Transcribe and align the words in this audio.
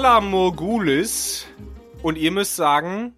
Valar 0.00 0.22
Morgulis. 0.22 1.46
Und 2.02 2.16
ihr 2.16 2.30
müsst 2.30 2.56
sagen, 2.56 3.14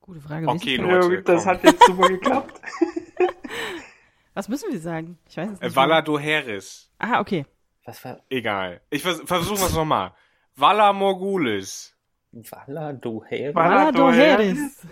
Gute 0.00 0.22
Frage. 0.22 0.48
okay, 0.48 0.76
Leute, 0.76 1.16
Ja, 1.16 1.20
das 1.20 1.42
komm. 1.42 1.52
hat 1.52 1.64
jetzt 1.64 1.84
super 1.84 2.08
geklappt. 2.08 2.58
Was 4.34 4.48
müssen 4.48 4.72
wir 4.72 4.80
sagen? 4.80 5.18
Ich 5.28 5.36
weiß 5.36 5.50
es 5.50 5.60
Äh, 5.60 5.66
nicht. 5.66 5.76
Valar 5.76 6.00
Dohaeris. 6.00 6.90
Ah, 6.98 7.20
okay. 7.20 7.44
Was 7.84 8.02
war 8.06 8.20
Egal. 8.30 8.80
Ich 8.88 9.02
vers 9.02 9.20
versuchen 9.26 9.58
wir 9.58 9.66
es 9.66 9.74
nochmal. 9.74 10.14
Valar 10.56 10.94
Morgulis. 10.94 11.94
Valar 12.32 12.94
Dohaeris? 12.94 13.54
Valar 13.54 13.70
Valar 13.78 13.92
Dohaeris. 13.92 14.86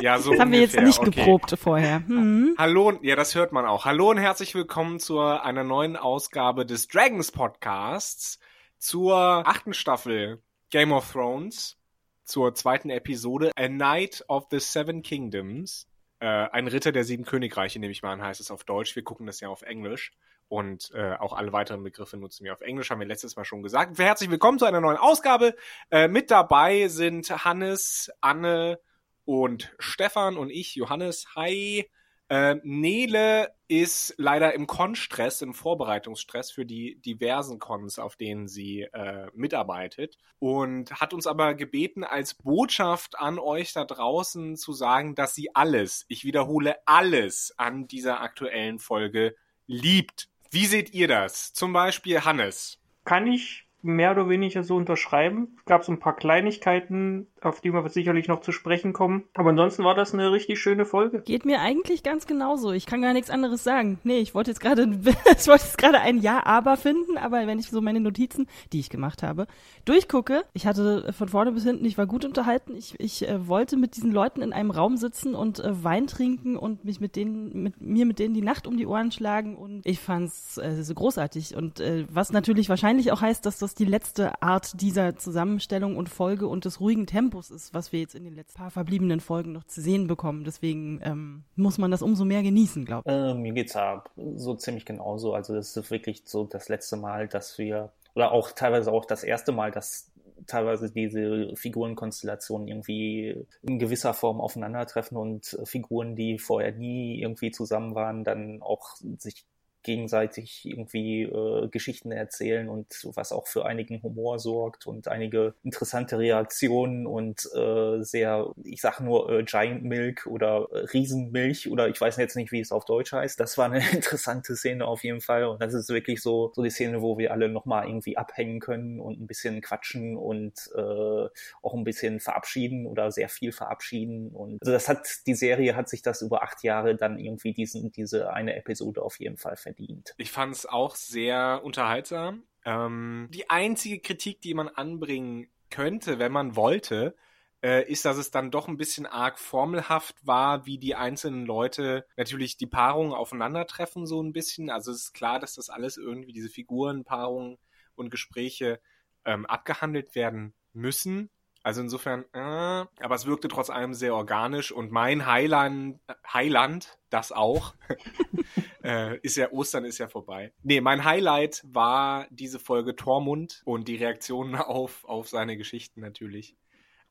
Ja, 0.00 0.18
so 0.18 0.30
Das 0.30 0.40
haben 0.40 0.52
wir 0.52 0.60
jetzt 0.60 0.80
nicht 0.80 0.98
okay. 0.98 1.10
geprobt 1.10 1.54
vorher. 1.60 1.96
Hm. 2.06 2.54
Hallo, 2.56 2.88
und- 2.88 3.04
ja, 3.04 3.16
das 3.16 3.34
hört 3.34 3.52
man 3.52 3.66
auch. 3.66 3.84
Hallo 3.84 4.08
und 4.08 4.16
herzlich 4.16 4.54
willkommen 4.54 4.98
zu 4.98 5.20
einer 5.20 5.62
neuen 5.62 5.98
Ausgabe 5.98 6.64
des 6.64 6.88
Dragons 6.88 7.30
Podcasts, 7.32 8.38
zur 8.82 9.14
achten 9.46 9.74
Staffel 9.74 10.42
Game 10.70 10.90
of 10.90 11.12
Thrones, 11.12 11.78
zur 12.24 12.52
zweiten 12.52 12.90
Episode 12.90 13.52
A 13.54 13.68
Knight 13.68 14.24
of 14.26 14.48
the 14.50 14.58
Seven 14.58 15.02
Kingdoms. 15.02 15.86
Äh, 16.18 16.26
ein 16.26 16.66
Ritter 16.66 16.90
der 16.90 17.04
sieben 17.04 17.24
Königreiche, 17.24 17.78
nehme 17.78 17.92
ich 17.92 18.02
mal 18.02 18.12
an, 18.12 18.22
heißt 18.22 18.40
es 18.40 18.50
auf 18.50 18.64
Deutsch. 18.64 18.96
Wir 18.96 19.04
gucken 19.04 19.26
das 19.26 19.38
ja 19.38 19.48
auf 19.48 19.62
Englisch. 19.62 20.12
Und 20.48 20.90
äh, 20.94 21.14
auch 21.14 21.32
alle 21.32 21.52
weiteren 21.52 21.84
Begriffe 21.84 22.16
nutzen 22.16 22.44
wir 22.44 22.52
auf 22.52 22.60
Englisch, 22.60 22.90
haben 22.90 22.98
wir 22.98 23.06
letztes 23.06 23.36
Mal 23.36 23.44
schon 23.44 23.62
gesagt. 23.62 23.96
Herzlich 23.98 24.30
willkommen 24.30 24.58
zu 24.58 24.64
einer 24.64 24.80
neuen 24.80 24.98
Ausgabe. 24.98 25.54
Äh, 25.92 26.08
mit 26.08 26.32
dabei 26.32 26.88
sind 26.88 27.30
Hannes, 27.44 28.10
Anne 28.20 28.80
und 29.24 29.72
Stefan 29.78 30.36
und 30.36 30.50
ich, 30.50 30.74
Johannes. 30.74 31.26
Hi. 31.36 31.88
Äh, 32.28 32.56
Nele 32.64 33.54
ist 33.72 34.14
leider 34.18 34.52
im 34.52 34.66
Con-Stress, 34.66 35.40
im 35.40 35.54
Vorbereitungsstress 35.54 36.50
für 36.50 36.66
die 36.66 37.00
diversen 37.00 37.58
Cons, 37.58 37.98
auf 37.98 38.16
denen 38.16 38.46
sie 38.46 38.82
äh, 38.82 39.28
mitarbeitet. 39.34 40.18
Und 40.38 40.92
hat 41.00 41.14
uns 41.14 41.26
aber 41.26 41.54
gebeten, 41.54 42.04
als 42.04 42.34
Botschaft 42.34 43.18
an 43.18 43.38
euch 43.38 43.72
da 43.72 43.86
draußen 43.86 44.56
zu 44.56 44.74
sagen, 44.74 45.14
dass 45.14 45.34
sie 45.34 45.54
alles, 45.54 46.04
ich 46.08 46.24
wiederhole 46.24 46.76
alles 46.86 47.54
an 47.56 47.88
dieser 47.88 48.20
aktuellen 48.20 48.78
Folge 48.78 49.34
liebt. 49.66 50.28
Wie 50.50 50.66
seht 50.66 50.92
ihr 50.92 51.08
das? 51.08 51.54
Zum 51.54 51.72
Beispiel 51.72 52.26
Hannes. 52.26 52.78
Kann 53.06 53.26
ich 53.26 53.66
mehr 53.82 54.12
oder 54.12 54.28
weniger 54.28 54.62
so 54.62 54.76
unterschreiben. 54.76 55.56
Es 55.58 55.64
gab 55.64 55.84
so 55.84 55.92
ein 55.92 55.98
paar 55.98 56.16
Kleinigkeiten, 56.16 57.26
auf 57.40 57.60
die 57.60 57.72
wir 57.72 57.88
sicherlich 57.88 58.28
noch 58.28 58.40
zu 58.40 58.52
sprechen 58.52 58.92
kommen. 58.92 59.24
Aber 59.34 59.50
ansonsten 59.50 59.84
war 59.84 59.94
das 59.94 60.14
eine 60.14 60.30
richtig 60.32 60.60
schöne 60.60 60.84
Folge. 60.84 61.22
Geht 61.22 61.44
mir 61.44 61.60
eigentlich 61.60 62.02
ganz 62.02 62.26
genauso. 62.26 62.72
Ich 62.72 62.86
kann 62.86 63.02
gar 63.02 63.12
nichts 63.12 63.30
anderes 63.30 63.64
sagen. 63.64 63.98
Nee, 64.04 64.18
ich 64.18 64.34
wollte 64.34 64.50
jetzt 64.50 64.60
gerade, 64.60 64.82
ich 65.02 65.46
wollte 65.48 65.64
jetzt 65.64 65.78
gerade 65.78 66.00
ein 66.00 66.18
Ja, 66.18 66.46
aber 66.46 66.76
finden, 66.76 67.18
aber 67.18 67.46
wenn 67.46 67.58
ich 67.58 67.68
so 67.68 67.80
meine 67.80 68.00
Notizen, 68.00 68.46
die 68.72 68.80
ich 68.80 68.90
gemacht 68.90 69.22
habe, 69.22 69.46
durchgucke, 69.84 70.44
ich 70.52 70.66
hatte 70.66 71.12
von 71.12 71.28
vorne 71.28 71.52
bis 71.52 71.64
hinten, 71.64 71.84
ich 71.84 71.98
war 71.98 72.06
gut 72.06 72.24
unterhalten. 72.24 72.76
Ich, 72.76 72.94
ich 72.98 73.28
äh, 73.28 73.48
wollte 73.48 73.76
mit 73.76 73.96
diesen 73.96 74.12
Leuten 74.12 74.42
in 74.42 74.52
einem 74.52 74.70
Raum 74.70 74.96
sitzen 74.96 75.34
und 75.34 75.58
äh, 75.58 75.84
Wein 75.84 76.06
trinken 76.06 76.56
und 76.56 76.84
mich 76.84 77.00
mit 77.00 77.16
denen, 77.16 77.62
mit 77.62 77.80
mir 77.80 78.06
mit 78.06 78.18
denen 78.18 78.34
die 78.34 78.42
Nacht 78.42 78.66
um 78.66 78.76
die 78.76 78.86
Ohren 78.86 79.10
schlagen 79.10 79.56
und 79.56 79.84
ich 79.84 79.98
fand's 79.98 80.58
äh, 80.58 80.82
so 80.82 80.94
großartig. 80.94 81.56
Und 81.56 81.80
äh, 81.80 82.06
was 82.10 82.32
natürlich 82.32 82.68
wahrscheinlich 82.68 83.12
auch 83.12 83.20
heißt, 83.20 83.44
dass 83.44 83.58
das 83.58 83.71
die 83.78 83.84
letzte 83.84 84.42
Art 84.42 84.80
dieser 84.80 85.16
Zusammenstellung 85.16 85.96
und 85.96 86.08
Folge 86.08 86.46
und 86.46 86.64
des 86.64 86.80
ruhigen 86.80 87.06
Tempos 87.06 87.50
ist, 87.50 87.74
was 87.74 87.92
wir 87.92 88.00
jetzt 88.00 88.14
in 88.14 88.24
den 88.24 88.34
letzten 88.34 88.58
paar 88.58 88.70
verbliebenen 88.70 89.20
Folgen 89.20 89.52
noch 89.52 89.64
zu 89.64 89.80
sehen 89.80 90.06
bekommen. 90.06 90.44
Deswegen 90.44 91.00
ähm, 91.02 91.44
muss 91.56 91.78
man 91.78 91.90
das 91.90 92.02
umso 92.02 92.24
mehr 92.24 92.42
genießen, 92.42 92.84
glaube 92.84 93.02
ich. 93.06 93.12
Äh, 93.12 93.34
mir 93.34 93.52
geht's 93.52 93.74
ja 93.74 94.02
so 94.36 94.54
ziemlich 94.54 94.84
genauso. 94.84 95.34
Also 95.34 95.54
das 95.54 95.76
ist 95.76 95.90
wirklich 95.90 96.22
so 96.24 96.44
das 96.44 96.68
letzte 96.68 96.96
Mal, 96.96 97.28
dass 97.28 97.58
wir, 97.58 97.92
oder 98.14 98.32
auch 98.32 98.52
teilweise 98.52 98.92
auch 98.92 99.04
das 99.04 99.24
erste 99.24 99.52
Mal, 99.52 99.70
dass 99.70 100.12
teilweise 100.46 100.90
diese 100.90 101.54
Figurenkonstellationen 101.54 102.68
irgendwie 102.68 103.46
in 103.62 103.78
gewisser 103.78 104.14
Form 104.14 104.40
aufeinandertreffen 104.40 105.16
und 105.16 105.56
Figuren, 105.64 106.16
die 106.16 106.38
vorher 106.38 106.72
nie 106.72 107.20
irgendwie 107.20 107.50
zusammen 107.50 107.94
waren, 107.94 108.24
dann 108.24 108.60
auch 108.62 108.96
sich 109.18 109.46
gegenseitig 109.82 110.64
irgendwie 110.64 111.22
äh, 111.22 111.68
Geschichten 111.68 112.12
erzählen 112.12 112.68
und 112.68 112.86
was 113.14 113.32
auch 113.32 113.46
für 113.46 113.64
einigen 113.64 114.02
Humor 114.02 114.38
sorgt 114.38 114.86
und 114.86 115.08
einige 115.08 115.54
interessante 115.62 116.18
Reaktionen 116.18 117.06
und 117.06 117.48
äh, 117.54 118.02
sehr, 118.02 118.52
ich 118.64 118.80
sag 118.80 119.00
nur 119.00 119.30
äh, 119.30 119.42
Giant 119.44 119.84
Milk 119.84 120.26
oder 120.26 120.68
äh, 120.72 120.78
Riesenmilch 120.78 121.70
oder 121.70 121.88
ich 121.88 122.00
weiß 122.00 122.16
jetzt 122.16 122.36
nicht, 122.36 122.52
wie 122.52 122.60
es 122.60 122.72
auf 122.72 122.84
Deutsch 122.84 123.12
heißt. 123.12 123.38
Das 123.38 123.58
war 123.58 123.66
eine 123.66 123.82
interessante 123.92 124.56
Szene 124.56 124.86
auf 124.86 125.04
jeden 125.04 125.20
Fall 125.20 125.44
und 125.44 125.60
das 125.60 125.74
ist 125.74 125.88
wirklich 125.88 126.22
so 126.22 126.52
so 126.54 126.62
die 126.62 126.70
Szene, 126.70 127.02
wo 127.02 127.18
wir 127.18 127.32
alle 127.32 127.48
nochmal 127.48 127.86
irgendwie 127.86 128.16
abhängen 128.16 128.60
können 128.60 129.00
und 129.00 129.20
ein 129.20 129.26
bisschen 129.26 129.60
quatschen 129.60 130.16
und 130.16 130.70
äh, 130.74 131.28
auch 131.62 131.74
ein 131.74 131.84
bisschen 131.84 132.20
verabschieden 132.20 132.86
oder 132.86 133.10
sehr 133.10 133.28
viel 133.28 133.52
verabschieden 133.52 134.30
und 134.30 134.62
also 134.62 134.72
das 134.72 134.88
hat 134.88 135.08
die 135.26 135.34
Serie 135.34 135.76
hat 135.76 135.88
sich 135.88 136.02
das 136.02 136.22
über 136.22 136.42
acht 136.42 136.62
Jahre 136.62 136.96
dann 136.96 137.18
irgendwie 137.18 137.52
diesen 137.52 137.92
diese 137.92 138.32
eine 138.32 138.56
Episode 138.56 139.02
auf 139.02 139.18
jeden 139.18 139.36
Fall 139.36 139.56
verdient. 139.74 140.14
Ich 140.18 140.30
fand 140.30 140.54
es 140.54 140.66
auch 140.66 140.94
sehr 140.94 141.62
unterhaltsam. 141.64 142.44
Ähm, 142.64 143.28
die 143.32 143.50
einzige 143.50 144.00
Kritik, 144.00 144.40
die 144.40 144.54
man 144.54 144.68
anbringen 144.68 145.48
könnte, 145.70 146.18
wenn 146.18 146.32
man 146.32 146.54
wollte, 146.56 147.16
äh, 147.62 147.88
ist, 147.90 148.04
dass 148.04 148.16
es 148.16 148.30
dann 148.30 148.50
doch 148.50 148.68
ein 148.68 148.76
bisschen 148.76 149.06
arg 149.06 149.38
formelhaft 149.38 150.16
war, 150.26 150.66
wie 150.66 150.78
die 150.78 150.94
einzelnen 150.94 151.46
Leute 151.46 152.06
natürlich 152.16 152.56
die 152.56 152.66
Paarungen 152.66 153.12
aufeinandertreffen, 153.12 154.06
so 154.06 154.22
ein 154.22 154.32
bisschen. 154.32 154.70
Also 154.70 154.90
es 154.90 155.04
ist 155.04 155.12
klar, 155.12 155.38
dass 155.38 155.54
das 155.54 155.70
alles 155.70 155.96
irgendwie, 155.96 156.32
diese 156.32 156.48
Figuren, 156.48 157.04
Paarungen 157.04 157.58
und 157.94 158.10
Gespräche 158.10 158.80
ähm, 159.24 159.46
abgehandelt 159.46 160.14
werden 160.14 160.54
müssen. 160.72 161.30
Also 161.62 161.80
insofern, 161.80 162.24
äh, 162.32 162.38
aber 162.38 163.14
es 163.14 163.26
wirkte 163.26 163.48
trotz 163.48 163.70
allem 163.70 163.94
sehr 163.94 164.14
organisch 164.14 164.72
und 164.72 164.90
mein 164.90 165.26
Heiland, 165.26 166.00
Heiland, 166.32 166.98
das 167.08 167.30
auch, 167.30 167.74
äh, 168.84 169.18
ist 169.18 169.36
ja, 169.36 169.50
Ostern 169.52 169.84
ist 169.84 169.98
ja 169.98 170.08
vorbei. 170.08 170.52
Nee, 170.62 170.80
mein 170.80 171.04
Highlight 171.04 171.62
war 171.64 172.26
diese 172.30 172.58
Folge 172.58 172.96
Tormund 172.96 173.62
und 173.64 173.86
die 173.86 173.96
Reaktionen 173.96 174.56
auf, 174.56 175.04
auf 175.04 175.28
seine 175.28 175.56
Geschichten 175.56 176.00
natürlich. 176.00 176.56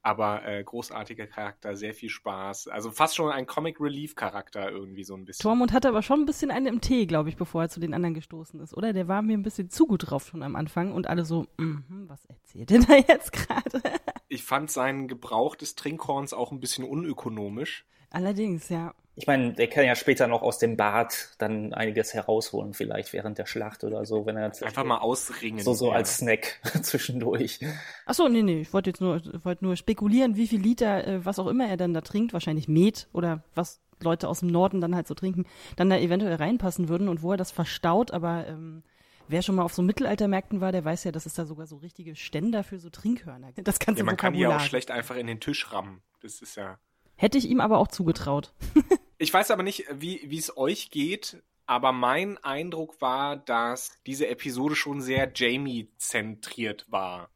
Aber 0.04 0.44
äh, 0.46 0.64
großartiger 0.64 1.28
Charakter, 1.28 1.76
sehr 1.76 1.94
viel 1.94 2.10
Spaß. 2.10 2.68
Also 2.68 2.90
fast 2.90 3.16
schon 3.16 3.32
ein 3.32 3.46
Comic 3.46 3.80
Relief 3.80 4.16
Charakter 4.16 4.72
irgendwie 4.72 5.04
so 5.04 5.16
ein 5.16 5.26
bisschen. 5.26 5.44
Tormund 5.44 5.74
hatte 5.74 5.90
aber 5.90 6.02
schon 6.02 6.22
ein 6.22 6.26
bisschen 6.26 6.50
einen 6.50 6.66
im 6.66 6.82
Tee, 6.82 7.06
glaube 7.06 7.30
ich, 7.30 7.38
bevor 7.38 7.64
er 7.64 7.70
zu 7.70 7.80
den 7.80 7.94
anderen 7.94 8.16
gestoßen 8.16 8.60
ist, 8.62 8.76
oder? 8.76 8.94
Der 8.94 9.08
war 9.08 9.22
mir 9.22 9.38
ein 9.38 9.44
bisschen 9.44 9.70
zu 9.70 9.86
gut 9.86 10.10
drauf 10.10 10.28
schon 10.28 10.42
am 10.42 10.56
Anfang 10.56 10.92
und 10.92 11.08
alle 11.08 11.24
so, 11.24 11.46
mhm, 11.58 12.06
was 12.08 12.26
erzählt 12.26 12.72
denn 12.72 12.86
da 12.88 12.96
jetzt 12.96 13.32
gerade? 13.34 13.82
Ich 14.34 14.46
fand 14.46 14.72
seinen 14.72 15.10
Gebrauch 15.10 15.58
des 15.58 15.76
Trinkhorns 15.76 16.34
auch 16.34 16.54
ein 16.54 16.62
bisschen 16.62 16.86
unökonomisch. 16.86 17.86
Allerdings, 18.12 18.70
ja. 18.70 18.94
Ich 19.16 19.28
meine, 19.28 19.54
der 19.54 19.68
kann 19.68 19.86
ja 19.86 19.96
später 19.96 20.28
noch 20.28 20.42
aus 20.42 20.58
dem 20.58 20.78
Bad 20.78 21.36
dann 21.38 21.74
einiges 21.74 22.14
herausholen, 22.14 22.74
vielleicht 22.74 23.12
während 23.12 23.38
der 23.38 23.46
Schlacht 23.46 23.84
oder 23.84 24.06
so, 24.06 24.26
wenn 24.26 24.38
er 24.38 24.46
Einfach 24.62 24.86
mal 24.86 25.00
ausringen. 25.00 25.60
so 25.64 25.74
so 25.74 25.90
ja. 25.90 25.96
als 25.96 26.18
Snack 26.18 26.60
zwischendurch. 26.82 27.60
Ach 28.06 28.14
so, 28.14 28.28
nee, 28.30 28.42
nee, 28.42 28.62
ich 28.62 28.74
wollte 28.74 28.90
jetzt 28.90 29.02
nur, 29.02 29.18
ich 29.18 29.46
wollte 29.46 29.66
nur 29.66 29.76
spekulieren, 29.76 30.36
wie 30.38 30.48
viel 30.48 30.62
Liter, 30.62 31.06
äh, 31.06 31.26
was 31.26 31.40
auch 31.40 31.48
immer 31.48 31.68
er 31.68 31.78
dann 31.78 31.94
da 31.94 32.02
trinkt, 32.02 32.32
wahrscheinlich 32.34 32.68
Met 32.68 33.08
oder 33.12 33.44
was 33.54 33.82
Leute 34.02 34.28
aus 34.30 34.40
dem 34.40 34.50
Norden 34.50 34.82
dann 34.82 34.96
halt 34.96 35.08
so 35.08 35.14
trinken, 35.14 35.46
dann 35.76 35.90
da 35.90 35.98
eventuell 35.98 36.36
reinpassen 36.36 36.90
würden 36.90 37.08
und 37.10 37.22
wo 37.22 37.32
er 37.32 37.38
das 37.38 37.52
verstaut, 37.52 38.12
aber 38.12 38.48
ähm, 38.48 38.84
wer 39.28 39.42
schon 39.42 39.56
mal 39.56 39.64
auf 39.64 39.74
so 39.74 39.82
Mittelaltermärkten 39.82 40.62
war, 40.62 40.72
der 40.72 40.84
weiß 40.86 41.04
ja, 41.04 41.12
dass 41.12 41.26
es 41.26 41.34
da 41.34 41.46
sogar 41.46 41.68
so 41.68 41.78
richtige 41.78 42.16
Ständer 42.16 42.64
für 42.64 42.80
so 42.80 42.90
Trinkhörner 42.90 43.52
gibt. 43.52 43.68
Das 43.68 43.80
ganze 43.80 44.00
Ja, 44.00 44.06
man 44.06 44.18
kann 44.18 44.34
hier 44.34 44.48
Vokabular. 44.48 44.64
auch 44.66 44.68
schlecht 44.68 44.92
einfach 44.92 45.16
in 45.16 45.28
den 45.28 45.40
Tisch 45.40 45.72
rammen. 45.72 46.02
Das 46.22 46.42
ist 46.42 46.56
ja. 46.56 46.78
Hätte 47.22 47.38
ich 47.38 47.48
ihm 47.48 47.62
aber 47.62 47.78
auch 47.78 47.88
zugetraut. 47.88 48.52
Ich 49.20 49.32
weiß 49.32 49.52
aber 49.52 49.62
nicht, 49.62 49.86
wie 49.92 50.36
es 50.36 50.58
euch 50.58 50.90
geht, 50.90 51.44
aber 51.68 51.92
mein 51.92 52.40
Eindruck 52.40 53.00
war, 53.00 53.38
dass 53.38 53.92
diese 54.08 54.28
Episode 54.28 54.76
schon 54.76 55.00
sehr 55.00 55.32
Jamie-zentriert 55.32 56.88
war. 56.92 57.30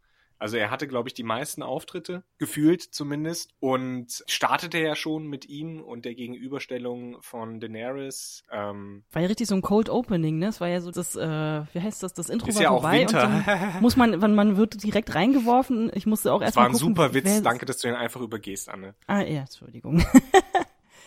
Also 0.45 0.57
er 0.57 0.69
hatte, 0.69 0.87
glaube 0.87 1.09
ich, 1.09 1.15
die 1.15 1.23
meisten 1.23 1.63
Auftritte, 1.63 2.21
gefühlt 2.37 2.83
zumindest, 2.83 3.55
und 3.59 4.23
startete 4.27 4.77
ja 4.77 4.95
schon 4.95 5.25
mit 5.25 5.49
ihm 5.49 5.81
und 5.81 6.05
der 6.05 6.13
Gegenüberstellung 6.13 7.17
von 7.21 7.59
Daenerys. 7.59 8.43
Ähm, 8.51 9.03
War 9.11 9.23
ja 9.23 9.27
richtig 9.27 9.47
so 9.47 9.55
ein 9.55 9.63
Cold 9.63 9.89
Opening, 9.89 10.37
ne? 10.37 10.49
Es 10.49 10.61
war 10.61 10.67
ja 10.67 10.81
so 10.81 10.91
das, 10.91 11.15
äh, 11.15 11.19
wie 11.73 11.81
heißt 11.81 12.03
das, 12.03 12.13
das 12.13 12.29
Intro 12.29 12.49
ist 12.49 12.57
war 12.57 12.61
ja 12.61 12.69
auch 12.69 12.83
vorbei 12.83 12.99
Winter. 12.99 13.25
und 13.25 13.47
dann 13.47 13.81
muss 13.81 13.95
man, 13.95 14.19
man, 14.19 14.35
man 14.35 14.55
wird 14.55 14.83
direkt 14.83 15.15
reingeworfen. 15.15 15.89
Ich 15.95 16.05
musste 16.05 16.31
auch 16.31 16.41
das 16.41 16.49
erst 16.49 16.57
war 16.57 16.65
ein 16.65 16.73
gucken, 16.73 16.89
super 16.89 17.15
Witz. 17.15 17.41
Danke, 17.41 17.65
dass 17.65 17.79
du 17.79 17.87
ihn 17.87 17.95
einfach 17.95 18.21
übergehst, 18.21 18.69
Anne. 18.69 18.93
Ah, 19.07 19.21
ja, 19.21 19.39
Entschuldigung. 19.39 20.05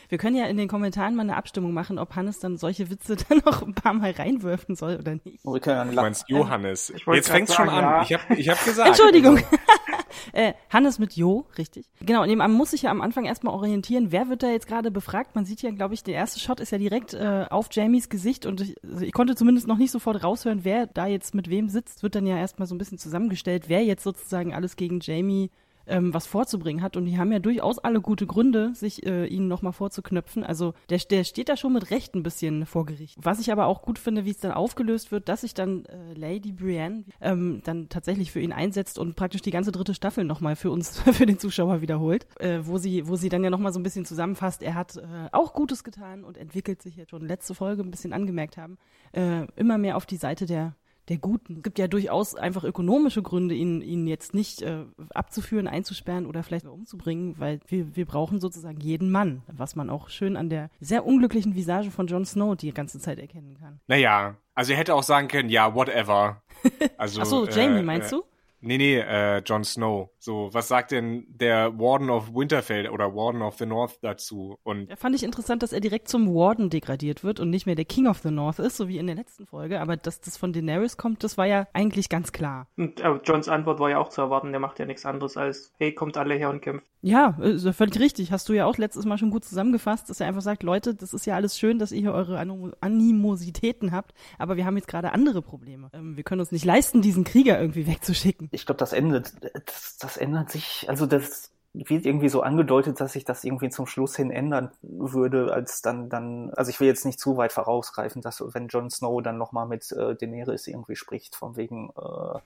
Wir 0.09 0.19
können 0.19 0.37
ja 0.37 0.47
in 0.47 0.57
den 0.57 0.69
Kommentaren 0.69 1.15
mal 1.15 1.23
eine 1.23 1.37
Abstimmung 1.37 1.73
machen, 1.73 1.99
ob 1.99 2.17
Hannes 2.17 2.39
dann 2.39 2.57
solche 2.57 2.91
Witze 2.91 3.17
dann 3.29 3.43
noch 3.45 3.63
ein 3.63 3.75
paar 3.75 3.93
Mal 3.95 4.13
reinwerfen 4.13 4.75
soll 4.75 4.97
oder 4.97 5.15
nicht. 5.25 5.45
Wir 5.45 5.61
können 5.61 5.91
Du 5.91 5.97
meinst 5.97 6.25
Johannes. 6.29 6.93
Jetzt 7.13 7.29
fängt's 7.29 7.55
schon 7.55 7.69
an. 7.69 7.83
ja. 7.83 8.03
Ich 8.03 8.13
habe 8.13 8.35
ich 8.35 8.49
hab 8.49 8.65
gesagt. 8.65 8.89
Entschuldigung. 8.89 9.37
Also, 9.37 9.49
äh, 10.33 10.55
Hannes 10.71 10.99
mit 10.99 11.15
Jo, 11.15 11.47
richtig. 11.59 11.87
Genau, 12.01 12.23
und 12.23 12.31
eben, 12.31 12.39
man 12.39 12.53
muss 12.53 12.71
sich 12.71 12.83
ja 12.83 12.91
am 12.91 13.01
Anfang 13.01 13.25
erstmal 13.25 13.55
orientieren, 13.55 14.11
wer 14.11 14.29
wird 14.29 14.43
da 14.43 14.49
jetzt 14.49 14.67
gerade 14.67 14.91
befragt. 14.91 15.35
Man 15.35 15.45
sieht 15.45 15.63
ja, 15.63 15.71
glaube 15.71 15.95
ich, 15.95 16.03
der 16.03 16.15
erste 16.15 16.41
Shot 16.41 16.61
ist 16.61 16.73
ja 16.73 16.79
direkt 16.79 17.15
äh, 17.15 17.47
auf 17.51 17.69
Jamies 17.71 18.09
Gesicht 18.09 18.47
und 18.47 18.61
ich, 18.61 18.77
also 18.83 19.05
ich 19.05 19.13
konnte 19.13 19.37
zumindest 19.37 19.67
noch 19.67 19.79
nicht 19.79 19.91
sofort 19.91 20.23
raushören, 20.23 20.65
wer 20.65 20.87
da 20.87 21.07
jetzt 21.07 21.35
mit 21.35 21.51
wem 21.51 21.69
sitzt. 21.69 22.03
Wird 22.03 22.15
dann 22.15 22.27
ja 22.27 22.37
erstmal 22.39 22.67
so 22.67 22.75
ein 22.75 22.79
bisschen 22.79 22.99
zusammengestellt, 22.99 23.65
wer 23.69 23.85
jetzt 23.85 24.05
sozusagen 24.05 24.55
alles 24.55 24.77
gegen 24.77 25.01
Jamie 25.01 25.51
ähm, 25.89 26.15
was 26.15 26.27
vorzubringen 26.27 26.83
hat. 26.83 26.97
Und 26.97 27.07
die 27.07 27.19
haben 27.19 27.33
ja 27.33 27.39
durchaus 27.39 27.79
alle 27.79 28.01
gute 28.01 28.27
Gründe, 28.27 28.75
sich 28.75 29.05
äh, 29.07 29.27
ihnen 29.27 29.49
nochmal 29.49 29.73
vorzuknöpfen. 29.73 30.45
Also 30.45 30.75
der, 30.91 30.99
der 30.99 31.25
steht 31.25 31.49
da 31.49 31.57
schon 31.57 31.73
mit 31.73 31.91
Recht 31.91 32.15
ein 32.15 32.23
bisschen 32.23 32.67
vor 32.67 32.87
Gericht. 32.87 33.17
Was 33.21 33.41
ich 33.41 33.51
aber 33.53 33.67
auch 33.67 33.83
gut 33.83 33.99
finde, 33.99 34.25
wie 34.25 34.31
es 34.31 34.39
dann 34.39 34.53
aufgelöst 34.53 35.11
wird, 35.13 35.29
dass 35.29 35.43
sich 35.43 35.55
dann 35.55 35.85
äh, 35.87 36.15
Lady 36.15 36.53
Brienne 36.53 37.05
ähm, 37.21 37.63
dann 37.65 37.89
tatsächlich 37.89 38.31
für 38.31 38.41
ihn 38.41 38.53
einsetzt 38.53 38.99
und 38.99 39.17
praktisch 39.17 39.43
die 39.43 39.51
ganze 39.51 39.73
dritte 39.73 39.95
Staffel 39.95 40.25
nochmal 40.25 40.57
für 40.57 40.71
uns, 40.71 41.01
für 41.13 41.27
den 41.27 41.39
Zuschauer 41.39 41.81
wiederholt, 41.81 42.27
äh, 42.41 42.61
wo 42.63 42.79
sie, 42.79 43.09
wo 43.09 43.17
sie 43.17 43.29
dann 43.29 43.45
ja 43.45 43.51
nochmal 43.51 43.73
so 43.73 43.81
ein 43.81 43.83
bisschen 43.83 44.05
zusammenfasst, 44.05 44.63
er 44.63 44.75
hat 44.75 44.97
äh, 44.97 45.29
auch 45.33 45.53
Gutes 45.53 45.85
getan 45.85 46.25
und 46.25 46.37
entwickelt 46.37 46.83
sich 46.83 46.97
jetzt 46.97 47.11
schon 47.11 47.27
letzte 47.27 47.55
Folge 47.55 47.83
ein 47.83 47.91
bisschen 47.91 48.13
angemerkt 48.13 48.57
haben, 48.57 48.79
äh, 49.13 49.47
immer 49.57 49.79
mehr 49.79 49.97
auf 49.97 50.07
die 50.07 50.17
Seite 50.17 50.47
der 50.47 50.75
der 51.09 51.19
Guten. 51.19 51.57
Es 51.59 51.63
gibt 51.63 51.79
ja 51.79 51.89
durchaus 51.89 52.35
einfach 52.35 52.65
ökonomische 52.65 53.23
Gründe, 53.23 53.55
ihn, 53.55 53.81
ihn 53.81 54.07
jetzt 54.07 54.35
nicht 54.35 54.63
äh, 54.63 54.85
abzuführen, 55.15 55.67
einzusperren 55.67 56.27
oder 56.27 56.43
vielleicht 56.43 56.67
umzubringen, 56.67 57.39
weil 57.39 57.61
wir, 57.67 57.97
wir 57.97 58.07
brauchen 58.07 58.41
sozusagen 58.41 58.81
jeden 58.81 59.11
Mann, 59.11 59.43
was 59.49 59.77
man 59.77 59.91
auch 59.91 60.09
schön 60.09 60.37
an 60.37 60.49
der 60.49 60.71
sehr 60.81 61.07
unglücklichen 61.07 61.55
Visage 61.55 61.91
von 61.91 62.07
Jon 62.07 62.25
Snow 62.25 62.57
die 62.57 62.73
ganze 62.73 62.99
Zeit 62.99 63.19
erkennen 63.19 63.57
kann. 63.59 63.81
naja, 63.87 64.37
also 64.55 64.73
er 64.73 64.79
hätte 64.79 64.95
auch 64.95 65.05
sagen 65.05 65.29
können, 65.29 65.51
ja, 65.51 65.75
whatever. 65.75 66.43
Also, 66.97 67.21
Ach 67.21 67.27
so, 67.27 67.47
äh, 67.47 67.53
Jamie, 67.53 67.83
meinst 67.85 68.13
äh, 68.13 68.17
du? 68.17 68.25
Nee, 68.61 68.79
nee, 68.79 68.99
äh, 68.99 69.39
Jon 69.39 69.65
Snow. 69.65 70.11
So, 70.19 70.49
was 70.53 70.69
sagt 70.69 70.91
denn 70.91 71.27
der 71.29 71.79
Warden 71.79 72.11
of 72.11 72.35
Winterfell 72.35 72.89
oder 72.89 73.15
Warden 73.15 73.43
of 73.43 73.57
the 73.57 73.67
North 73.67 73.99
dazu? 74.03 74.59
Und 74.65 74.91
Da 74.91 74.97
fand 74.97 75.15
ich 75.15 75.23
interessant, 75.23 75.63
dass 75.63 75.73
er 75.73 75.81
direkt 75.81 76.09
zum 76.09 76.35
Warden 76.35 76.69
degradiert 76.69 77.23
wird 77.23 77.39
und 77.39 77.51
nicht 77.51 77.67
mehr 77.67 77.77
der 77.77 77.85
King 77.85 78.09
of 78.09 78.19
the 78.19 78.31
North 78.31 78.59
ist, 78.59 78.77
so 78.77 78.89
wie 78.89 78.99
in 78.99 79.07
der 79.07 79.17
letzten 79.17 79.47
Folge. 79.47 79.81
Aber 79.81 79.97
dass 79.97 80.21
das 80.21 80.37
von 80.37 80.53
Daenerys 80.53 80.97
kommt, 80.97 81.23
das 81.23 81.39
war 81.39 81.47
ja 81.47 81.69
eigentlich 81.73 82.09
ganz 82.09 82.33
klar. 82.33 82.67
Und 82.77 83.01
äh, 83.01 83.21
Johns 83.25 83.49
Antwort 83.49 83.79
war 83.79 83.91
ja 83.91 83.99
auch 83.99 84.09
zu 84.09 84.21
erwarten, 84.21 84.51
der 84.51 84.61
macht 84.61 84.79
ja 84.79 84.87
nichts 84.87 85.07
anderes 85.07 85.37
als, 85.37 85.73
hey, 85.79 85.93
kommt 85.95 86.17
alle 86.17 86.35
her 86.35 86.51
und 86.51 86.61
kämpft. 86.61 86.87
Ja, 87.01 87.37
ist 87.41 87.65
ja 87.65 87.73
völlig 87.73 87.99
richtig. 88.01 88.33
Hast 88.33 88.49
du 88.49 88.53
ja 88.53 88.67
auch 88.67 88.77
letztes 88.77 89.05
Mal 89.05 89.19
schon 89.19 89.31
gut 89.31 89.45
zusammengefasst, 89.45 90.11
dass 90.11 90.21
er 90.21 90.27
einfach 90.27 90.43
sagt, 90.43 90.63
Leute, 90.63 90.95
das 90.95 91.15
ist 91.15 91.27
ja 91.27 91.37
alles 91.37 91.57
schön, 91.57 91.79
dass 91.79 91.93
ihr 91.93 92.01
hier 92.01 92.13
eure 92.13 92.39
Anim 92.39 92.73
Animositäten 92.81 93.93
habt, 93.93 94.15
aber 94.39 94.57
wir 94.57 94.65
haben 94.65 94.77
jetzt 94.77 94.89
gerade 94.89 95.13
andere 95.13 95.43
Probleme. 95.43 95.91
Ähm, 95.93 96.17
wir 96.17 96.25
können 96.25 96.41
uns 96.41 96.53
nicht 96.53 96.65
leisten, 96.65 97.01
diesen 97.01 97.25
Krieger 97.25 97.61
irgendwie 97.61 97.87
wegzuschicken. 97.87 98.49
ich 98.51 98.67
glaube, 98.67 98.79
das 98.79 98.93
endet, 98.93 99.33
das, 99.67 99.97
das 99.99 100.17
ändert 100.17 100.51
sich, 100.51 100.87
also 100.89 101.07
das 101.07 101.53
wird 101.75 102.07
irgendwie 102.07 102.29
so 102.29 102.43
angedeutet, 102.43 103.01
dass 103.01 103.13
sich 103.13 103.25
das 103.25 103.45
irgendwie 103.45 103.69
zum 103.69 103.87
Schluss 103.87 104.17
hin 104.17 104.31
ändern 104.31 104.73
würde, 104.83 105.53
als 105.53 105.83
dann, 105.83 106.09
dann, 106.09 106.51
also 106.55 106.71
ich 106.71 106.81
will 106.81 106.89
jetzt 106.89 107.05
nicht 107.05 107.21
zu 107.21 107.37
weit 107.37 107.53
vorausgreifen, 107.53 108.23
dass 108.23 108.43
wenn 108.55 108.69
Jon 108.69 108.91
Snow 108.91 109.23
dann 109.23 109.39
nochmal 109.39 109.67
mit 109.67 109.93
äh, 109.93 110.17
Daenerys 110.17 110.67
irgendwie 110.67 110.97
spricht, 110.97 111.37
von 111.37 111.57
wegen, 111.57 111.91
äh, 111.91 112.39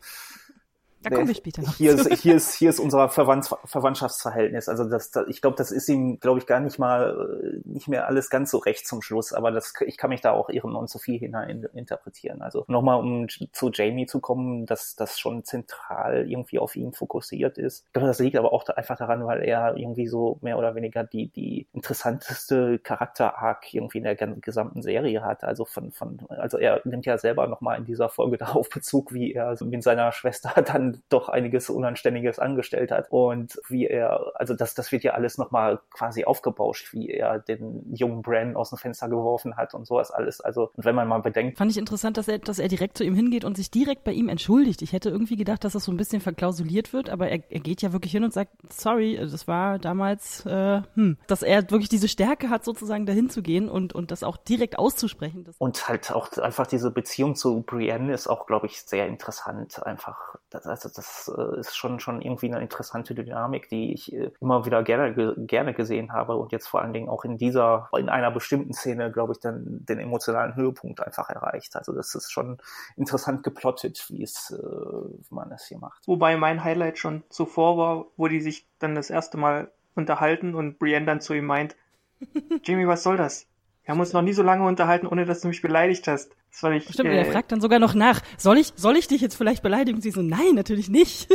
Da 1.02 1.10
kommen 1.10 1.28
wir 1.28 1.34
später 1.34 1.62
noch 1.62 1.74
hier 1.76 1.92
ist, 1.92 2.12
hier 2.20 2.36
ist, 2.36 2.54
hier 2.54 2.70
ist 2.70 2.78
unser 2.78 3.08
Verwandts 3.08 3.54
Verwandtschaftsverhältnis. 3.64 4.68
Also 4.68 4.84
das, 4.84 5.10
das, 5.10 5.26
ich 5.28 5.40
glaube, 5.40 5.56
das 5.56 5.72
ist 5.72 5.88
ihm, 5.88 6.20
glaube 6.20 6.38
ich, 6.38 6.46
gar 6.46 6.60
nicht 6.60 6.78
mal, 6.78 7.40
äh, 7.42 7.60
nicht 7.64 7.88
mehr 7.88 8.06
alles 8.06 8.30
ganz 8.30 8.50
so 8.50 8.58
recht 8.58 8.86
zum 8.86 9.02
Schluss. 9.02 9.32
Aber 9.32 9.50
das, 9.50 9.72
ich 9.86 9.96
kann 9.96 10.10
mich 10.10 10.20
da 10.20 10.30
auch 10.32 10.48
irren 10.48 10.76
und 10.76 10.88
zu 10.88 10.98
viel 10.98 11.18
hinein 11.18 11.66
interpretieren. 11.74 12.42
Also 12.42 12.64
nochmal, 12.68 13.00
um 13.00 13.26
zu 13.28 13.70
Jamie 13.72 14.06
zu 14.06 14.20
kommen, 14.20 14.66
dass 14.66 14.94
das 14.94 15.18
schon 15.18 15.44
zentral 15.44 16.30
irgendwie 16.30 16.58
auf 16.58 16.76
ihn 16.76 16.92
fokussiert 16.92 17.58
ist. 17.58 17.84
Ich 17.86 17.92
glaube, 17.92 18.08
das 18.08 18.20
liegt 18.20 18.36
aber 18.36 18.52
auch 18.52 18.64
da 18.64 18.74
einfach 18.74 18.96
daran, 18.96 19.26
weil 19.26 19.42
er 19.42 19.76
irgendwie 19.76 20.06
so 20.06 20.38
mehr 20.40 20.58
oder 20.58 20.74
weniger 20.74 21.02
die, 21.04 21.28
die 21.28 21.66
interessanteste 21.72 22.78
Charakter-Arc 22.78 23.74
irgendwie 23.74 23.98
in 23.98 24.04
der 24.04 24.16
gesamten 24.16 24.82
Serie 24.82 25.22
hat. 25.22 25.42
Also 25.42 25.64
von, 25.64 25.90
von, 25.90 26.20
also 26.28 26.58
er 26.58 26.80
nimmt 26.84 27.06
ja 27.06 27.18
selber 27.18 27.48
nochmal 27.48 27.78
in 27.78 27.84
dieser 27.84 28.08
Folge 28.08 28.36
darauf 28.42 28.68
Bezug, 28.68 29.12
wie 29.12 29.32
er 29.32 29.56
mit 29.64 29.82
seiner 29.82 30.12
Schwester 30.12 30.62
dann 30.62 30.91
doch 31.08 31.28
einiges 31.28 31.70
Unanständiges 31.70 32.38
angestellt 32.38 32.90
hat 32.90 33.10
und 33.10 33.60
wie 33.68 33.86
er, 33.86 34.32
also 34.34 34.54
das, 34.54 34.74
das 34.74 34.92
wird 34.92 35.02
ja 35.02 35.12
alles 35.12 35.38
nochmal 35.38 35.80
quasi 35.90 36.24
aufgebauscht, 36.24 36.92
wie 36.92 37.10
er 37.10 37.38
den 37.38 37.94
jungen 37.94 38.22
Bran 38.22 38.56
aus 38.56 38.70
dem 38.70 38.78
Fenster 38.78 39.08
geworfen 39.08 39.56
hat 39.56 39.74
und 39.74 39.86
sowas 39.86 40.10
alles. 40.10 40.40
Also, 40.40 40.70
und 40.74 40.84
wenn 40.84 40.94
man 40.94 41.08
mal 41.08 41.18
bedenkt, 41.18 41.58
Fand 41.58 41.70
ich 41.70 41.78
interessant, 41.78 42.16
dass 42.16 42.28
er, 42.28 42.38
dass 42.38 42.58
er 42.58 42.68
direkt 42.68 42.98
zu 42.98 43.04
ihm 43.04 43.14
hingeht 43.14 43.44
und 43.44 43.56
sich 43.56 43.70
direkt 43.70 44.04
bei 44.04 44.12
ihm 44.12 44.28
entschuldigt. 44.28 44.82
Ich 44.82 44.92
hätte 44.92 45.10
irgendwie 45.10 45.36
gedacht, 45.36 45.64
dass 45.64 45.74
das 45.74 45.84
so 45.84 45.92
ein 45.92 45.96
bisschen 45.96 46.20
verklausuliert 46.20 46.92
wird, 46.92 47.10
aber 47.10 47.28
er, 47.28 47.42
er 47.50 47.60
geht 47.60 47.82
ja 47.82 47.92
wirklich 47.92 48.12
hin 48.12 48.24
und 48.24 48.32
sagt, 48.32 48.52
sorry, 48.70 49.16
das 49.16 49.46
war 49.46 49.78
damals, 49.78 50.44
äh, 50.46 50.82
hm, 50.94 51.18
dass 51.26 51.42
er 51.42 51.70
wirklich 51.70 51.88
diese 51.88 52.08
Stärke 52.08 52.50
hat, 52.50 52.64
sozusagen 52.64 53.06
dahin 53.06 53.30
zu 53.30 53.42
gehen 53.42 53.68
und, 53.68 53.94
und 53.94 54.10
das 54.10 54.22
auch 54.22 54.36
direkt 54.36 54.78
auszusprechen. 54.78 55.48
Und 55.58 55.88
halt 55.88 56.12
auch 56.12 56.32
einfach 56.38 56.66
diese 56.66 56.90
Beziehung 56.90 57.34
zu 57.34 57.62
Brienne 57.62 58.12
ist 58.12 58.28
auch, 58.28 58.46
glaube 58.46 58.66
ich, 58.66 58.82
sehr 58.82 59.06
interessant. 59.06 59.84
Einfach, 59.84 60.36
das, 60.50 60.64
also 60.84 60.94
das 60.94 61.30
äh, 61.36 61.60
ist 61.60 61.76
schon 61.76 62.00
schon 62.00 62.20
irgendwie 62.20 62.46
eine 62.46 62.60
interessante 62.60 63.14
Dynamik, 63.14 63.68
die 63.68 63.92
ich 63.92 64.12
äh, 64.12 64.30
immer 64.40 64.64
wieder 64.66 64.82
gerne 64.82 65.14
ge 65.14 65.34
gerne 65.36 65.74
gesehen 65.74 66.12
habe 66.12 66.36
und 66.36 66.52
jetzt 66.52 66.68
vor 66.68 66.82
allen 66.82 66.92
Dingen 66.92 67.08
auch 67.08 67.24
in 67.24 67.36
dieser, 67.36 67.88
in 67.96 68.08
einer 68.08 68.30
bestimmten 68.30 68.72
Szene, 68.72 69.10
glaube 69.12 69.32
ich, 69.32 69.40
dann 69.40 69.84
den 69.84 69.98
emotionalen 69.98 70.54
Höhepunkt 70.54 71.00
einfach 71.00 71.28
erreicht. 71.28 71.76
Also 71.76 71.92
das 71.92 72.14
ist 72.14 72.30
schon 72.30 72.58
interessant 72.96 73.42
geplottet, 73.42 74.06
wie 74.08 74.22
es 74.22 74.50
äh, 74.50 74.56
wie 74.56 75.34
man 75.34 75.52
es 75.52 75.66
hier 75.66 75.78
macht. 75.78 76.06
Wobei 76.06 76.36
mein 76.36 76.64
Highlight 76.64 76.98
schon 76.98 77.22
zuvor 77.28 77.76
war, 77.76 78.06
wo 78.16 78.28
die 78.28 78.40
sich 78.40 78.66
dann 78.78 78.94
das 78.94 79.10
erste 79.10 79.36
Mal 79.36 79.70
unterhalten 79.94 80.54
und 80.54 80.78
Brienne 80.78 81.06
dann 81.06 81.20
zu 81.20 81.34
ihm 81.34 81.46
meint, 81.46 81.76
Jamie, 82.64 82.86
was 82.86 83.02
soll 83.02 83.16
das? 83.16 83.46
Wir 83.84 83.92
haben 83.92 84.00
uns 84.00 84.12
noch 84.12 84.22
nie 84.22 84.32
so 84.32 84.42
lange 84.42 84.64
unterhalten, 84.64 85.06
ohne 85.06 85.24
dass 85.24 85.40
du 85.40 85.48
mich 85.48 85.60
beleidigt 85.60 86.06
hast. 86.06 86.30
Das 86.50 86.60
fand 86.60 86.76
ich, 86.76 86.84
stimmt, 86.84 87.08
und 87.08 87.16
äh, 87.16 87.24
er 87.24 87.32
fragt 87.32 87.50
dann 87.50 87.60
sogar 87.60 87.78
noch 87.78 87.94
nach, 87.94 88.20
soll 88.36 88.58
ich, 88.58 88.72
soll 88.76 88.96
ich 88.96 89.08
dich 89.08 89.20
jetzt 89.20 89.34
vielleicht 89.34 89.62
beleidigen? 89.62 89.96
Und 89.96 90.02
sie 90.02 90.10
so, 90.10 90.22
nein, 90.22 90.54
natürlich 90.54 90.88
nicht. 90.88 91.28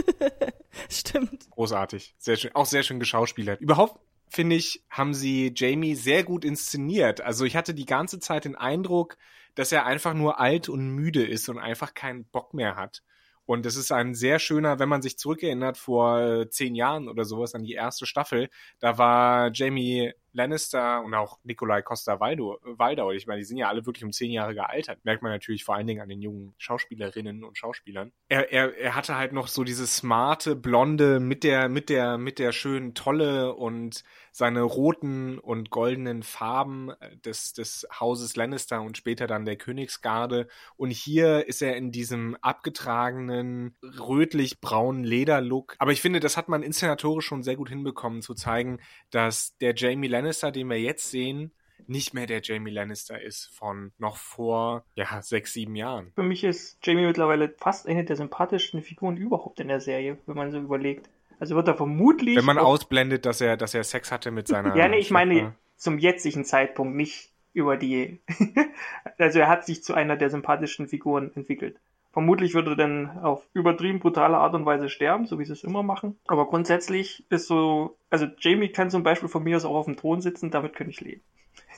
stimmt. 0.90 1.50
großartig. 1.52 2.16
Sehr 2.18 2.38
schön, 2.38 2.52
auch 2.54 2.66
sehr 2.66 2.84
schön 2.84 3.00
geschauspielert. 3.00 3.60
Überhaupt 3.60 4.00
finde 4.30 4.56
ich, 4.56 4.84
haben 4.90 5.14
sie 5.14 5.52
Jamie 5.56 5.96
sehr 5.96 6.24
gut 6.24 6.46
inszeniert. 6.46 7.22
Also 7.22 7.46
ich 7.46 7.56
hatte 7.56 7.74
die 7.74 7.86
ganze 7.86 8.20
Zeit 8.20 8.46
den 8.46 8.56
Eindruck, 8.56 9.18
dass 9.56 9.72
er 9.72 9.86
einfach 9.86 10.14
nur 10.14 10.40
alt 10.40 10.70
und 10.70 10.90
müde 10.90 11.26
ist 11.26 11.50
und 11.50 11.58
einfach 11.58 11.94
keinen 11.94 12.26
Bock 12.26 12.54
mehr 12.54 12.76
hat. 12.76 13.02
Und 13.46 13.66
es 13.66 13.78
ist 13.78 13.94
ein 13.94 14.14
sehr 14.14 14.40
schöner, 14.40 14.78
wenn 14.78 14.90
man 14.90 15.02
sich 15.02 15.18
zurückerinnert 15.18 15.78
vor 15.78 16.20
äh, 16.20 16.50
zehn 16.50 16.76
Jahren 16.76 17.08
oder 17.08 17.24
sowas 17.24 17.56
an 17.56 17.64
die 17.64 17.74
erste 17.74 18.06
Staffel, 18.06 18.50
da 18.80 18.98
war 18.98 19.52
Jamie 19.54 20.12
Lannister 20.38 21.04
und 21.04 21.14
auch 21.14 21.40
Nikolai 21.44 21.82
Costa 21.82 22.20
Waldau, 22.20 22.58
Waldau, 22.64 23.12
ich 23.12 23.28
meine, 23.28 23.40
die 23.40 23.46
sind 23.46 23.58
ja 23.58 23.68
alle 23.68 23.86
wirklich 23.86 24.06
um 24.06 24.12
zehn 24.12 24.32
Jahre 24.32 24.54
gealtert. 24.54 25.04
Merkt 25.04 25.24
man 25.24 25.32
natürlich 25.32 25.66
vor 25.66 25.76
allen 25.76 25.88
Dingen 25.88 26.02
an 26.02 26.10
den 26.10 26.22
jungen 26.22 26.54
Schauspielerinnen 26.58 27.44
und 27.44 27.58
Schauspielern. 27.58 28.14
Er, 28.30 28.52
er, 28.52 28.78
er 28.78 28.96
hatte 28.96 29.18
halt 29.18 29.34
noch 29.34 29.48
so 29.48 29.64
dieses 29.64 29.98
smarte, 29.98 30.56
blonde 30.56 31.20
mit 31.20 31.44
der, 31.44 31.68
mit 31.68 31.90
der, 31.90 32.18
mit 32.18 32.40
der 32.40 32.52
schönen 32.52 32.94
Tolle 32.94 33.54
und 33.54 34.04
seine 34.38 34.62
roten 34.62 35.40
und 35.40 35.72
goldenen 35.72 36.22
Farben 36.22 36.92
des, 37.26 37.54
des 37.54 37.88
Hauses 38.00 38.36
Lannister 38.36 38.82
und 38.84 38.96
später 38.96 39.26
dann 39.26 39.46
der 39.46 39.56
Königsgarde. 39.56 40.48
Und 40.76 40.92
hier 40.92 41.48
ist 41.48 41.64
er 41.64 41.76
in 41.76 41.92
diesem 41.92 42.36
abgetragenen, 42.42 43.76
rötlich-braunen 43.82 45.04
Lederlook. 45.04 45.76
Aber 45.80 45.92
ich 45.92 46.02
finde, 46.02 46.20
das 46.20 46.38
hat 46.38 46.50
man 46.50 46.62
inszenatorisch 46.62 47.26
schon 47.26 47.42
sehr 47.42 47.56
gut 47.56 47.70
hinbekommen, 47.70 48.22
zu 48.22 48.36
zeigen, 48.36 48.80
dass 49.10 49.58
der 49.58 49.74
Jamie 49.76 50.08
Lannister, 50.08 50.27
den 50.32 50.70
wir 50.70 50.80
jetzt 50.80 51.12
sehen, 51.12 51.52
nicht 51.88 52.14
mehr 52.14 52.26
der 52.26 52.42
Jamie 52.42 52.72
Lannister 52.72 53.22
ist 53.22 53.46
von 53.56 53.92
noch 53.98 54.18
vor, 54.18 54.84
ja, 54.96 55.22
sechs, 55.22 55.54
sieben 55.54 55.76
Jahren. 55.76 56.12
Für 56.16 56.24
mich 56.24 56.44
ist 56.44 56.78
Jamie 56.84 57.06
mittlerweile 57.06 57.50
fast 57.58 57.88
eine 57.88 58.04
der 58.04 58.16
sympathischsten 58.16 58.82
Figuren 58.82 59.18
überhaupt 59.18 59.60
in 59.60 59.68
der 59.68 59.80
Serie, 59.80 60.18
wenn 60.26 60.36
man 60.36 60.52
so 60.52 60.60
überlegt. 60.60 61.10
Also 61.40 61.56
wird 61.56 61.68
er 61.68 61.76
vermutlich. 61.76 62.36
Wenn 62.36 62.46
man 62.46 62.58
ausblendet, 62.58 63.26
dass 63.26 63.42
er, 63.42 63.58
dass 63.58 63.74
er 63.74 63.84
Sex 63.84 64.12
hatte 64.12 64.32
mit 64.32 64.48
seiner. 64.48 64.76
Ja, 64.76 64.88
nee, 64.88 64.98
ich 64.98 65.12
meine 65.12 65.54
zum 65.76 66.00
jetzigen 66.00 66.44
Zeitpunkt, 66.44 66.96
nicht 66.96 67.30
über 67.54 67.78
die. 67.78 68.20
also 69.18 69.40
er 69.40 69.48
hat 69.48 69.66
sich 69.66 69.84
zu 69.84 69.94
einer 69.94 70.18
der 70.18 70.30
sympathischen 70.30 70.88
Figuren 70.88 71.32
entwickelt. 71.36 71.80
Vermutlich 72.18 72.56
würde 72.56 72.72
er 72.72 72.76
dann 72.76 73.20
auf 73.20 73.44
übertrieben 73.54 74.00
brutale 74.00 74.38
Art 74.38 74.56
und 74.56 74.66
Weise 74.66 74.90
sterben, 74.90 75.28
so 75.28 75.38
wie 75.38 75.46
sie 75.46 75.54
es 75.54 75.64
immer 75.64 75.84
machen. 75.84 76.18
Aber 76.26 76.48
grundsätzlich 76.48 77.24
ist 77.30 77.46
so, 77.46 77.96
also 78.10 78.26
Jamie 78.40 78.70
kann 78.70 78.90
zum 78.90 79.04
Beispiel 79.04 79.30
von 79.30 79.44
mir 79.44 79.56
aus 79.56 79.66
auch 79.66 79.76
auf 79.76 79.86
dem 79.86 79.98
Thron 79.98 80.20
sitzen, 80.20 80.50
damit 80.50 80.74
könnte 80.74 80.90
ich 80.90 81.00
leben. 81.00 81.22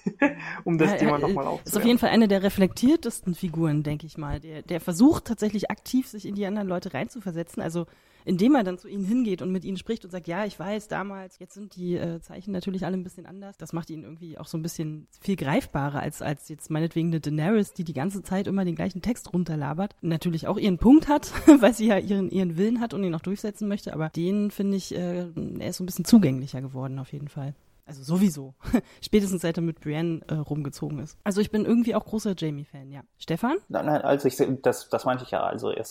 um 0.63 0.77
das 0.77 0.91
Ja, 0.91 0.97
Thema 0.97 1.17
nochmal 1.19 1.45
aufzunehmen. 1.45 1.65
Ist 1.65 1.75
auf 1.75 1.83
jeden 1.83 1.99
Fall 1.99 2.11
eine 2.11 2.29
der 2.29 2.41
reflektiertesten 2.41 3.35
Figuren, 3.35 3.83
denke 3.83 4.05
ich 4.05 4.17
mal. 4.17 4.39
Der, 4.39 4.61
der 4.61 4.79
versucht 4.79 5.25
tatsächlich 5.25 5.69
aktiv, 5.69 6.07
sich 6.07 6.25
in 6.25 6.35
die 6.35 6.45
anderen 6.45 6.69
Leute 6.69 6.93
reinzuversetzen. 6.93 7.61
Also 7.61 7.85
indem 8.25 8.55
er 8.55 8.63
dann 8.63 8.77
zu 8.77 8.87
ihnen 8.87 9.05
hingeht 9.05 9.41
und 9.41 9.51
mit 9.51 9.63
ihnen 9.63 9.77
spricht 9.77 10.05
und 10.05 10.11
sagt, 10.11 10.27
ja, 10.27 10.45
ich 10.45 10.59
weiß, 10.59 10.87
damals, 10.87 11.39
jetzt 11.39 11.53
sind 11.53 11.75
die 11.75 11.95
äh, 11.95 12.21
Zeichen 12.21 12.51
natürlich 12.51 12.85
alle 12.85 12.97
ein 12.97 13.03
bisschen 13.03 13.25
anders. 13.25 13.57
Das 13.57 13.73
macht 13.73 13.89
ihn 13.89 14.03
irgendwie 14.03 14.37
auch 14.37 14.47
so 14.47 14.57
ein 14.57 14.61
bisschen 14.61 15.07
viel 15.19 15.35
greifbarer 15.35 15.99
als, 15.99 16.21
als 16.21 16.49
jetzt 16.49 16.69
meinetwegen 16.69 17.09
eine 17.09 17.19
Daenerys, 17.19 17.73
die 17.73 17.83
die 17.83 17.93
ganze 17.93 18.23
Zeit 18.23 18.47
immer 18.47 18.65
den 18.65 18.75
gleichen 18.75 19.01
Text 19.01 19.33
runterlabert. 19.33 19.95
Natürlich 20.01 20.47
auch 20.47 20.57
ihren 20.57 20.77
Punkt 20.77 21.07
hat, 21.07 21.31
weil 21.59 21.73
sie 21.73 21.87
ja 21.87 21.97
ihren, 21.97 22.29
ihren 22.29 22.57
Willen 22.57 22.79
hat 22.79 22.93
und 22.93 23.03
ihn 23.03 23.15
auch 23.15 23.21
durchsetzen 23.21 23.67
möchte, 23.67 23.93
aber 23.93 24.09
den 24.09 24.51
finde 24.51 24.77
ich, 24.77 24.95
äh, 24.95 25.27
er 25.59 25.69
ist 25.69 25.77
so 25.77 25.83
ein 25.83 25.87
bisschen 25.87 26.05
zugänglicher 26.05 26.61
geworden 26.61 26.99
auf 26.99 27.13
jeden 27.13 27.27
Fall. 27.27 27.53
Also 27.89 28.03
sowieso. 28.03 28.53
Spätestens 29.01 29.41
seit 29.41 29.57
er 29.57 29.63
mit 29.63 29.81
Brienne 29.81 30.21
äh, 30.27 30.35
rumgezogen 30.35 30.99
ist. 30.99 31.17
Also 31.23 31.41
ich 31.41 31.49
bin 31.49 31.65
irgendwie 31.65 31.95
auch 31.95 32.05
großer 32.05 32.35
Jamie-Fan, 32.37 32.91
ja. 32.91 33.01
Stefan? 33.17 33.57
Nein, 33.67 33.87
nein, 33.87 34.01
also 34.03 34.27
ich 34.27 34.37
das, 34.61 34.89
das 34.89 35.05
meinte 35.05 35.23
ich 35.23 35.31
ja. 35.31 35.41
Also 35.41 35.71
er 35.71 35.83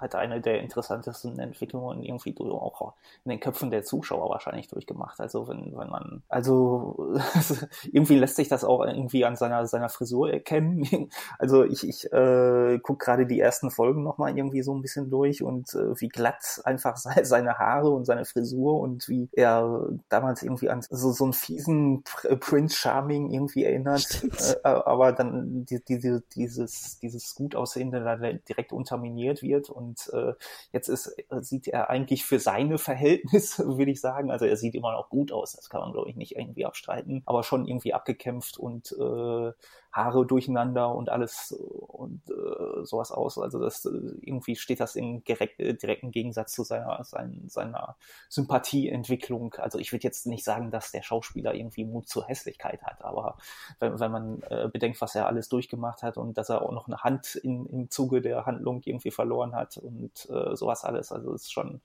hat 0.00 0.14
eine 0.14 0.40
der 0.40 0.62
interessantesten 0.62 1.38
Entwicklungen 1.38 2.02
irgendwie 2.02 2.34
auch 2.38 2.94
in 3.26 3.30
den 3.30 3.40
Köpfen 3.40 3.70
der 3.70 3.84
Zuschauer 3.84 4.30
wahrscheinlich 4.30 4.68
durchgemacht. 4.68 5.20
Also 5.20 5.46
wenn, 5.48 5.76
wenn 5.76 5.90
man, 5.90 6.22
also 6.30 7.14
irgendwie 7.92 8.16
lässt 8.16 8.36
sich 8.36 8.48
das 8.48 8.64
auch 8.64 8.82
irgendwie 8.82 9.26
an 9.26 9.36
seiner, 9.36 9.66
seiner 9.66 9.90
Frisur 9.90 10.32
erkennen. 10.32 10.86
Also 11.38 11.64
ich, 11.64 11.86
ich 11.86 12.12
äh, 12.12 12.78
gucke 12.82 13.04
gerade 13.04 13.26
die 13.26 13.38
ersten 13.38 13.70
Folgen 13.70 14.02
nochmal 14.02 14.36
irgendwie 14.36 14.62
so 14.62 14.74
ein 14.74 14.82
bisschen 14.82 15.10
durch 15.10 15.42
und 15.42 15.72
äh, 15.74 16.00
wie 16.00 16.08
glatt 16.08 16.60
einfach 16.64 16.96
seine 16.96 17.58
Haare 17.58 17.90
und 17.90 18.06
seine 18.06 18.24
Frisur 18.24 18.80
und 18.80 19.08
wie 19.08 19.28
er 19.32 19.88
damals 20.08 20.42
irgendwie 20.42 20.70
an 20.70 20.82
so 20.82 21.12
so 21.18 21.24
einen 21.24 21.32
fiesen 21.32 22.04
äh, 22.24 22.36
Prince 22.36 22.76
Charming 22.76 23.30
irgendwie 23.30 23.64
erinnert, 23.64 24.24
äh, 24.64 24.68
aber 24.68 25.12
dann 25.12 25.64
die, 25.64 25.84
die, 25.84 26.20
dieses, 26.34 26.98
dieses 27.00 27.34
gut 27.34 27.54
aussehende 27.54 28.00
da 28.02 28.16
direkt 28.16 28.72
unterminiert 28.72 29.42
wird 29.42 29.68
und 29.68 30.10
äh, 30.12 30.32
jetzt 30.72 30.88
ist, 30.88 31.14
sieht 31.40 31.68
er 31.68 31.90
eigentlich 31.90 32.24
für 32.24 32.38
seine 32.38 32.78
Verhältnisse, 32.78 33.66
würde 33.78 33.90
ich 33.90 34.00
sagen, 34.00 34.30
also 34.30 34.46
er 34.46 34.56
sieht 34.56 34.74
immer 34.74 34.92
noch 34.92 35.10
gut 35.10 35.32
aus, 35.32 35.52
das 35.52 35.68
kann 35.68 35.80
man 35.80 35.92
glaube 35.92 36.08
ich 36.10 36.16
nicht 36.16 36.36
irgendwie 36.36 36.64
abstreiten, 36.64 37.22
aber 37.26 37.42
schon 37.42 37.66
irgendwie 37.66 37.94
abgekämpft 37.94 38.56
und 38.56 38.92
äh, 38.92 39.52
Haare 39.90 40.26
durcheinander 40.26 40.94
und 40.94 41.08
alles 41.08 41.52
und 41.52 42.22
äh, 42.30 42.84
sowas 42.84 43.10
aus. 43.10 43.38
Also 43.38 43.58
das 43.58 43.84
irgendwie 44.20 44.56
steht 44.56 44.80
das 44.80 44.96
im 44.96 45.24
direkt, 45.24 45.58
direkten 45.58 46.10
Gegensatz 46.10 46.52
zu 46.52 46.62
seiner, 46.62 47.02
seiner, 47.04 47.48
seiner 47.48 47.96
Sympathieentwicklung. 48.28 49.54
Also 49.54 49.78
ich 49.78 49.92
würde 49.92 50.04
jetzt 50.04 50.26
nicht 50.26 50.44
sagen, 50.44 50.70
dass 50.70 50.92
der 50.92 51.02
Schauspieler 51.02 51.54
irgendwie 51.54 51.84
Mut 51.84 52.08
zur 52.08 52.26
Hässlichkeit 52.26 52.82
hat, 52.82 53.02
aber 53.02 53.38
wenn, 53.80 53.98
wenn 53.98 54.12
man 54.12 54.42
äh, 54.42 54.68
bedenkt, 54.70 55.00
was 55.00 55.14
er 55.14 55.26
alles 55.26 55.48
durchgemacht 55.48 56.02
hat 56.02 56.18
und 56.18 56.36
dass 56.36 56.50
er 56.50 56.62
auch 56.62 56.72
noch 56.72 56.86
eine 56.86 56.98
Hand 56.98 57.36
in, 57.36 57.66
im 57.66 57.90
Zuge 57.90 58.20
der 58.20 58.46
Handlung 58.46 58.82
irgendwie 58.84 59.10
verloren 59.10 59.54
hat 59.54 59.78
und 59.78 60.28
äh, 60.30 60.54
sowas 60.54 60.84
alles, 60.84 61.12
also 61.12 61.32
ist 61.32 61.52
schon 61.52 61.80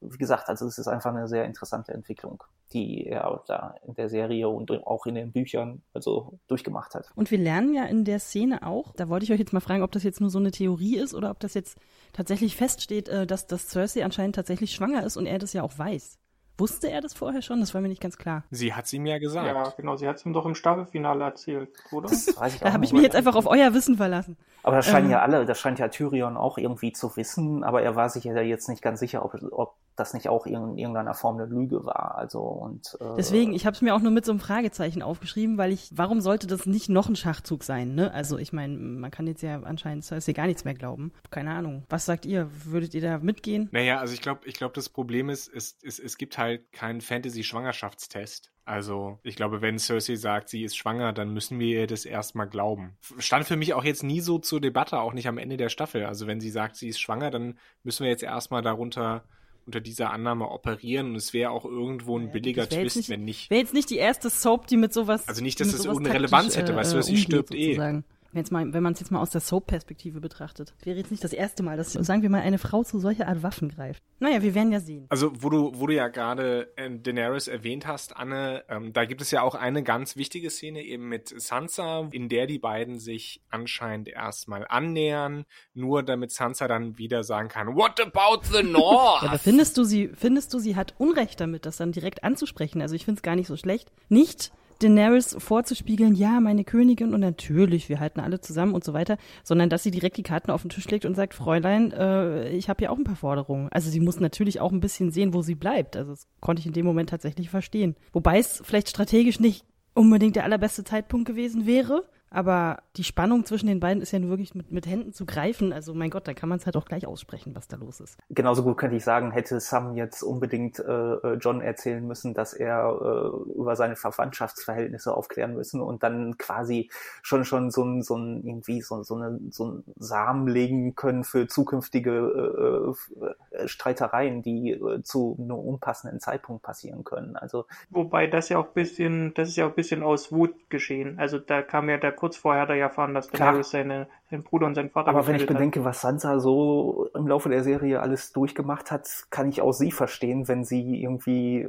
wie 0.00 0.18
gesagt, 0.18 0.48
also 0.48 0.66
es 0.66 0.78
ist 0.78 0.88
einfach 0.88 1.10
eine 1.10 1.28
sehr 1.28 1.44
interessante 1.44 1.92
Entwicklung, 1.92 2.42
die 2.72 3.06
er 3.06 3.42
da 3.46 3.74
in 3.86 3.94
der 3.94 4.08
Serie 4.08 4.48
und 4.48 4.70
auch 4.86 5.06
in 5.06 5.14
den 5.14 5.32
Büchern 5.32 5.82
also 5.92 6.38
durchgemacht 6.48 6.94
hat. 6.94 7.10
Und 7.14 7.30
wir 7.30 7.38
lernen 7.38 7.74
ja 7.74 7.84
in 7.84 8.04
der 8.04 8.18
Szene 8.18 8.66
auch, 8.66 8.94
da 8.96 9.08
wollte 9.08 9.24
ich 9.24 9.32
euch 9.32 9.38
jetzt 9.38 9.52
mal 9.52 9.60
fragen, 9.60 9.82
ob 9.82 9.92
das 9.92 10.02
jetzt 10.02 10.20
nur 10.20 10.30
so 10.30 10.38
eine 10.38 10.50
Theorie 10.50 10.96
ist 10.96 11.14
oder 11.14 11.30
ob 11.30 11.40
das 11.40 11.54
jetzt 11.54 11.78
tatsächlich 12.12 12.56
feststeht, 12.56 13.08
äh, 13.08 13.26
dass, 13.26 13.46
dass 13.46 13.68
Cersei 13.68 14.04
anscheinend 14.04 14.36
tatsächlich 14.36 14.72
schwanger 14.72 15.04
ist 15.04 15.16
und 15.16 15.26
er 15.26 15.38
das 15.38 15.52
ja 15.52 15.62
auch 15.62 15.78
weiß. 15.78 16.18
Wusste 16.60 16.90
er 16.90 17.00
das 17.00 17.14
vorher 17.14 17.40
schon? 17.40 17.60
Das 17.60 17.72
war 17.72 17.80
mir 17.80 17.88
nicht 17.88 18.02
ganz 18.02 18.18
klar. 18.18 18.44
Sie 18.50 18.74
hat 18.74 18.84
es 18.84 18.92
ihm 18.92 19.06
ja 19.06 19.18
gesagt. 19.18 19.46
Ja, 19.46 19.72
genau. 19.78 19.96
Sie 19.96 20.06
hat 20.06 20.16
es 20.16 20.26
ihm 20.26 20.34
doch 20.34 20.44
im 20.44 20.54
Staffelfinale 20.54 21.24
erzählt, 21.24 21.70
oder? 21.90 22.10
Das 22.10 22.38
weiß 22.38 22.54
ich 22.54 22.60
da 22.60 22.74
habe 22.74 22.84
ich 22.84 22.92
mich 22.92 23.00
jetzt 23.00 23.16
einfach 23.16 23.34
auf 23.34 23.46
euer 23.46 23.72
Wissen 23.72 23.96
verlassen. 23.96 24.36
Aber 24.62 24.76
das 24.76 24.84
scheinen 24.84 25.06
ähm, 25.06 25.12
ja 25.12 25.22
alle, 25.22 25.46
das 25.46 25.58
scheint 25.58 25.78
ja 25.78 25.88
Tyrion 25.88 26.36
auch 26.36 26.58
irgendwie 26.58 26.92
zu 26.92 27.16
wissen, 27.16 27.64
aber 27.64 27.80
er 27.80 27.96
war 27.96 28.10
sich 28.10 28.24
ja 28.24 28.38
jetzt 28.42 28.68
nicht 28.68 28.82
ganz 28.82 29.00
sicher, 29.00 29.24
ob, 29.24 29.34
ob 29.52 29.76
das 30.00 30.14
nicht 30.14 30.28
auch 30.28 30.46
in 30.46 30.76
irgendeiner 30.76 31.14
Form 31.14 31.36
eine 31.36 31.46
Lüge 31.46 31.84
war. 31.84 32.16
Also 32.16 32.40
und 32.40 32.96
äh, 33.00 33.14
deswegen, 33.16 33.52
ich 33.52 33.66
habe 33.66 33.74
es 33.74 33.82
mir 33.82 33.94
auch 33.94 34.00
nur 34.00 34.10
mit 34.10 34.24
so 34.24 34.32
einem 34.32 34.40
Fragezeichen 34.40 35.02
aufgeschrieben, 35.02 35.58
weil 35.58 35.72
ich, 35.72 35.90
warum 35.94 36.20
sollte 36.20 36.46
das 36.46 36.66
nicht 36.66 36.88
noch 36.88 37.08
ein 37.08 37.16
Schachzug 37.16 37.62
sein? 37.62 37.94
Ne? 37.94 38.12
Also 38.12 38.38
ich 38.38 38.52
meine, 38.52 38.76
man 38.76 39.10
kann 39.10 39.26
jetzt 39.26 39.42
ja 39.42 39.60
anscheinend 39.62 40.04
Cersei 40.04 40.32
gar 40.32 40.46
nichts 40.46 40.64
mehr 40.64 40.74
glauben. 40.74 41.12
Keine 41.30 41.52
Ahnung. 41.52 41.84
Was 41.88 42.06
sagt 42.06 42.26
ihr? 42.26 42.50
Würdet 42.64 42.94
ihr 42.94 43.02
da 43.02 43.18
mitgehen? 43.18 43.68
Naja, 43.72 43.98
also 43.98 44.14
ich 44.14 44.22
glaube, 44.22 44.40
ich 44.46 44.54
glaube, 44.54 44.74
das 44.74 44.88
Problem 44.88 45.28
ist, 45.28 45.48
es, 45.48 45.76
es, 45.82 45.98
es 45.98 46.16
gibt 46.18 46.38
halt 46.38 46.72
keinen 46.72 47.00
Fantasy-Schwangerschaftstest. 47.00 48.50
Also, 48.70 49.18
ich 49.24 49.34
glaube, 49.34 49.62
wenn 49.62 49.80
Cersei 49.80 50.14
sagt, 50.14 50.48
sie 50.48 50.62
ist 50.62 50.76
schwanger, 50.76 51.12
dann 51.12 51.32
müssen 51.34 51.58
wir 51.58 51.80
ihr 51.80 51.86
das 51.88 52.04
erstmal 52.04 52.48
glauben. 52.48 52.96
Stand 53.18 53.46
für 53.46 53.56
mich 53.56 53.74
auch 53.74 53.82
jetzt 53.82 54.04
nie 54.04 54.20
so 54.20 54.38
zur 54.38 54.60
Debatte, 54.60 55.00
auch 55.00 55.12
nicht 55.12 55.26
am 55.26 55.38
Ende 55.38 55.56
der 55.56 55.70
Staffel. 55.70 56.04
Also, 56.04 56.28
wenn 56.28 56.40
sie 56.40 56.50
sagt, 56.50 56.76
sie 56.76 56.86
ist 56.86 57.00
schwanger, 57.00 57.32
dann 57.32 57.58
müssen 57.82 58.04
wir 58.04 58.10
jetzt 58.10 58.22
erstmal 58.22 58.62
darunter 58.62 59.24
unter 59.66 59.80
dieser 59.80 60.10
Annahme 60.10 60.48
operieren 60.48 61.10
und 61.10 61.16
es 61.16 61.32
wäre 61.32 61.50
auch 61.50 61.64
irgendwo 61.64 62.18
ein 62.18 62.26
ja, 62.26 62.32
billiger 62.32 62.68
Twist, 62.68 62.96
nicht, 62.96 63.08
wenn 63.08 63.24
nicht. 63.24 63.50
Wäre 63.50 63.60
jetzt 63.60 63.74
nicht 63.74 63.90
die 63.90 63.96
erste 63.96 64.30
Soap, 64.30 64.66
die 64.66 64.76
mit 64.76 64.92
sowas. 64.92 65.26
Also 65.28 65.42
nicht, 65.42 65.60
dass 65.60 65.72
es 65.72 65.84
irgendeine 65.84 66.14
Relevanz 66.16 66.56
hätte, 66.56 66.74
weißt 66.74 66.94
du, 66.94 66.98
äh, 66.98 67.02
sie 67.02 67.16
stirbt 67.16 67.54
eh. 67.54 67.74
sozusagen. 67.74 67.98
eh 68.00 68.19
jetzt 68.38 68.52
mal, 68.52 68.72
wenn 68.72 68.82
man 68.82 68.92
es 68.92 69.00
jetzt 69.00 69.10
mal 69.10 69.20
aus 69.20 69.30
der 69.30 69.40
Soap-Perspektive 69.40 70.20
betrachtet, 70.20 70.74
wäre 70.82 70.96
jetzt 70.96 71.10
nicht 71.10 71.24
das 71.24 71.32
erste 71.32 71.62
Mal, 71.62 71.76
dass, 71.76 71.92
sagen 71.92 72.22
wir 72.22 72.30
mal, 72.30 72.40
eine 72.42 72.58
Frau 72.58 72.84
zu 72.84 72.98
solcher 72.98 73.28
Art 73.28 73.42
Waffen 73.42 73.68
greift. 73.68 74.02
Naja, 74.18 74.42
wir 74.42 74.54
werden 74.54 74.72
ja 74.72 74.80
sehen. 74.80 75.06
Also, 75.08 75.32
wo 75.40 75.48
du, 75.48 75.72
wo 75.74 75.86
du 75.86 75.94
ja 75.94 76.08
gerade 76.08 76.72
äh, 76.76 76.90
Daenerys 76.90 77.48
erwähnt 77.48 77.86
hast, 77.86 78.16
Anne, 78.16 78.64
ähm, 78.68 78.92
da 78.92 79.04
gibt 79.04 79.20
es 79.20 79.30
ja 79.30 79.42
auch 79.42 79.54
eine 79.54 79.82
ganz 79.82 80.16
wichtige 80.16 80.50
Szene 80.50 80.82
eben 80.82 81.08
mit 81.08 81.28
Sansa, 81.40 82.08
in 82.12 82.28
der 82.28 82.46
die 82.46 82.58
beiden 82.58 82.98
sich 82.98 83.42
anscheinend 83.48 84.08
erstmal 84.08 84.66
annähern, 84.68 85.44
nur 85.74 86.02
damit 86.02 86.30
Sansa 86.32 86.68
dann 86.68 86.98
wieder 86.98 87.24
sagen 87.24 87.48
kann, 87.48 87.74
What 87.74 88.00
about 88.00 88.42
the 88.52 88.62
North? 88.70 89.22
ja, 89.22 89.28
aber 89.28 89.38
findest 89.38 89.76
du 89.78 89.84
sie, 89.84 90.10
findest 90.14 90.52
du, 90.54 90.58
sie 90.58 90.76
hat 90.76 90.94
Unrecht 90.98 91.40
damit, 91.40 91.66
das 91.66 91.76
dann 91.76 91.92
direkt 91.92 92.22
anzusprechen? 92.24 92.80
Also 92.82 92.94
ich 92.94 93.04
finde 93.04 93.18
es 93.18 93.22
gar 93.22 93.36
nicht 93.36 93.46
so 93.46 93.56
schlecht. 93.56 93.90
Nicht 94.08 94.52
Daenerys 94.82 95.36
vorzuspiegeln, 95.38 96.14
ja, 96.14 96.40
meine 96.40 96.64
Königin 96.64 97.14
und 97.14 97.20
natürlich, 97.20 97.88
wir 97.88 98.00
halten 98.00 98.20
alle 98.20 98.40
zusammen 98.40 98.74
und 98.74 98.84
so 98.84 98.92
weiter, 98.92 99.16
sondern 99.44 99.70
dass 99.70 99.82
sie 99.82 99.90
direkt 99.90 100.16
die 100.16 100.22
Karten 100.22 100.50
auf 100.50 100.62
den 100.62 100.70
Tisch 100.70 100.88
legt 100.88 101.04
und 101.04 101.14
sagt, 101.14 101.34
Fräulein, 101.34 101.92
äh, 101.92 102.48
ich 102.50 102.68
habe 102.68 102.82
ja 102.82 102.90
auch 102.90 102.98
ein 102.98 103.04
paar 103.04 103.16
Forderungen. 103.16 103.68
Also 103.70 103.90
sie 103.90 104.00
muss 104.00 104.20
natürlich 104.20 104.60
auch 104.60 104.72
ein 104.72 104.80
bisschen 104.80 105.10
sehen, 105.10 105.34
wo 105.34 105.42
sie 105.42 105.54
bleibt. 105.54 105.96
Also 105.96 106.12
das 106.12 106.26
konnte 106.40 106.60
ich 106.60 106.66
in 106.66 106.72
dem 106.72 106.86
Moment 106.86 107.10
tatsächlich 107.10 107.50
verstehen. 107.50 107.96
Wobei 108.12 108.38
es 108.38 108.62
vielleicht 108.64 108.88
strategisch 108.88 109.40
nicht 109.40 109.64
unbedingt 109.94 110.36
der 110.36 110.44
allerbeste 110.44 110.84
Zeitpunkt 110.84 111.26
gewesen 111.26 111.66
wäre, 111.66 112.04
aber 112.30 112.82
die 112.96 113.04
Spannung 113.04 113.44
zwischen 113.44 113.66
den 113.66 113.80
beiden 113.80 114.02
ist 114.02 114.12
ja 114.12 114.20
nur 114.20 114.30
wirklich 114.30 114.54
mit, 114.54 114.70
mit 114.70 114.86
Händen 114.86 115.12
zu 115.12 115.26
greifen. 115.26 115.72
Also 115.72 115.94
mein 115.94 116.10
Gott, 116.10 116.28
da 116.28 116.34
kann 116.34 116.48
man 116.48 116.58
es 116.58 116.66
halt 116.66 116.76
auch 116.76 116.84
gleich 116.84 117.06
aussprechen, 117.06 117.56
was 117.56 117.66
da 117.66 117.76
los 117.76 118.00
ist. 118.00 118.16
Genauso 118.30 118.62
gut 118.62 118.76
könnte 118.76 118.96
ich 118.96 119.04
sagen, 119.04 119.32
hätte 119.32 119.58
Sam 119.58 119.96
jetzt 119.96 120.22
unbedingt 120.22 120.78
äh, 120.78 120.82
äh, 120.92 121.34
John 121.40 121.60
erzählen 121.60 122.06
müssen, 122.06 122.32
dass 122.32 122.54
er 122.54 122.84
äh, 122.88 123.52
über 123.58 123.74
seine 123.74 123.96
Verwandtschaftsverhältnisse 123.96 125.12
aufklären 125.12 125.54
müssen 125.54 125.80
und 125.80 126.02
dann 126.04 126.38
quasi 126.38 126.88
schon 127.22 127.44
schon 127.44 127.70
so 127.70 127.82
ein, 127.82 128.02
so 128.02 128.16
ein 128.16 128.44
irgendwie 128.44 128.80
so, 128.80 129.02
so, 129.02 129.16
eine, 129.16 129.40
so 129.50 129.66
ein 129.66 129.84
Samen 129.98 130.46
legen 130.46 130.94
können 130.94 131.24
für 131.24 131.48
zukünftige 131.48 132.94
äh, 133.20 133.56
äh, 133.56 133.68
Streitereien, 133.68 134.42
die 134.42 134.70
äh, 134.70 135.02
zu 135.02 135.36
einem 135.38 135.52
unpassenden 135.52 136.20
Zeitpunkt 136.20 136.62
passieren 136.62 137.02
können. 137.02 137.36
Also 137.36 137.66
wobei 137.90 138.28
das 138.28 138.48
ja 138.48 138.58
auch 138.58 138.68
bisschen, 138.68 139.34
das 139.34 139.48
ist 139.48 139.56
ja 139.56 139.66
auch 139.66 139.70
ein 139.70 139.74
bisschen 139.74 140.02
aus 140.02 140.30
Wut 140.30 140.54
geschehen. 140.70 141.18
Also 141.18 141.38
da 141.38 141.62
kam 141.62 141.88
ja 141.88 141.96
der 141.96 142.12
kurz 142.20 142.36
vorher 142.36 142.62
hat 142.62 142.68
er 142.68 142.76
ja 142.76 142.86
erfahren, 142.86 143.14
dass 143.14 143.28
Daenerys 143.28 143.70
seine, 143.70 144.06
seinen 144.30 144.42
Bruder 144.42 144.66
und 144.66 144.74
seinen 144.74 144.90
Vater 144.90 145.08
Aber 145.08 145.26
wenn 145.26 145.36
ich 145.36 145.46
bedenke, 145.46 145.80
hat. 145.80 145.86
was 145.86 146.02
Sansa 146.02 146.38
so 146.38 147.08
im 147.14 147.26
Laufe 147.26 147.48
der 147.48 147.64
Serie 147.64 148.00
alles 148.00 148.32
durchgemacht 148.32 148.90
hat, 148.90 149.08
kann 149.30 149.48
ich 149.48 149.62
auch 149.62 149.72
sie 149.72 149.90
verstehen, 149.90 150.46
wenn 150.46 150.64
sie 150.64 151.02
irgendwie 151.02 151.68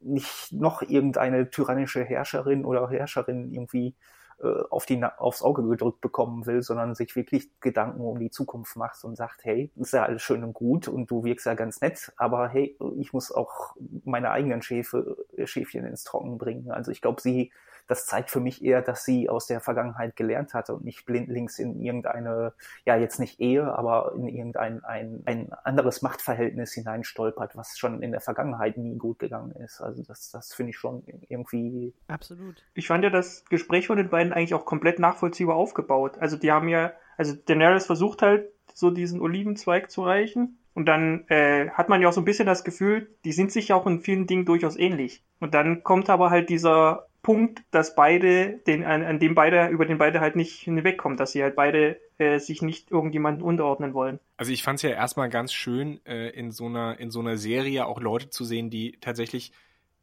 nicht 0.00 0.52
noch 0.52 0.82
irgendeine 0.82 1.50
tyrannische 1.50 2.04
Herrscherin 2.04 2.64
oder 2.64 2.88
Herrscherin 2.88 3.50
irgendwie 3.52 3.96
äh, 4.40 4.62
auf 4.70 4.86
die, 4.86 5.02
aufs 5.02 5.42
Auge 5.42 5.66
gedrückt 5.66 6.00
bekommen 6.00 6.46
will, 6.46 6.62
sondern 6.62 6.94
sich 6.94 7.16
wirklich 7.16 7.50
Gedanken 7.58 8.00
um 8.00 8.20
die 8.20 8.30
Zukunft 8.30 8.76
macht 8.76 9.02
und 9.02 9.16
sagt, 9.16 9.44
hey, 9.44 9.72
ist 9.74 9.92
ja 9.92 10.04
alles 10.04 10.22
schön 10.22 10.44
und 10.44 10.52
gut 10.52 10.86
und 10.86 11.10
du 11.10 11.24
wirkst 11.24 11.46
ja 11.46 11.54
ganz 11.54 11.80
nett, 11.80 12.12
aber 12.16 12.46
hey, 12.46 12.78
ich 12.98 13.12
muss 13.12 13.32
auch 13.32 13.74
meine 14.04 14.30
eigenen 14.30 14.62
Schäfe, 14.62 15.26
Schäfchen 15.44 15.84
ins 15.84 16.04
Trocken 16.04 16.38
bringen. 16.38 16.70
Also 16.70 16.92
ich 16.92 17.02
glaube, 17.02 17.20
sie 17.20 17.50
das 17.88 18.06
zeigt 18.06 18.30
für 18.30 18.40
mich 18.40 18.62
eher, 18.62 18.82
dass 18.82 19.04
sie 19.04 19.28
aus 19.28 19.46
der 19.46 19.60
Vergangenheit 19.60 20.14
gelernt 20.14 20.54
hatte 20.54 20.74
und 20.74 20.84
nicht 20.84 21.06
blindlings 21.06 21.58
in 21.58 21.80
irgendeine, 21.80 22.52
ja 22.84 22.96
jetzt 22.96 23.18
nicht 23.18 23.40
Ehe, 23.40 23.64
aber 23.64 24.12
in 24.14 24.28
irgendein 24.28 24.84
ein, 24.84 25.22
ein 25.24 25.52
anderes 25.64 26.02
Machtverhältnis 26.02 26.72
hineinstolpert, 26.74 27.56
was 27.56 27.78
schon 27.78 28.02
in 28.02 28.12
der 28.12 28.20
Vergangenheit 28.20 28.76
nie 28.76 28.96
gut 28.96 29.18
gegangen 29.18 29.52
ist. 29.52 29.80
Also 29.80 30.02
das, 30.02 30.30
das 30.30 30.52
finde 30.54 30.70
ich 30.70 30.76
schon 30.76 31.02
irgendwie. 31.28 31.94
Absolut. 32.06 32.62
Ich 32.74 32.86
fand 32.86 33.04
ja 33.04 33.10
das 33.10 33.44
Gespräch 33.46 33.86
von 33.86 33.96
den 33.96 34.10
beiden 34.10 34.32
eigentlich 34.32 34.54
auch 34.54 34.66
komplett 34.66 34.98
nachvollziehbar 34.98 35.56
aufgebaut. 35.56 36.18
Also 36.20 36.36
die 36.36 36.52
haben 36.52 36.68
ja, 36.68 36.92
also 37.16 37.34
Daenerys 37.34 37.86
versucht 37.86 38.22
halt 38.22 38.50
so 38.74 38.90
diesen 38.90 39.20
Olivenzweig 39.20 39.90
zu 39.90 40.04
reichen. 40.04 40.58
Und 40.74 40.86
dann 40.86 41.24
äh, 41.28 41.70
hat 41.70 41.88
man 41.88 42.00
ja 42.00 42.08
auch 42.08 42.12
so 42.12 42.20
ein 42.20 42.24
bisschen 42.24 42.46
das 42.46 42.62
Gefühl, 42.62 43.10
die 43.24 43.32
sind 43.32 43.50
sich 43.50 43.68
ja 43.68 43.76
auch 43.76 43.86
in 43.88 44.00
vielen 44.00 44.28
Dingen 44.28 44.44
durchaus 44.44 44.76
ähnlich. 44.76 45.24
Und 45.40 45.54
dann 45.54 45.82
kommt 45.82 46.08
aber 46.08 46.30
halt 46.30 46.50
dieser 46.50 47.07
Punkt, 47.28 47.62
dass 47.72 47.94
beide, 47.94 48.54
den, 48.66 48.84
an, 48.84 49.02
an 49.02 49.18
dem 49.18 49.34
beide, 49.34 49.68
über 49.68 49.84
den 49.84 49.98
beide 49.98 50.20
halt 50.20 50.34
nicht 50.34 50.60
hinwegkommen, 50.60 51.18
dass 51.18 51.32
sie 51.32 51.42
halt 51.42 51.56
beide 51.56 52.00
äh, 52.16 52.38
sich 52.38 52.62
nicht 52.62 52.90
irgendjemanden 52.90 53.42
unterordnen 53.42 53.92
wollen. 53.92 54.18
Also 54.38 54.50
ich 54.50 54.62
fand 54.62 54.78
es 54.78 54.82
ja 54.82 54.88
erstmal 54.92 55.28
ganz 55.28 55.52
schön, 55.52 56.00
äh, 56.06 56.30
in 56.30 56.52
so 56.52 56.64
einer, 56.64 56.98
in 56.98 57.10
so 57.10 57.20
einer 57.20 57.36
Serie 57.36 57.84
auch 57.84 58.00
Leute 58.00 58.30
zu 58.30 58.46
sehen, 58.46 58.70
die 58.70 58.92
tatsächlich 59.02 59.52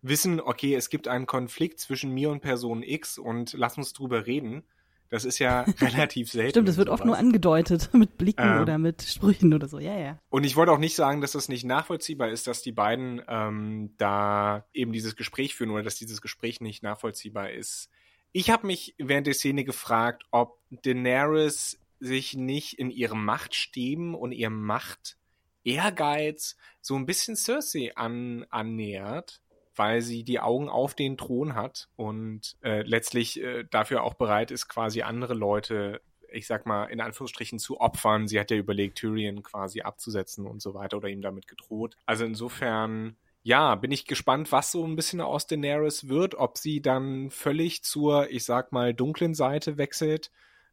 wissen, 0.04 0.40
okay, 0.40 0.76
es 0.76 0.92
gibt 0.92 1.08
einen 1.08 1.26
Konflikt 1.26 1.80
zwischen 1.80 2.14
mir 2.14 2.30
und 2.30 2.42
Person 2.42 2.84
X 2.84 3.18
und 3.18 3.54
lass 3.54 3.76
uns 3.76 3.94
drüber 3.94 4.28
reden. 4.28 4.62
Das 5.10 5.26
ist 5.26 5.40
ja 5.40 5.62
relativ 5.82 6.32
selten. 6.32 6.52
Stimmt, 6.52 6.68
das 6.68 6.78
wird 6.78 6.90
oft 6.90 7.06
nur 7.06 7.18
angedeutet 7.18 7.90
mit 7.94 8.18
Blicken 8.18 8.48
ähm, 8.48 8.62
oder 8.62 8.78
mit 8.78 9.02
Sprüchen 9.02 9.54
oder 9.54 9.68
so. 9.68 9.80
Ja, 9.80 9.98
ja. 9.98 10.20
Und 10.30 10.44
ich 10.44 10.56
wollte 10.56 10.72
auch 10.72 10.80
nicht 10.80 10.96
sagen, 10.96 11.22
dass 11.22 11.34
das 11.34 11.50
nicht 11.50 11.64
nachvollziehbar 11.64 12.30
ist, 12.30 12.48
dass 12.48 12.62
die 12.62 12.72
beiden 12.72 13.22
ähm, 13.28 13.94
da 13.98 14.66
eben 14.74 14.92
dieses 14.92 15.16
Gespräch 15.16 15.56
führen 15.56 15.72
oder 15.72 15.84
dass 15.84 15.96
dieses 15.96 16.22
Gespräch 16.22 16.62
nicht 16.62 16.84
nachvollziehbar 16.84 17.52
ist. 17.52 17.90
Ich 18.32 18.50
habe 18.50 18.68
mich 18.68 18.96
während 18.98 19.28
der 19.28 19.34
Szene 19.34 19.64
gefragt, 19.64 20.24
ob 20.32 20.60
Daenerys 20.70 21.80
sich 22.00 22.36
nicht 22.36 22.74
in 22.74 22.92
ihrem 22.92 23.24
Machtstreben 23.24 24.14
und 24.16 24.32
ihrem 24.32 24.62
Macht 24.62 25.18
Ehrgeiz 25.64 26.56
so 26.82 26.96
ein 26.96 27.06
bisschen 27.06 27.36
Cersei 27.36 27.96
an, 27.96 28.46
annähert 28.50 29.42
weil 29.76 30.02
sie 30.02 30.24
die 30.24 30.40
Augen 30.40 30.70
auf 30.70 30.94
den 30.94 31.18
Thron 31.18 31.56
hat 31.56 31.90
und 31.96 32.56
äh, 32.62 32.82
letztlich 32.82 33.42
äh, 33.42 33.66
dafür 33.70 34.04
auch 34.04 34.16
bereit 34.16 34.52
ist, 34.52 34.68
quasi 34.68 35.02
andere 35.02 35.34
Leute, 35.34 36.02
ich 36.32 36.48
sag 36.48 36.66
mal, 36.66 36.86
in 36.86 37.02
Anführungsstrichen 37.02 37.60
zu 37.60 37.80
opfern. 37.80 38.28
Sie 38.28 38.40
hat 38.40 38.52
ja 38.52 38.58
überlegt, 38.58 38.98
Tyrion 38.98 39.44
quasi 39.44 39.82
abzusetzen 39.82 40.46
und 40.46 40.62
so 40.62 40.74
weiter 40.74 40.98
oder 40.98 41.10
ihm 41.10 41.22
damit 41.22 41.48
gedroht. 41.48 41.96
Also 42.06 42.26
insofern 42.26 43.16
ja, 43.44 43.76
bin 43.76 43.92
ich 43.92 44.06
gespannt, 44.06 44.52
was 44.52 44.72
so 44.72 44.84
ein 44.84 44.96
bisschen 44.96 45.22
aus 45.22 45.46
Daenerys 45.46 46.08
wird, 46.08 46.34
ob 46.34 46.58
sie 46.58 46.82
dann 46.82 47.30
völlig 47.30 47.84
zur, 47.84 48.32
ich 48.32 48.44
sag 48.44 48.72
mal, 48.72 48.96
dunklen 48.96 49.36
Seite 49.36 49.78
wechselt 49.78 50.32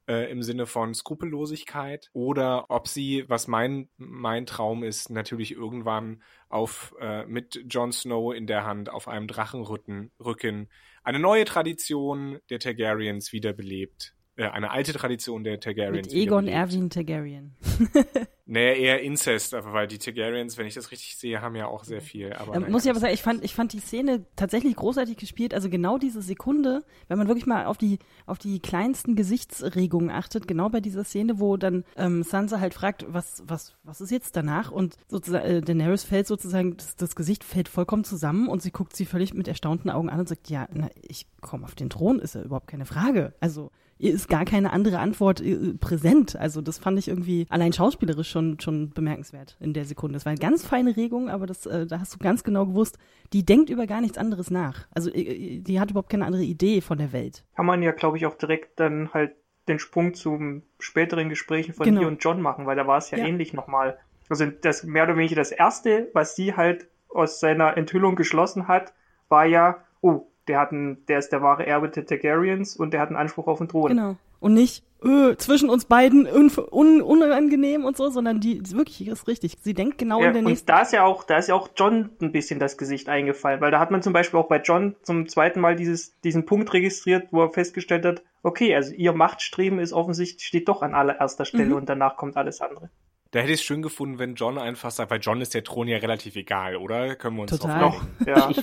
äh, 0.08 0.30
im 0.30 0.42
Sinne 0.42 0.66
von 0.66 0.94
Skrupellosigkeit 0.94 2.10
oder 2.12 2.66
ob 2.70 2.88
sie, 2.88 3.24
was 3.28 3.48
mein, 3.48 3.88
mein 3.96 4.46
Traum 4.46 4.82
ist, 4.84 5.10
natürlich 5.10 5.52
irgendwann 5.52 6.22
auf 6.48 6.94
äh, 7.00 7.24
mit 7.26 7.64
Jon 7.68 7.92
Snow 7.92 8.34
in 8.34 8.46
der 8.46 8.64
Hand 8.64 8.90
auf 8.90 9.08
einem 9.08 9.26
Drachenrücken 9.26 10.12
Rücken 10.18 10.68
eine 11.04 11.18
neue 11.18 11.44
Tradition 11.44 12.38
der 12.50 12.58
Targaryens 12.58 13.32
wiederbelebt. 13.32 14.14
Äh, 14.36 14.44
eine 14.44 14.70
alte 14.70 14.92
Tradition 14.92 15.44
der 15.44 15.60
Targaryens. 15.60 16.08
Mit 16.08 16.14
Egon 16.14 16.48
Erwin 16.48 16.90
Targaryen. 16.90 17.56
Naja, 18.44 18.72
eher 18.72 19.02
Inzest, 19.02 19.54
aber 19.54 19.72
weil 19.72 19.86
die 19.86 19.98
Targaryens, 19.98 20.58
wenn 20.58 20.66
ich 20.66 20.74
das 20.74 20.90
richtig 20.90 21.16
sehe, 21.16 21.40
haben 21.40 21.54
ja 21.54 21.66
auch 21.66 21.84
sehr 21.84 22.00
viel. 22.00 22.32
Aber 22.32 22.56
ähm, 22.56 22.70
muss 22.70 22.84
ich 22.84 22.90
aber 22.90 22.98
sagen, 22.98 23.14
ich 23.14 23.22
fand, 23.22 23.44
ich 23.44 23.54
fand 23.54 23.72
die 23.72 23.78
Szene 23.78 24.26
tatsächlich 24.34 24.74
großartig 24.74 25.16
gespielt. 25.16 25.54
Also 25.54 25.70
genau 25.70 25.96
diese 25.96 26.22
Sekunde, 26.22 26.84
wenn 27.06 27.18
man 27.18 27.28
wirklich 27.28 27.46
mal 27.46 27.66
auf 27.66 27.78
die, 27.78 28.00
auf 28.26 28.38
die 28.38 28.58
kleinsten 28.58 29.14
Gesichtsregungen 29.14 30.10
achtet, 30.10 30.48
genau 30.48 30.68
bei 30.70 30.80
dieser 30.80 31.04
Szene, 31.04 31.38
wo 31.38 31.56
dann 31.56 31.84
ähm, 31.96 32.24
Sansa 32.24 32.58
halt 32.58 32.74
fragt, 32.74 33.06
was, 33.08 33.44
was, 33.46 33.74
was 33.84 34.00
ist 34.00 34.10
jetzt 34.10 34.36
danach? 34.36 34.72
Und 34.72 34.96
sozusagen, 35.08 35.44
äh, 35.44 35.60
Daenerys 35.60 36.02
fällt 36.02 36.26
sozusagen, 36.26 36.76
das, 36.76 36.96
das 36.96 37.14
Gesicht 37.14 37.44
fällt 37.44 37.68
vollkommen 37.68 38.02
zusammen 38.02 38.48
und 38.48 38.60
sie 38.60 38.72
guckt 38.72 38.96
sie 38.96 39.06
völlig 39.06 39.34
mit 39.34 39.46
erstaunten 39.46 39.88
Augen 39.88 40.10
an 40.10 40.18
und 40.18 40.28
sagt, 40.28 40.50
ja, 40.50 40.66
na, 40.72 40.90
ich 41.00 41.26
komme 41.40 41.64
auf 41.64 41.76
den 41.76 41.90
Thron, 41.90 42.18
ist 42.18 42.34
ja 42.34 42.42
überhaupt 42.42 42.66
keine 42.66 42.86
Frage. 42.86 43.34
Also 43.38 43.70
ihr 44.02 44.12
ist 44.12 44.28
gar 44.28 44.44
keine 44.44 44.72
andere 44.72 44.98
Antwort 44.98 45.40
äh, 45.40 45.74
präsent. 45.74 46.36
Also 46.36 46.60
das 46.60 46.78
fand 46.78 46.98
ich 46.98 47.08
irgendwie 47.08 47.46
allein 47.48 47.72
schauspielerisch 47.72 48.30
schon, 48.32 48.58
schon 48.58 48.90
bemerkenswert 48.90 49.56
in 49.60 49.72
der 49.72 49.84
Sekunde. 49.84 50.14
Das 50.14 50.24
war 50.24 50.30
eine 50.30 50.40
ganz 50.40 50.66
feine 50.66 50.96
Regung, 50.96 51.28
aber 51.28 51.46
das, 51.46 51.66
äh, 51.66 51.86
da 51.86 52.00
hast 52.00 52.14
du 52.14 52.18
ganz 52.18 52.42
genau 52.42 52.66
gewusst, 52.66 52.98
die 53.32 53.44
denkt 53.44 53.70
über 53.70 53.86
gar 53.86 54.00
nichts 54.00 54.18
anderes 54.18 54.50
nach. 54.50 54.86
Also 54.90 55.10
äh, 55.10 55.20
äh, 55.20 55.58
die 55.60 55.78
hat 55.78 55.90
überhaupt 55.90 56.10
keine 56.10 56.26
andere 56.26 56.42
Idee 56.42 56.80
von 56.80 56.98
der 56.98 57.12
Welt. 57.12 57.44
Kann 57.54 57.66
man 57.66 57.82
ja, 57.82 57.92
glaube 57.92 58.16
ich, 58.16 58.26
auch 58.26 58.36
direkt 58.36 58.80
dann 58.80 59.12
halt 59.12 59.32
den 59.68 59.78
Sprung 59.78 60.14
zum 60.14 60.62
späteren 60.78 61.28
Gesprächen 61.28 61.74
von 61.74 61.84
genau. 61.84 62.02
ihr 62.02 62.08
und 62.08 62.22
John 62.24 62.40
machen, 62.40 62.66
weil 62.66 62.76
da 62.76 62.86
war 62.86 62.98
es 62.98 63.10
ja, 63.10 63.18
ja 63.18 63.26
ähnlich 63.26 63.52
nochmal. 63.52 63.98
Also 64.28 64.46
das 64.46 64.82
mehr 64.82 65.04
oder 65.04 65.16
weniger 65.16 65.36
das 65.36 65.52
erste, 65.52 66.08
was 66.14 66.34
sie 66.34 66.56
halt 66.56 66.88
aus 67.08 67.38
seiner 67.38 67.76
Enthüllung 67.76 68.16
geschlossen 68.16 68.66
hat, 68.66 68.92
war 69.28 69.44
ja, 69.44 69.84
oh, 70.00 70.26
der 70.48 70.58
hat 70.58 70.72
einen, 70.72 71.04
der 71.06 71.18
ist 71.18 71.30
der 71.30 71.42
wahre 71.42 71.66
Erbe 71.66 71.88
der 71.88 72.06
Targaryens 72.06 72.76
und 72.76 72.92
der 72.92 73.00
hat 73.00 73.08
einen 73.08 73.18
Anspruch 73.18 73.46
auf 73.46 73.58
den 73.58 73.68
Thron. 73.68 73.88
Genau. 73.88 74.16
Und 74.40 74.54
nicht 74.54 74.84
öh, 75.04 75.36
zwischen 75.36 75.70
uns 75.70 75.84
beiden 75.84 76.26
un 76.26 76.50
un 76.70 77.02
unangenehm 77.02 77.84
und 77.84 77.96
so, 77.96 78.10
sondern 78.10 78.40
die 78.40 78.62
wirklich 78.72 79.08
ist 79.08 79.28
richtig. 79.28 79.56
Sie 79.60 79.74
denkt 79.74 79.98
genau 79.98 80.20
ja, 80.20 80.28
in 80.28 80.34
der 80.34 80.42
nächsten. 80.42 80.70
Und 80.70 80.76
da 80.76 80.82
ist 80.82 80.92
ja 80.92 81.04
auch, 81.04 81.24
da 81.24 81.38
ist 81.38 81.48
ja 81.48 81.54
auch 81.54 81.70
John 81.76 82.10
ein 82.20 82.32
bisschen 82.32 82.58
das 82.58 82.76
Gesicht 82.76 83.08
eingefallen, 83.08 83.60
weil 83.60 83.70
da 83.70 83.80
hat 83.80 83.90
man 83.90 84.02
zum 84.02 84.12
Beispiel 84.12 84.38
auch 84.38 84.48
bei 84.48 84.60
John 84.60 84.96
zum 85.02 85.28
zweiten 85.28 85.60
Mal 85.60 85.76
dieses, 85.76 86.18
diesen 86.20 86.46
Punkt 86.46 86.72
registriert, 86.72 87.28
wo 87.30 87.42
er 87.42 87.50
festgestellt 87.50 88.04
hat, 88.04 88.22
okay, 88.42 88.74
also 88.74 88.92
ihr 88.94 89.12
Machtstreben 89.12 89.78
ist 89.78 89.92
offensichtlich 89.92 90.46
steht 90.46 90.68
doch 90.68 90.82
an 90.82 90.94
allererster 90.94 91.44
Stelle 91.44 91.66
mhm. 91.66 91.76
und 91.76 91.88
danach 91.88 92.16
kommt 92.16 92.36
alles 92.36 92.60
andere. 92.60 92.90
Da 93.32 93.40
hätte 93.40 93.52
ich 93.52 93.60
es 93.60 93.64
schön 93.64 93.80
gefunden, 93.80 94.18
wenn 94.18 94.34
John 94.34 94.58
einfach 94.58 94.90
sagt, 94.90 95.10
weil 95.10 95.20
John 95.20 95.40
ist 95.40 95.54
der 95.54 95.64
Thron 95.64 95.88
ja 95.88 95.96
relativ 95.96 96.36
egal, 96.36 96.76
oder? 96.76 97.16
Können 97.16 97.36
wir 97.36 97.42
uns 97.42 97.52
Total. 97.52 97.94
ja. 98.26 98.50
Ich, 98.50 98.62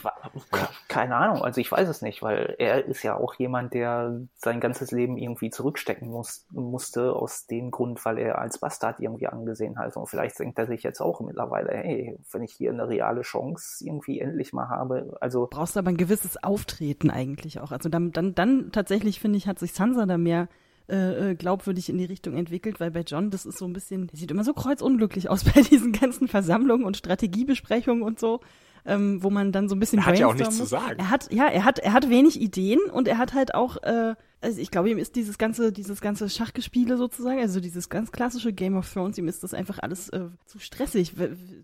keine 0.88 1.16
Ahnung, 1.16 1.42
also 1.44 1.60
ich 1.60 1.72
weiß 1.72 1.90
es 1.90 2.04
nicht, 2.04 2.22
weil 2.22 2.56
er 2.60 2.86
ist 2.86 3.02
ja 3.02 3.18
auch 3.18 3.34
jemand, 3.34 3.74
der 3.74 4.22
sein 4.36 4.60
ganzes 4.60 4.92
Leben 4.92 5.18
irgendwie 5.18 5.50
zurückstecken 5.50 6.08
muss, 6.08 6.46
musste, 6.52 7.14
aus 7.14 7.48
dem 7.48 7.72
Grund, 7.72 8.06
weil 8.06 8.20
er 8.20 8.38
als 8.38 8.60
Bastard 8.60 9.00
irgendwie 9.00 9.26
angesehen 9.26 9.80
hat. 9.80 9.98
Und 9.98 10.06
vielleicht 10.06 10.38
denkt 10.38 10.60
er 10.60 10.68
sich 10.68 10.84
jetzt 10.84 11.02
auch 11.02 11.20
mittlerweile, 11.20 11.72
hey, 11.72 12.20
wenn 12.32 12.44
ich 12.44 12.54
hier 12.54 12.70
eine 12.70 12.88
reale 12.88 13.22
Chance 13.22 13.84
irgendwie 13.84 14.20
endlich 14.20 14.54
mal 14.54 14.70
habe, 14.70 15.18
also. 15.20 15.48
Brauchst 15.50 15.78
aber 15.78 15.90
ein 15.90 15.98
gewisses 15.98 16.44
Auftreten 16.44 17.10
eigentlich 17.10 17.60
auch. 17.60 17.72
Also 17.72 17.90
dann, 17.90 18.12
dann, 18.12 18.36
dann 18.36 18.72
tatsächlich, 18.72 19.20
finde 19.20 19.40
ich, 19.40 19.48
hat 19.48 19.58
sich 19.58 19.74
Sansa 19.74 20.06
da 20.06 20.20
mehr 20.20 20.48
äh, 20.90 21.32
äh, 21.32 21.36
glaubwürdig 21.36 21.90
in 21.90 21.98
die 21.98 22.06
Richtung 22.06 22.36
entwickelt, 22.36 22.80
weil 22.80 22.92
bei 22.92 23.02
John, 23.02 23.30
das 23.30 23.46
ist 23.46 23.58
so 23.58 23.66
ein 23.66 23.74
bisschen, 23.74 24.08
der 24.08 24.18
sieht 24.18 24.32
immer 24.32 24.44
so 24.44 24.54
kreuzunglücklich 24.54 25.30
aus 25.30 25.44
bei 25.54 25.62
diesen 25.62 25.92
ganzen 25.92 26.28
Versammlungen 26.28 26.86
und 26.86 26.98
Strategiebesprechungen 26.98 28.04
und 28.04 28.20
so. 28.20 28.42
Ähm, 28.86 29.22
wo 29.22 29.30
man 29.30 29.52
dann 29.52 29.68
so 29.68 29.76
ein 29.76 29.80
bisschen 29.80 30.00
er 30.00 30.06
hat 30.06 30.20
ja 30.20 30.28
auch 30.28 30.34
nichts 30.34 30.58
muss. 30.58 30.58
zu 30.58 30.66
sagen. 30.66 30.98
Er 30.98 31.10
hat 31.10 31.32
ja, 31.34 31.48
er 31.48 31.66
hat 31.66 31.80
er 31.80 31.92
hat 31.92 32.10
wenig 32.10 32.40
Ideen 32.40 32.80
und 32.94 33.10
er 33.10 33.18
hat 33.18 33.34
halt 33.34 33.54
auch 33.54 33.76
äh, 33.84 34.16
also 34.42 34.60
ich 34.60 34.72
glaube, 34.72 34.90
ihm 34.90 34.98
ist 34.98 35.16
dieses 35.16 35.38
ganze, 35.38 35.72
dieses 35.72 36.02
ganze 36.02 36.30
Schachgespiele 36.30 36.98
sozusagen, 36.98 37.40
also 37.40 37.60
dieses 37.60 37.90
ganz 37.90 38.12
klassische 38.12 38.54
Game 38.54 38.78
of 38.78 38.92
Thrones, 38.92 39.18
ihm 39.18 39.28
ist 39.28 39.44
das 39.44 39.54
einfach 39.54 39.80
alles 39.80 40.10
äh, 40.10 40.28
zu 40.46 40.60
stressig 40.60 41.14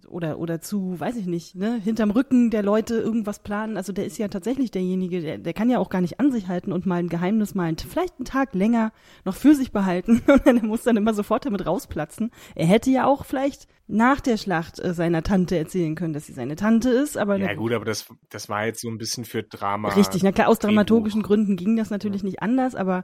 oder 0.08 0.40
oder 0.40 0.60
zu, 0.60 1.00
weiß 1.00 1.16
ich 1.16 1.26
nicht, 1.26 1.56
ne, 1.56 1.80
hinterm 1.82 2.12
Rücken 2.12 2.50
der 2.50 2.64
Leute 2.64 2.96
irgendwas 2.96 3.40
planen. 3.40 3.78
Also 3.78 3.94
der 3.94 4.06
ist 4.06 4.18
ja 4.18 4.28
tatsächlich 4.28 4.72
derjenige, 4.72 5.22
der, 5.22 5.38
der 5.38 5.54
kann 5.54 5.70
ja 5.70 5.80
auch 5.80 5.90
gar 5.90 6.02
nicht 6.02 6.20
an 6.20 6.32
sich 6.32 6.48
halten 6.48 6.72
und 6.72 6.86
mal 6.86 7.00
ein 7.00 7.10
Geheimnis 7.10 7.56
mal 7.56 7.76
vielleicht 7.78 8.16
einen 8.18 8.26
Tag 8.26 8.54
länger 8.54 8.92
noch 9.24 9.36
für 9.36 9.56
sich 9.56 9.72
behalten 9.72 10.22
und 10.28 10.46
er 10.46 10.64
muss 10.64 10.84
dann 10.84 10.98
immer 10.98 11.14
sofort 11.14 11.46
damit 11.46 11.66
rausplatzen. 11.66 12.32
Er 12.56 12.68
hätte 12.68 12.90
ja 12.92 13.06
auch 13.06 13.26
vielleicht 13.26 13.68
nach 13.88 14.20
der 14.20 14.38
Schlacht 14.38 14.80
äh, 14.80 14.94
seiner 14.94 15.22
Tante 15.22 15.58
erzählen 15.58 15.94
können, 15.96 16.14
dass 16.14 16.26
sie 16.26 16.34
seine 16.34 16.56
Tante 16.56 16.90
ist, 16.90 17.18
aber 17.18 17.38
ja 17.38 17.54
gut, 17.54 17.72
aber 17.72 17.86
das 17.86 18.08
das 18.30 18.50
war 18.50 18.66
jetzt 18.66 18.82
so 18.82 18.90
ein 18.90 18.98
bisschen 18.98 19.26
für 19.26 19.44
Drama. 19.44 19.90
Richtig, 19.90 20.24
na 20.24 20.32
klar, 20.32 20.48
aus 20.48 20.58
dramaturgischen 20.58 21.22
Gründen 21.22 21.56
ging 21.56 21.78
das 21.78 21.92
natürlich 21.92 22.24
nicht 22.24 22.42
anders, 22.42 22.65
aber 22.74 22.96
er 22.96 23.04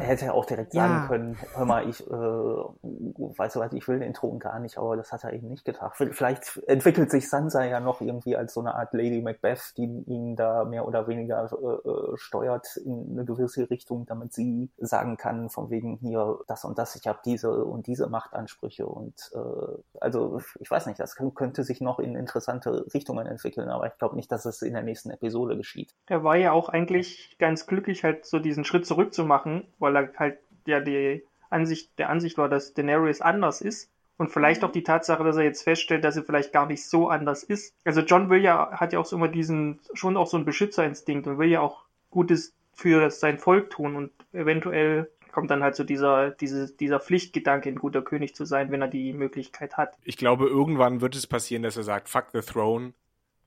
hätte 0.00 0.26
ja 0.26 0.32
auch 0.32 0.46
direkt 0.46 0.74
ja. 0.74 0.82
sagen 0.82 1.08
können, 1.08 1.38
hör 1.54 1.64
mal, 1.64 1.88
ich 1.88 2.00
äh, 2.06 2.10
weiß 2.12 3.52
du 3.54 3.60
was, 3.60 3.72
ich 3.72 3.86
will 3.88 3.98
den 3.98 4.14
Thron 4.14 4.38
gar 4.38 4.58
nicht, 4.58 4.78
aber 4.78 4.96
das 4.96 5.12
hat 5.12 5.24
er 5.24 5.32
eben 5.32 5.48
nicht 5.48 5.64
getan. 5.64 5.90
Vielleicht 5.94 6.60
entwickelt 6.66 7.10
sich 7.10 7.28
Sansa 7.28 7.64
ja 7.64 7.80
noch 7.80 8.00
irgendwie 8.00 8.36
als 8.36 8.54
so 8.54 8.60
eine 8.60 8.74
Art 8.74 8.92
Lady 8.92 9.20
Macbeth, 9.22 9.74
die 9.76 9.84
ihn 9.84 10.36
da 10.36 10.64
mehr 10.64 10.86
oder 10.86 11.08
weniger 11.08 11.50
äh, 11.50 11.88
äh, 11.88 12.16
steuert 12.16 12.76
in 12.78 13.12
eine 13.12 13.24
gewisse 13.24 13.68
Richtung, 13.70 14.06
damit 14.06 14.32
sie 14.32 14.70
sagen 14.78 15.16
kann, 15.16 15.48
von 15.50 15.70
wegen 15.70 15.96
hier 15.96 16.38
das 16.46 16.64
und 16.64 16.78
das, 16.78 16.96
ich 16.96 17.06
habe 17.06 17.18
diese 17.24 17.64
und 17.64 17.86
diese 17.86 18.08
Machtansprüche 18.08 18.86
und 18.86 19.14
äh, 19.34 19.98
also 20.00 20.40
ich 20.60 20.70
weiß 20.70 20.86
nicht, 20.86 21.00
das 21.00 21.16
könnte 21.34 21.64
sich 21.64 21.80
noch 21.80 21.98
in 21.98 22.14
interessante 22.14 22.86
Richtungen 22.94 23.26
entwickeln, 23.26 23.68
aber 23.68 23.86
ich 23.86 23.98
glaube 23.98 24.16
nicht, 24.16 24.30
dass 24.30 24.44
es 24.44 24.62
in 24.62 24.74
der 24.74 24.82
nächsten 24.82 25.10
Episode 25.10 25.56
geschieht. 25.56 25.94
Er 26.06 26.24
war 26.24 26.36
ja 26.36 26.52
auch 26.52 26.68
eigentlich 26.68 27.36
ganz 27.38 27.66
glücklich, 27.66 28.04
halt 28.04 28.26
so 28.26 28.38
diesen 28.38 28.64
Schritt 28.64 28.86
zurück 28.86 29.12
zu 29.12 29.24
machen 29.24 29.55
weil 29.78 29.96
er 29.96 30.12
halt 30.16 30.38
ja 30.66 30.80
die 30.80 31.22
Ansicht, 31.50 31.98
der 31.98 32.10
Ansicht 32.10 32.38
war, 32.38 32.48
dass 32.48 32.74
Daenerys 32.74 33.20
anders 33.20 33.60
ist. 33.60 33.90
Und 34.18 34.30
vielleicht 34.30 34.64
auch 34.64 34.72
die 34.72 34.82
Tatsache, 34.82 35.22
dass 35.24 35.36
er 35.36 35.44
jetzt 35.44 35.62
feststellt, 35.62 36.02
dass 36.02 36.14
sie 36.14 36.22
vielleicht 36.22 36.52
gar 36.52 36.66
nicht 36.66 36.86
so 36.86 37.08
anders 37.08 37.42
ist. 37.42 37.74
Also 37.84 38.00
John 38.00 38.30
will 38.30 38.40
ja, 38.40 38.70
hat 38.72 38.94
ja 38.94 38.98
auch 38.98 39.04
so 39.04 39.16
immer 39.16 39.28
diesen, 39.28 39.80
schon 39.92 40.16
auch 40.16 40.26
so 40.26 40.38
einen 40.38 40.46
Beschützerinstinkt 40.46 41.26
und 41.26 41.38
will 41.38 41.50
ja 41.50 41.60
auch 41.60 41.84
Gutes 42.10 42.54
für 42.72 43.10
sein 43.10 43.38
Volk 43.38 43.70
tun 43.70 43.94
und 43.94 44.10
eventuell 44.32 45.10
kommt 45.32 45.50
dann 45.50 45.62
halt 45.62 45.74
so 45.74 45.84
dieser, 45.84 46.30
diese, 46.30 46.74
dieser 46.74 46.98
Pflichtgedanke, 46.98 47.68
ein 47.68 47.76
guter 47.76 48.00
König 48.00 48.34
zu 48.34 48.46
sein, 48.46 48.70
wenn 48.70 48.80
er 48.80 48.88
die 48.88 49.12
Möglichkeit 49.12 49.76
hat. 49.76 49.94
Ich 50.02 50.16
glaube, 50.16 50.46
irgendwann 50.46 51.02
wird 51.02 51.14
es 51.14 51.26
passieren, 51.26 51.62
dass 51.62 51.76
er 51.76 51.82
sagt, 51.82 52.08
fuck 52.08 52.28
the 52.32 52.40
throne, 52.40 52.94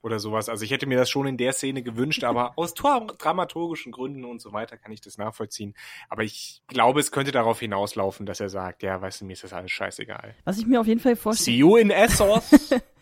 oder 0.01 0.19
sowas. 0.19 0.49
Also 0.49 0.63
ich 0.63 0.71
hätte 0.71 0.85
mir 0.87 0.97
das 0.97 1.09
schon 1.09 1.27
in 1.27 1.37
der 1.37 1.53
Szene 1.53 1.83
gewünscht, 1.83 2.23
aber 2.23 2.53
aus 2.57 2.73
dramaturgischen 2.73 3.91
Gründen 3.91 4.25
und 4.25 4.41
so 4.41 4.53
weiter 4.53 4.77
kann 4.77 4.91
ich 4.91 5.01
das 5.01 5.17
nachvollziehen. 5.17 5.75
Aber 6.09 6.23
ich 6.23 6.61
glaube, 6.67 6.99
es 6.99 7.11
könnte 7.11 7.31
darauf 7.31 7.59
hinauslaufen, 7.59 8.25
dass 8.25 8.39
er 8.39 8.49
sagt, 8.49 8.83
ja, 8.83 9.01
weißt 9.01 9.21
du, 9.21 9.25
mir 9.25 9.33
ist 9.33 9.43
das 9.43 9.53
alles 9.53 9.71
scheißegal. 9.71 10.35
Was 10.45 10.57
ich 10.57 10.65
mir 10.65 10.79
auf 10.79 10.87
jeden 10.87 10.99
Fall 10.99 11.15
vorstelle. 11.15 11.55
See 11.55 11.59
you 11.59 11.77
in 11.77 11.91
Essos. 11.91 12.51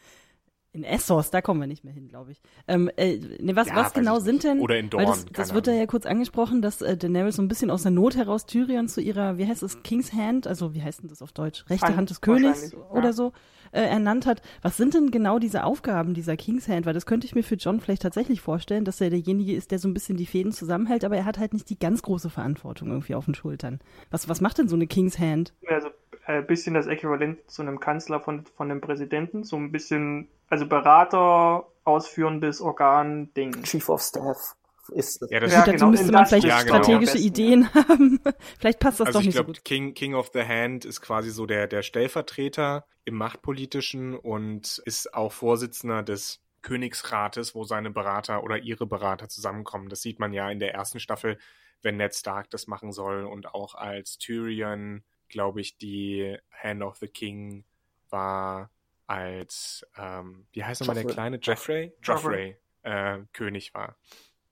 In 0.78 0.84
Essos, 0.84 1.32
da 1.32 1.42
kommen 1.42 1.60
wir 1.60 1.66
nicht 1.66 1.84
mehr 1.84 1.94
hin, 1.94 2.08
glaube 2.08 2.32
ich. 2.32 2.42
Ähm, 2.68 2.92
äh, 2.98 3.18
ne, 3.40 3.56
was, 3.56 3.68
Ja, 3.68 3.78
was 3.78 3.94
genau 3.94 4.20
sind 4.20 4.44
denn? 4.44 4.60
Oder 4.60 4.78
in 4.78 4.94
weil 4.94 5.06
Dorn, 5.06 5.06
das, 5.06 5.26
das 5.26 5.48
keine 5.48 5.56
wird 5.56 5.68
da 5.68 5.72
ja 5.72 5.86
kurz 5.88 6.06
angesprochen, 6.06 6.62
dass 6.62 6.84
äh, 6.84 6.96
Daenerys 6.96 7.38
so 7.38 7.42
ein 7.42 7.48
bisschen 7.48 7.72
aus 7.72 7.82
der 7.82 7.92
Not 7.92 8.16
heraus 8.16 8.46
Tyrion 8.46 8.88
zu 8.88 9.02
ihrer, 9.02 9.40
wie 9.40 9.48
heißt 9.48 9.64
es, 9.64 9.82
King's 9.82 10.14
Hand, 10.14 10.46
also 10.46 10.76
wie 10.76 10.84
heißt 10.84 11.02
denn 11.02 11.10
das 11.10 11.24
auf 11.24 11.32
Deutsch? 11.32 11.66
Rechte 11.68 11.88
Hand, 11.88 11.98
Hand 11.98 12.10
des 12.12 12.22
Königs 12.22 12.62
wahrscheinlich, 12.62 12.74
ja. 12.74 12.92
oder 12.92 13.14
so 13.14 13.34
äh, 13.72 13.82
ernannt 13.82 14.28
hat. 14.28 14.44
Was 14.62 14.78
sind 14.78 14.94
denn 14.94 15.10
genau 15.10 15.40
diese 15.40 15.64
Aufgaben 15.64 16.14
dieser 16.14 16.38
King's 16.38 16.68
Hand? 16.68 16.86
Weil 16.86 16.94
das 16.94 17.08
könnte 17.08 17.26
ich 17.26 17.34
mir 17.34 17.44
für 17.44 17.56
John 17.56 17.80
vielleicht 17.80 18.04
tatsächlich 18.04 18.42
vorstellen, 18.42 18.86
dass 18.86 19.02
er 19.02 19.10
derjenige 19.10 19.56
ist, 19.56 19.72
der 19.72 19.80
so 19.80 19.88
ein 19.88 19.96
bisschen 19.96 20.18
die 20.18 20.28
Fäden 20.28 20.52
zusammenhält, 20.52 21.04
aber 21.04 21.18
er 21.18 21.26
hat 21.26 21.40
halt 21.40 21.54
nicht 21.54 21.70
die 21.72 21.80
ganz 21.80 22.04
große 22.04 22.30
Verantwortung 22.30 22.90
irgendwie 22.90 23.16
auf 23.16 23.26
den 23.26 23.34
Schultern. 23.34 23.80
Was, 24.12 24.30
was 24.30 24.42
macht 24.42 24.60
denn 24.60 24.68
so 24.68 24.76
eine 24.76 24.88
King's 24.88 25.18
Hand? 25.18 25.54
Also 25.68 25.90
ein 26.28 26.46
bisschen 26.46 26.74
das 26.74 26.88
Äquivalent 26.88 27.50
zu 27.50 27.62
einem 27.62 27.80
Kanzler 27.80 28.20
von, 28.20 28.46
von 28.56 28.70
dem 28.70 28.82
Präsidenten, 28.82 29.44
so 29.44 29.56
ein 29.56 29.72
bisschen, 29.72 30.28
also 30.50 30.68
Berater, 30.68 31.66
ausführendes 31.86 32.62
Organ, 32.62 33.34
Ding. 33.34 33.64
Chief 33.64 33.88
of 33.90 34.02
Staff 34.02 34.56
ist 34.90 35.22
das. 35.22 35.32
Ja, 35.32 35.40
das 35.40 35.52
Ja, 35.52 35.60
Gut, 35.60 35.68
dazu 35.68 35.78
genau, 35.78 35.92
müsste 35.92 36.12
man 36.12 36.26
vielleicht 36.26 36.48
Ja, 36.48 36.64
genau. 36.64 36.76
strategische 36.76 37.14
besten, 37.14 37.28
Ideen 37.28 37.74
haben. 37.74 38.20
vielleicht 38.60 38.80
passt 38.80 39.00
das 39.00 39.08
also 39.08 39.20
doch 39.20 39.22
ich 39.22 39.28
nicht 39.28 39.36
so 39.36 39.44
glaube, 39.44 39.58
gut. 39.58 39.66
King, 39.66 39.94
King 39.94 40.16
of 40.16 40.32
the 40.34 40.44
Hand 40.44 40.86
ist 40.86 41.02
quasi 41.02 41.30
so 41.30 41.46
der, 41.46 41.68
der 41.68 41.82
Stellvertreter 41.82 42.86
im 43.06 43.16
Machtpolitischen 43.16 44.16
und 44.16 44.82
ist 44.86 45.14
auch 45.14 45.32
Vorsitzender 45.32 46.04
des 46.04 46.42
Königsrates, 46.62 47.56
wo 47.56 47.64
seine 47.64 47.92
Berater 47.92 48.44
oder 48.44 48.58
ihre 48.58 48.86
Berater 48.86 49.30
zusammenkommen. 49.30 49.90
Das 49.90 50.02
sieht 50.02 50.20
man 50.20 50.34
ja 50.34 50.50
in 50.50 50.60
der 50.60 50.74
ersten 50.74 51.00
Staffel, 51.00 51.38
wenn 51.82 51.98
Ned 51.98 52.14
Stark 52.16 52.50
das 52.50 52.68
machen 52.68 52.92
soll 52.92 53.24
und 53.24 53.54
auch 53.54 53.76
als 53.76 54.18
Tyrion, 54.18 55.04
glaube 55.30 55.62
ich, 55.62 55.78
die 55.78 56.38
Hand 56.52 56.84
of 56.84 56.98
the 56.98 57.08
King 57.08 57.64
war 58.10 58.70
als, 59.08 59.86
ähm, 59.98 60.46
wie 60.52 60.64
heißt 60.64 60.82
nochmal 60.82 60.96
der 60.96 61.06
kleine? 61.06 61.40
Jeffrey? 61.42 61.94
Joffrey. 62.02 62.58
Joffrey, 62.84 63.18
äh, 63.18 63.20
König 63.34 63.74
war. 63.74 63.96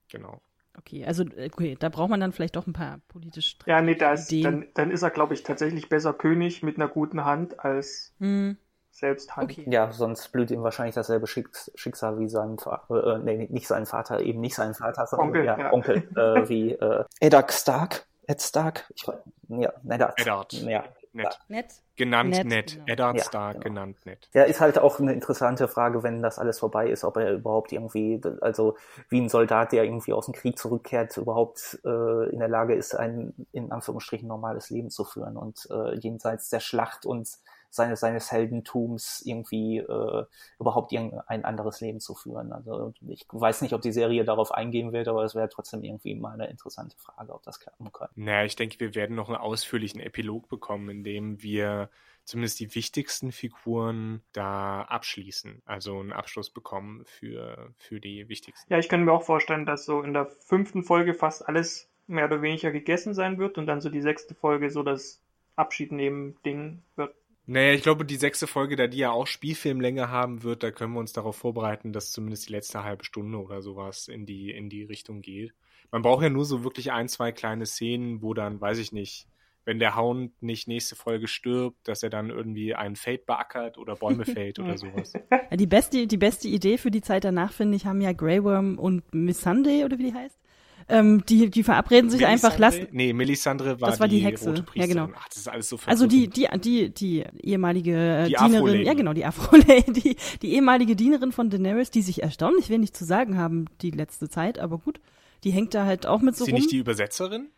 Genau. 0.10 0.42
Okay, 0.78 1.06
also 1.06 1.24
okay, 1.24 1.78
da 1.80 1.88
braucht 1.90 2.10
man 2.10 2.20
dann 2.20 2.34
vielleicht 2.34 2.56
doch 2.58 2.68
ein 2.68 2.74
paar 2.74 3.00
politisch 3.08 3.58
Ja, 3.66 3.82
nee, 3.82 3.96
da 3.96 4.14
ist, 4.14 4.32
dann, 4.32 4.68
dann 4.74 4.92
ist 4.92 5.04
er, 5.04 5.10
glaube 5.10 5.34
ich, 5.34 5.44
tatsächlich 5.44 5.88
besser 5.88 6.14
König 6.14 6.64
mit 6.64 6.76
einer 6.76 6.90
guten 6.90 7.24
Hand 7.24 7.60
als 7.62 8.14
Hm, 8.20 8.58
selbst 8.92 9.36
Hand. 9.38 9.52
okay. 9.52 9.66
Ja, 9.70 9.92
sonst 9.92 10.30
blüht 10.34 10.52
ihm 10.52 10.64
wahrscheinlich 10.64 10.96
dasselbe 10.96 11.28
Schicks 11.28 11.72
Schicksal 11.76 12.20
wie 12.20 12.28
sein 12.28 12.58
Vater, 12.58 13.16
äh, 13.16 13.20
nee, 13.20 13.48
nicht 13.50 13.68
sein 13.68 13.86
Vater, 13.86 14.20
eben 14.22 14.42
nicht 14.42 14.56
sein 14.56 14.74
Vater, 14.74 15.06
sondern 15.08 15.28
Onkel, 15.30 15.46
ja, 15.46 15.58
ja. 15.58 15.74
Onkel, 15.74 15.98
äh, 16.18 16.50
wie 16.50 16.72
äh, 16.74 17.06
Eddard 17.22 17.54
Stark, 17.54 18.06
Ed 18.28 18.42
Stark, 18.42 18.92
ich 18.96 19.08
weiß, 19.08 19.18
ja, 19.50 19.74
Eddard. 19.88 20.20
Eddard. 20.20 20.54
Ja. 20.54 20.84
Nett. 21.14 21.40
Nett. 21.48 21.74
Genannt 21.96 22.32
Ned, 22.32 22.46
Ned. 22.46 22.72
genau. 22.74 22.86
Eddard 22.92 23.18
Ja, 23.18 23.24
Stark, 23.24 23.54
genau. 23.54 23.64
genannt 23.64 23.98
Ned. 24.06 24.30
Ja, 24.34 24.44
ist 24.44 24.60
halt 24.60 24.78
auch 24.78 25.00
eine 25.00 25.14
interessante 25.14 25.70
Frage, 25.70 26.04
wenn 26.04 26.22
das 26.22 26.40
alles 26.40 26.60
vorbei 26.60 26.90
ist, 26.90 27.06
ob 27.06 27.16
er 27.16 27.32
überhaupt 27.32 27.72
irgendwie, 27.72 28.22
also 28.42 28.76
wie 29.08 29.22
ein 29.22 29.30
Soldat, 29.30 29.72
der 29.72 29.86
irgendwie 29.86 30.12
aus 30.12 30.26
dem 30.26 30.34
Krieg 30.34 30.60
zurückkehrt, 30.60 31.16
überhaupt 31.16 31.80
äh, 31.86 32.30
in 32.32 32.40
der 32.40 32.50
Lage 32.50 32.76
ist, 32.76 32.96
ein 32.96 33.34
in 33.54 33.72
Anführungsstrichen 33.72 34.28
normales 34.28 34.70
Leben 34.70 34.90
zu 34.90 35.06
führen 35.06 35.38
und 35.38 35.70
äh, 35.72 35.96
jenseits 35.96 36.50
der 36.50 36.60
Schlacht 36.60 37.06
und 37.06 37.30
seines, 37.76 38.00
seines 38.00 38.32
Heldentums 38.32 39.22
irgendwie 39.26 39.78
äh, 39.78 40.26
überhaupt 40.60 40.92
irgendein 40.92 41.46
anderes 41.46 41.82
Leben 41.82 42.00
zu 42.00 42.16
führen. 42.16 42.54
Also 42.54 42.94
ich 43.08 43.26
weiß 43.32 43.62
nicht, 43.62 43.74
ob 43.74 43.82
die 43.82 43.92
Serie 43.92 44.24
darauf 44.26 44.52
eingehen 44.52 44.94
wird, 44.94 45.08
aber 45.08 45.24
es 45.24 45.36
wäre 45.36 45.50
trotzdem 45.50 45.84
irgendwie 45.84 46.16
mal 46.16 46.34
eine 46.34 46.48
interessante 46.48 46.98
Frage, 46.98 47.34
ob 47.34 47.44
das 47.44 47.60
klappen 47.60 47.92
kann. 47.92 48.10
Naja, 48.16 48.46
ich 48.46 48.56
denke, 48.56 48.80
wir 48.80 48.96
werden 48.96 49.16
noch 49.16 49.30
einen 49.30 49.38
ausführlichen 49.38 50.00
Epilog 50.00 50.48
bekommen, 50.48 50.90
in 50.90 51.04
dem 51.04 51.42
wir 51.42 51.90
zumindest 52.26 52.60
die 52.60 52.74
wichtigsten 52.74 53.32
Figuren 53.32 54.22
da 54.34 54.82
abschließen. 54.82 55.62
Also 55.66 56.00
einen 56.00 56.12
Abschluss 56.12 56.50
bekommen 56.50 57.06
für, 57.06 57.74
für 57.78 58.00
die 58.00 58.28
wichtigsten. 58.28 58.72
Ja, 58.72 58.80
ich 58.80 58.90
könnte 58.90 59.06
mir 59.06 59.14
auch 59.14 59.24
vorstellen, 59.24 59.66
dass 59.66 59.86
so 59.86 60.02
in 60.02 60.14
der 60.14 60.26
fünften 60.26 60.84
Folge 60.84 61.14
fast 61.14 61.48
alles 61.48 61.88
mehr 62.08 62.26
oder 62.26 62.42
weniger 62.42 62.72
gegessen 62.72 63.14
sein 63.14 63.38
wird 63.38 63.58
und 63.58 63.68
dann 63.68 63.82
so 63.82 63.90
die 63.90 64.02
sechste 64.02 64.36
Folge 64.36 64.70
so 64.70 64.84
das 64.84 65.22
Abschied 65.56 65.92
nehmen 65.92 66.36
Ding 66.46 66.82
wird. 66.96 67.16
Naja, 67.48 67.74
ich 67.74 67.84
glaube, 67.84 68.06
die 68.06 68.16
sechste 68.16 68.48
Folge, 68.48 68.76
da 68.76 68.88
die 68.88 68.98
ja 68.98 69.12
auch 69.12 69.28
Spielfilmlänge 69.28 70.10
haben 70.10 70.44
wird, 70.44 70.64
da 70.64 70.72
können 70.72 70.94
wir 70.94 71.00
uns 71.00 71.14
darauf 71.14 71.36
vorbereiten, 71.36 71.94
dass 71.94 72.12
zumindest 72.12 72.50
die 72.50 72.54
letzte 72.54 72.84
halbe 72.84 73.06
Stunde 73.06 73.38
oder 73.38 73.62
sowas 73.62 74.08
in 74.08 74.26
die, 74.26 74.52
in 74.52 74.70
die 74.70 74.84
Richtung 74.84 75.22
geht. 75.22 75.54
Man 75.92 76.02
braucht 76.02 76.24
ja 76.24 76.30
nur 76.30 76.46
so 76.46 76.64
wirklich 76.64 76.92
ein, 76.92 77.08
zwei 77.08 77.32
kleine 77.32 77.66
Szenen, 77.66 78.22
wo 78.22 78.34
dann, 78.34 78.60
weiß 78.60 78.80
ich 78.80 78.92
nicht, 78.92 79.28
wenn 79.64 79.80
der 79.80 79.96
Hound 79.96 80.32
nicht 80.42 80.68
nächste 80.68 80.96
Folge 80.96 81.28
stirbt, 81.28 81.88
dass 81.88 82.04
er 82.04 82.10
dann 82.10 82.30
irgendwie 82.30 82.76
einen 82.76 82.96
Feld 82.96 83.26
beackert 83.26 83.78
oder 83.78 83.96
Bäume 83.96 84.26
fällt 84.26 84.60
oder 84.60 84.78
sowas. 84.78 85.14
Ja, 85.32 85.58
die 85.58 85.68
beste, 85.68 86.08
die 86.08 86.18
beste 86.18 86.48
Idee 86.48 86.78
für 86.78 86.92
die 86.92 87.02
Zeit 87.02 87.24
danach, 87.24 87.52
finde 87.52 87.76
ich, 87.76 87.86
haben 87.86 88.02
ja 88.02 88.14
Grey 88.14 88.44
Worm 88.44 88.78
und 88.80 89.04
Miss 89.14 89.42
Sunday, 89.42 89.84
oder 89.84 89.98
wie 89.98 90.12
die 90.12 90.14
heißt. 90.14 90.40
Ähm, 90.88 91.26
die, 91.26 91.50
die 91.50 91.64
verabreden 91.64 92.12
sich 92.12 92.26
einfach, 92.28 92.60
lassen. 92.60 92.88
Nee, 92.92 93.12
Melisandre 93.12 93.82
war, 93.82 93.90
Das 93.90 94.00
war 94.00 94.08
die 94.08 94.20
die, 94.20 94.26
Hexe. 94.26 94.50
rote 94.50 94.66
Ja, 94.76 94.86
genau. 94.86 95.10
Ach, 95.18 95.28
das 95.30 95.38
ist 95.38 95.48
alles 95.48 95.68
so 95.70 95.80
Also 95.88 96.06
die, 96.06 96.28
die, 96.28 96.48
die, 96.60 96.90
die 96.94 97.24
ehemalige 97.42 97.96
äh, 97.96 98.28
Die 98.28 98.36
Dienerin, 98.36 98.86
ja 98.86 98.94
genau, 98.94 99.14
die 99.14 99.26
Afro-Lady, 99.26 100.16
die 100.44 100.54
ehemalige 100.54 100.96
Dienerin 100.96 101.32
von 101.32 101.50
Daenerys, 101.50 101.90
die 101.90 102.04
sich 102.04 102.22
erstaunlich 102.22 102.70
wenig 102.70 102.94
zu 102.94 103.04
sagen 103.04 103.38
haben 103.38 103.66
die 103.82 103.90
letzte 103.92 104.30
Zeit, 104.30 104.60
aber 104.60 104.78
gut, 104.78 105.00
die 105.44 105.52
hängt 105.52 105.74
da 105.74 105.86
halt 105.86 106.06
auch 106.06 106.22
mit 106.22 106.34
Ist 106.34 106.40
so 106.40 106.46
sie 106.46 106.52
rum. 106.52 106.60
nicht 106.60 106.72
die 106.72 106.78
Übersetzerin? 106.78 107.50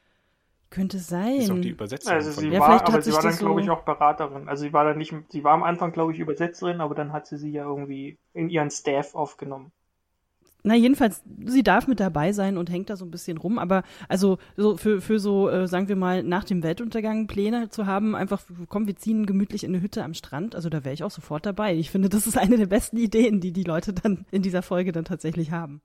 Könnte 0.69 0.97
Ist 0.97 1.49
doch 1.49 1.55
die 1.61 1.69
sein. 1.69 1.71
Übersetzerin 1.71 2.15
Also 2.15 2.31
sie 2.31 2.49
Ja, 2.49 2.59
war, 2.59 2.65
vielleicht 2.67 2.83
aber 2.85 2.93
hat 2.93 3.03
sie 3.03 3.11
sich 3.11 3.15
war 3.15 3.21
dann, 3.23 3.31
das 3.31 3.39
glaube 3.39 3.59
ich, 3.61 3.65
so- 3.67 3.71
auch 3.73 3.83
Beraterin. 3.83 4.47
Also 4.49 4.63
sie 4.63 4.73
war 4.73 4.83
dann 4.85 4.97
nicht, 4.97 5.13
sie 5.29 5.43
war 5.43 5.53
am 5.53 5.63
Anfang, 5.63 5.91
glaube 5.93 6.13
ich, 6.13 6.19
Übersetzerin, 6.19 6.81
aber 6.81 6.95
dann 6.95 7.11
hat 7.13 7.27
sie 7.27 7.37
sie 7.37 7.51
ja 7.51 7.63
irgendwie 7.63 8.17
in 8.33 8.49
ihren 8.49 8.69
Staff 8.71 9.15
aufgenommen. 9.15 9.71
Na, 10.67 10.75
jedenfalls, 10.75 11.23
sie 11.45 11.63
darf 11.63 11.87
mit 11.87 12.01
dabei 12.01 12.33
sein 12.33 12.57
und 12.57 12.69
hängt 12.69 12.89
da 12.89 12.97
so 12.97 13.05
ein 13.05 13.09
bisschen 13.11 13.37
rum, 13.37 13.57
aber 13.57 13.83
also 14.09 14.37
so 14.57 14.75
für, 14.75 14.99
für 14.99 15.17
so, 15.17 15.49
äh, 15.49 15.65
sagen 15.65 15.87
wir 15.87 15.95
mal, 15.95 16.23
nach 16.23 16.43
dem 16.43 16.61
Weltuntergang 16.61 17.27
Pläne 17.27 17.69
zu 17.69 17.85
haben, 17.85 18.15
einfach, 18.15 18.41
komm, 18.67 18.85
wir 18.85 18.97
ziehen 18.97 19.25
gemütlich 19.25 19.63
in 19.63 19.73
eine 19.73 19.81
Hütte 19.81 20.03
am 20.03 20.13
Strand, 20.13 20.55
also 20.55 20.67
da 20.69 20.83
wäre 20.83 20.93
ich 20.93 21.05
auch 21.05 21.11
sofort 21.11 21.45
dabei. 21.45 21.73
Ich 21.75 21.89
finde, 21.89 22.09
das 22.09 22.27
ist 22.27 22.37
eine 22.37 22.57
der 22.57 22.65
besten 22.65 22.97
Ideen, 22.97 23.39
die 23.39 23.53
die 23.53 23.63
Leute 23.63 23.93
dann 23.93 24.25
in 24.29 24.41
dieser 24.41 24.61
Folge 24.61 24.91
dann 24.91 25.05
tatsächlich 25.05 25.51
haben. 25.51 25.79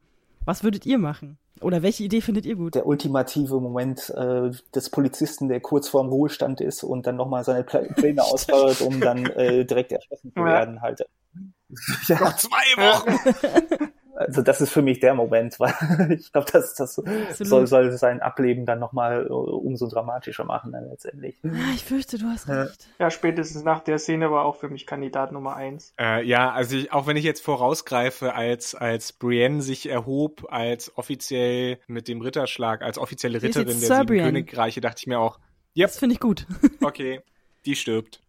Was 0.44 0.64
würdet 0.64 0.84
ihr 0.84 0.98
machen? 0.98 1.38
Oder 1.60 1.82
welche 1.82 2.02
Idee 2.02 2.20
findet 2.20 2.44
ihr 2.44 2.56
gut? 2.56 2.74
Der 2.74 2.86
ultimative 2.86 3.60
Moment 3.60 4.10
äh, 4.10 4.50
des 4.74 4.90
Polizisten, 4.90 5.48
der 5.48 5.60
kurz 5.60 5.88
vorm 5.88 6.08
Ruhestand 6.08 6.60
ist 6.60 6.82
und 6.82 7.06
dann 7.06 7.14
nochmal 7.14 7.44
seine 7.44 7.62
Pl- 7.62 7.94
Pläne 7.94 8.24
ausfeuert, 8.24 8.80
um 8.80 9.00
dann 9.00 9.26
äh, 9.26 9.64
direkt 9.64 9.92
erschossen 9.92 10.32
zu 10.34 10.44
werden, 10.44 10.80
halt. 10.82 11.06
Ja, 12.08 12.18
Noch 12.18 12.34
zwei 12.34 12.56
Wochen! 12.76 13.88
also 14.26 14.42
das 14.42 14.60
ist 14.60 14.70
für 14.70 14.82
mich 14.82 15.00
der 15.00 15.14
Moment, 15.14 15.56
weil 15.60 15.72
ich 16.18 16.32
glaube, 16.32 16.50
das, 16.52 16.74
das 16.74 16.94
soll, 16.94 17.66
soll 17.66 17.92
sein 17.92 18.20
Ableben 18.20 18.66
dann 18.66 18.78
nochmal 18.78 19.26
äh, 19.26 19.32
umso 19.32 19.88
dramatischer 19.88 20.44
machen 20.44 20.72
dann 20.72 20.88
letztendlich. 20.88 21.36
Ah, 21.44 21.72
ich 21.74 21.84
fürchte, 21.84 22.18
du 22.18 22.26
hast 22.26 22.48
Ja. 22.48 22.62
recht. 22.62 22.88
Ja, 22.98 23.10
spätestens 23.10 23.62
nach 23.64 23.80
der 23.80 23.98
Szene 23.98 24.30
war 24.30 24.44
auch 24.44 24.56
für 24.56 24.68
mich 24.68 24.86
Kandidat 24.86 25.32
Nummer 25.32 25.56
eins. 25.56 25.94
Äh, 25.98 26.24
ja, 26.26 26.50
also 26.52 26.76
ich, 26.76 26.92
auch 26.92 27.06
wenn 27.06 27.16
ich 27.16 27.24
jetzt 27.24 27.42
vorausgreife, 27.44 28.34
als, 28.34 28.74
als 28.74 29.12
Brienne 29.12 29.62
sich 29.62 29.88
erhob, 29.88 30.46
als 30.50 30.96
offiziell 30.96 31.78
mit 31.86 32.08
dem 32.08 32.20
Ritterschlag, 32.20 32.82
als 32.82 32.98
offizielle 32.98 33.42
Ritterin 33.42 33.80
der 33.80 33.98
sieben. 33.98 34.18
Königreiche, 34.18 34.80
dachte 34.80 35.00
ich 35.00 35.06
mir 35.06 35.18
auch, 35.18 35.38
yep, 35.76 35.88
Das 35.88 35.98
finde 35.98 36.14
ich 36.14 36.20
gut. 36.20 36.46
okay, 36.82 37.20
die 37.64 37.76
stirbt. 37.76 38.22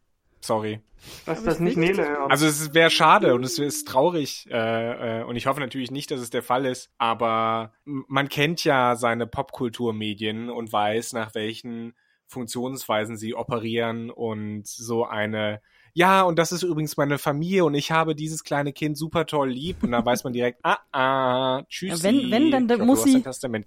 Sorry. 0.43 0.81
Aber 1.25 1.39
das 1.41 1.55
ich 1.55 1.59
nicht 1.61 1.77
Nele 1.77 2.07
hören. 2.07 2.31
Also 2.31 2.45
es 2.45 2.73
wäre 2.73 2.89
schade 2.89 3.33
und 3.33 3.43
es 3.43 3.59
ist 3.59 3.87
traurig 3.87 4.47
äh, 4.51 5.21
äh, 5.21 5.23
und 5.23 5.37
ich 5.37 5.47
hoffe 5.47 5.59
natürlich 5.59 5.89
nicht, 5.89 6.11
dass 6.11 6.19
es 6.19 6.29
der 6.29 6.43
Fall 6.43 6.65
ist, 6.65 6.91
aber 6.97 7.73
man 7.85 8.27
kennt 8.29 8.63
ja 8.63 8.95
seine 8.95 9.25
Popkulturmedien 9.25 10.49
und 10.49 10.71
weiß, 10.71 11.13
nach 11.13 11.33
welchen 11.33 11.93
Funktionsweisen 12.27 13.15
sie 13.15 13.35
operieren 13.35 14.09
und 14.09 14.67
so 14.67 15.05
eine 15.05 15.61
ja, 15.93 16.23
und 16.23 16.39
das 16.39 16.51
ist 16.51 16.63
übrigens 16.63 16.97
meine 16.97 17.17
Familie 17.17 17.65
und 17.65 17.75
ich 17.75 17.91
habe 17.91 18.15
dieses 18.15 18.43
kleine 18.43 18.73
Kind 18.73 18.97
super 18.97 19.25
toll 19.25 19.49
lieb 19.49 19.83
und 19.83 19.91
dann 19.91 20.05
weiß 20.05 20.23
man 20.23 20.33
direkt, 20.33 20.59
ah, 20.63 20.77
ah, 20.91 21.63
tschüss. 21.69 22.01
Ja, 22.01 22.03
wenn- 22.09 22.31
wenn, 22.31 22.51
dann- 22.51 22.67
dann 22.67 22.85
muss 22.87 23.03
sie- 23.03 23.13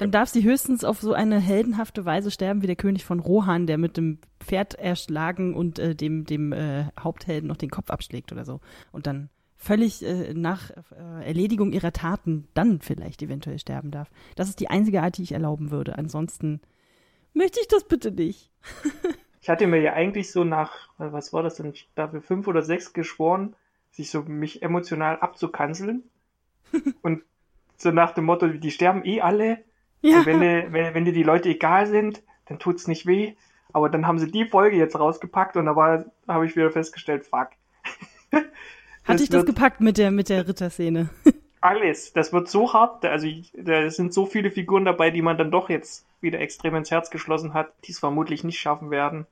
Dann 0.00 0.10
darf 0.10 0.28
sie 0.28 0.42
höchstens 0.42 0.84
auf 0.84 1.00
so 1.00 1.12
eine 1.12 1.38
heldenhafte 1.40 2.04
Weise 2.04 2.30
sterben 2.30 2.62
wie 2.62 2.66
der 2.66 2.76
König 2.76 3.04
von 3.04 3.20
Rohan, 3.20 3.66
der 3.66 3.78
mit 3.78 3.96
dem 3.96 4.18
Pferd 4.40 4.74
erschlagen 4.74 5.54
und 5.54 5.78
äh, 5.78 5.94
dem, 5.94 6.24
dem 6.24 6.52
äh, 6.52 6.86
Haupthelden 6.98 7.48
noch 7.48 7.56
den 7.56 7.70
Kopf 7.70 7.90
abschlägt 7.90 8.32
oder 8.32 8.44
so. 8.44 8.60
Und 8.92 9.06
dann 9.06 9.30
völlig 9.56 10.04
äh, 10.04 10.34
nach 10.34 10.70
äh, 10.70 11.24
Erledigung 11.26 11.72
ihrer 11.72 11.92
Taten 11.92 12.46
dann 12.54 12.80
vielleicht 12.80 13.22
eventuell 13.22 13.58
sterben 13.58 13.90
darf. 13.90 14.10
Das 14.36 14.48
ist 14.48 14.60
die 14.60 14.68
einzige 14.68 15.02
Art, 15.02 15.16
die 15.16 15.22
ich 15.22 15.32
erlauben 15.32 15.70
würde. 15.70 15.96
Ansonsten 15.96 16.60
möchte 17.32 17.58
ich 17.60 17.68
das 17.68 17.84
bitte 17.84 18.10
nicht. 18.12 18.50
Ich 19.46 19.48
hatte 19.50 19.68
mir 19.68 19.80
ja 19.80 19.92
eigentlich 19.92 20.32
so 20.32 20.42
nach, 20.42 20.88
äh, 20.98 21.12
was 21.12 21.32
war 21.32 21.44
das 21.44 21.54
denn, 21.54 21.72
Staffel 21.76 22.20
5 22.20 22.48
oder 22.48 22.62
6 22.62 22.92
geschworen, 22.94 23.54
sich 23.92 24.10
so 24.10 24.22
mich 24.22 24.60
emotional 24.60 25.20
abzukanzeln. 25.20 26.02
und 27.02 27.22
so 27.76 27.92
nach 27.92 28.10
dem 28.10 28.24
Motto, 28.24 28.48
die 28.48 28.72
sterben 28.72 29.04
eh 29.04 29.20
alle. 29.20 29.58
Ja, 30.02 30.18
Und 30.18 30.26
wenn, 30.26 30.40
dir- 30.40 30.72
wenn, 30.72 30.94
wenn 30.94 31.04
dir 31.04 31.12
die 31.12 31.22
Leute 31.22 31.50
egal 31.50 31.86
sind, 31.86 32.24
dann 32.46 32.58
tut's 32.58 32.88
nicht 32.88 33.06
weh. 33.06 33.34
Aber 33.72 33.88
dann 33.88 34.08
haben 34.08 34.18
sie 34.18 34.32
die 34.32 34.46
Folge 34.46 34.78
jetzt 34.78 34.98
rausgepackt 34.98 35.56
und 35.56 35.66
da 35.66 35.76
war, 35.76 36.06
habe 36.26 36.44
ich 36.44 36.56
wieder 36.56 36.72
festgestellt, 36.72 37.24
fuck. 37.24 37.50
Hat 39.04 39.20
dich 39.20 39.28
das 39.28 39.46
gepackt 39.46 39.80
mit 39.80 39.96
der, 39.96 40.10
mit 40.10 40.28
der 40.28 40.48
Ritterszene? 40.48 41.08
alles. 41.60 42.12
Das 42.12 42.32
wird 42.32 42.48
so 42.48 42.72
hart. 42.72 43.04
Also 43.04 43.28
da 43.54 43.88
sind 43.90 44.12
so 44.12 44.26
viele 44.26 44.50
Figuren 44.50 44.84
dabei, 44.84 45.12
die 45.12 45.22
man 45.22 45.38
dann 45.38 45.52
doch 45.52 45.70
jetzt 45.70 46.04
wieder 46.20 46.40
extrem 46.40 46.74
ins 46.74 46.90
Herz 46.90 47.10
geschlossen 47.10 47.54
hat, 47.54 47.72
die 47.84 47.92
es 47.92 48.00
vermutlich 48.00 48.42
nicht 48.42 48.58
schaffen 48.58 48.90
werden. 48.90 49.28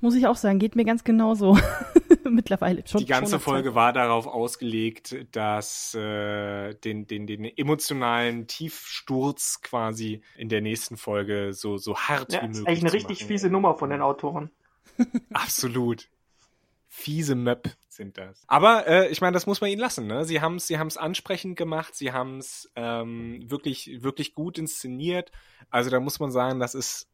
Muss 0.00 0.14
ich 0.14 0.26
auch 0.26 0.36
sagen, 0.36 0.58
geht 0.58 0.76
mir 0.76 0.84
ganz 0.84 1.02
genauso. 1.02 1.58
Mittlerweile 2.24 2.86
schon. 2.86 3.00
Die 3.00 3.06
ganze 3.06 3.32
schon 3.32 3.40
Folge 3.40 3.74
war 3.74 3.92
darauf 3.92 4.26
ausgelegt, 4.26 5.16
dass 5.32 5.94
äh, 5.94 6.74
den, 6.74 7.06
den, 7.06 7.26
den 7.26 7.44
emotionalen 7.44 8.46
Tiefsturz 8.46 9.60
quasi 9.62 10.22
in 10.36 10.48
der 10.48 10.60
nächsten 10.60 10.96
Folge 10.96 11.52
so, 11.52 11.78
so 11.78 11.96
hart 11.96 12.32
ja, 12.32 12.42
wie 12.42 12.46
möglich. 12.46 12.60
Ist 12.60 12.68
eigentlich 12.68 12.82
eine 12.82 12.92
richtig 12.92 13.20
machen. 13.20 13.28
fiese 13.28 13.50
Nummer 13.50 13.74
von 13.74 13.90
den 13.90 14.02
Autoren. 14.02 14.50
Absolut. 15.32 16.08
Fiese 16.86 17.34
Möp 17.34 17.70
sind 17.88 18.18
das. 18.18 18.42
Aber 18.46 18.86
äh, 18.86 19.08
ich 19.08 19.20
meine, 19.20 19.34
das 19.34 19.46
muss 19.46 19.60
man 19.60 19.70
ihnen 19.70 19.80
lassen. 19.80 20.06
Ne? 20.06 20.24
Sie 20.24 20.40
haben 20.40 20.56
es 20.56 20.66
sie 20.66 20.78
haben's 20.78 20.96
ansprechend 20.96 21.56
gemacht, 21.56 21.94
sie 21.94 22.12
haben 22.12 22.38
es 22.38 22.70
ähm, 22.76 23.44
wirklich, 23.50 24.02
wirklich 24.02 24.34
gut 24.34 24.58
inszeniert. 24.58 25.32
Also 25.70 25.90
da 25.90 26.00
muss 26.00 26.20
man 26.20 26.30
sagen, 26.30 26.60
das 26.60 26.74
ist 26.74 27.08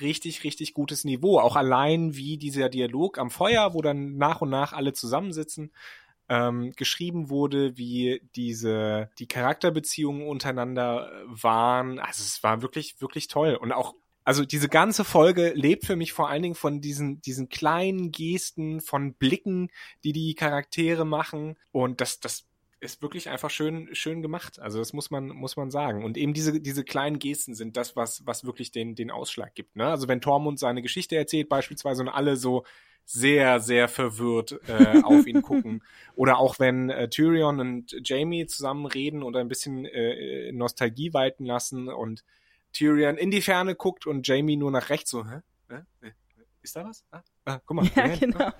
richtig, 0.00 0.44
richtig 0.44 0.74
gutes 0.74 1.04
Niveau. 1.04 1.38
Auch 1.38 1.56
allein 1.56 2.16
wie 2.16 2.36
dieser 2.36 2.68
Dialog 2.68 3.18
am 3.18 3.30
Feuer, 3.30 3.74
wo 3.74 3.82
dann 3.82 4.16
nach 4.16 4.40
und 4.40 4.50
nach 4.50 4.72
alle 4.72 4.92
zusammensitzen, 4.92 5.72
ähm, 6.28 6.72
geschrieben 6.76 7.28
wurde, 7.28 7.76
wie 7.76 8.22
diese 8.34 9.10
die 9.18 9.26
Charakterbeziehungen 9.26 10.26
untereinander 10.26 11.10
waren. 11.26 11.98
Also 11.98 12.22
es 12.22 12.42
war 12.42 12.62
wirklich, 12.62 13.00
wirklich 13.00 13.28
toll. 13.28 13.56
Und 13.56 13.72
auch 13.72 13.94
also 14.24 14.44
diese 14.46 14.70
ganze 14.70 15.04
Folge 15.04 15.52
lebt 15.54 15.84
für 15.84 15.96
mich 15.96 16.14
vor 16.14 16.30
allen 16.30 16.42
Dingen 16.42 16.54
von 16.54 16.80
diesen, 16.80 17.20
diesen 17.20 17.50
kleinen 17.50 18.10
Gesten, 18.10 18.80
von 18.80 19.12
Blicken, 19.14 19.70
die 20.02 20.12
die 20.12 20.34
Charaktere 20.34 21.04
machen. 21.04 21.56
Und 21.72 22.00
das, 22.00 22.20
das 22.20 22.46
ist 22.84 23.02
wirklich 23.02 23.28
einfach 23.28 23.50
schön, 23.50 23.88
schön 23.94 24.22
gemacht. 24.22 24.60
Also 24.60 24.78
das 24.78 24.92
muss 24.92 25.10
man, 25.10 25.28
muss 25.28 25.56
man 25.56 25.70
sagen. 25.70 26.04
Und 26.04 26.16
eben 26.16 26.34
diese, 26.34 26.60
diese 26.60 26.84
kleinen 26.84 27.18
Gesten 27.18 27.54
sind 27.54 27.76
das, 27.76 27.96
was, 27.96 28.26
was 28.26 28.44
wirklich 28.44 28.70
den, 28.70 28.94
den 28.94 29.10
Ausschlag 29.10 29.54
gibt. 29.54 29.76
Ne? 29.76 29.86
Also 29.86 30.06
wenn 30.06 30.20
Tormund 30.20 30.58
seine 30.58 30.82
Geschichte 30.82 31.16
erzählt 31.16 31.48
beispielsweise 31.48 32.02
und 32.02 32.08
alle 32.08 32.36
so 32.36 32.64
sehr, 33.06 33.60
sehr 33.60 33.88
verwirrt 33.88 34.60
äh, 34.68 35.02
auf 35.02 35.26
ihn 35.26 35.42
gucken. 35.42 35.82
Oder 36.14 36.38
auch 36.38 36.58
wenn 36.58 36.90
äh, 36.90 37.08
Tyrion 37.08 37.60
und 37.60 37.96
Jamie 38.02 38.46
zusammen 38.46 38.86
reden 38.86 39.22
oder 39.22 39.40
ein 39.40 39.48
bisschen 39.48 39.84
äh, 39.84 40.52
Nostalgie 40.52 41.12
walten 41.12 41.44
lassen 41.44 41.88
und 41.88 42.24
Tyrion 42.72 43.16
in 43.16 43.30
die 43.30 43.42
Ferne 43.42 43.74
guckt 43.74 44.06
und 44.06 44.26
Jamie 44.26 44.56
nur 44.56 44.70
nach 44.70 44.88
rechts 44.90 45.10
so, 45.10 45.26
hä? 45.28 45.40
hä? 45.68 46.12
Ist 46.64 46.76
da 46.76 46.84
was? 46.84 47.04
Ah, 47.10 47.22
ah 47.44 47.60
guck 47.64 47.76
mal. 47.76 47.86
Ja, 47.94 48.08
genau. 48.16 48.50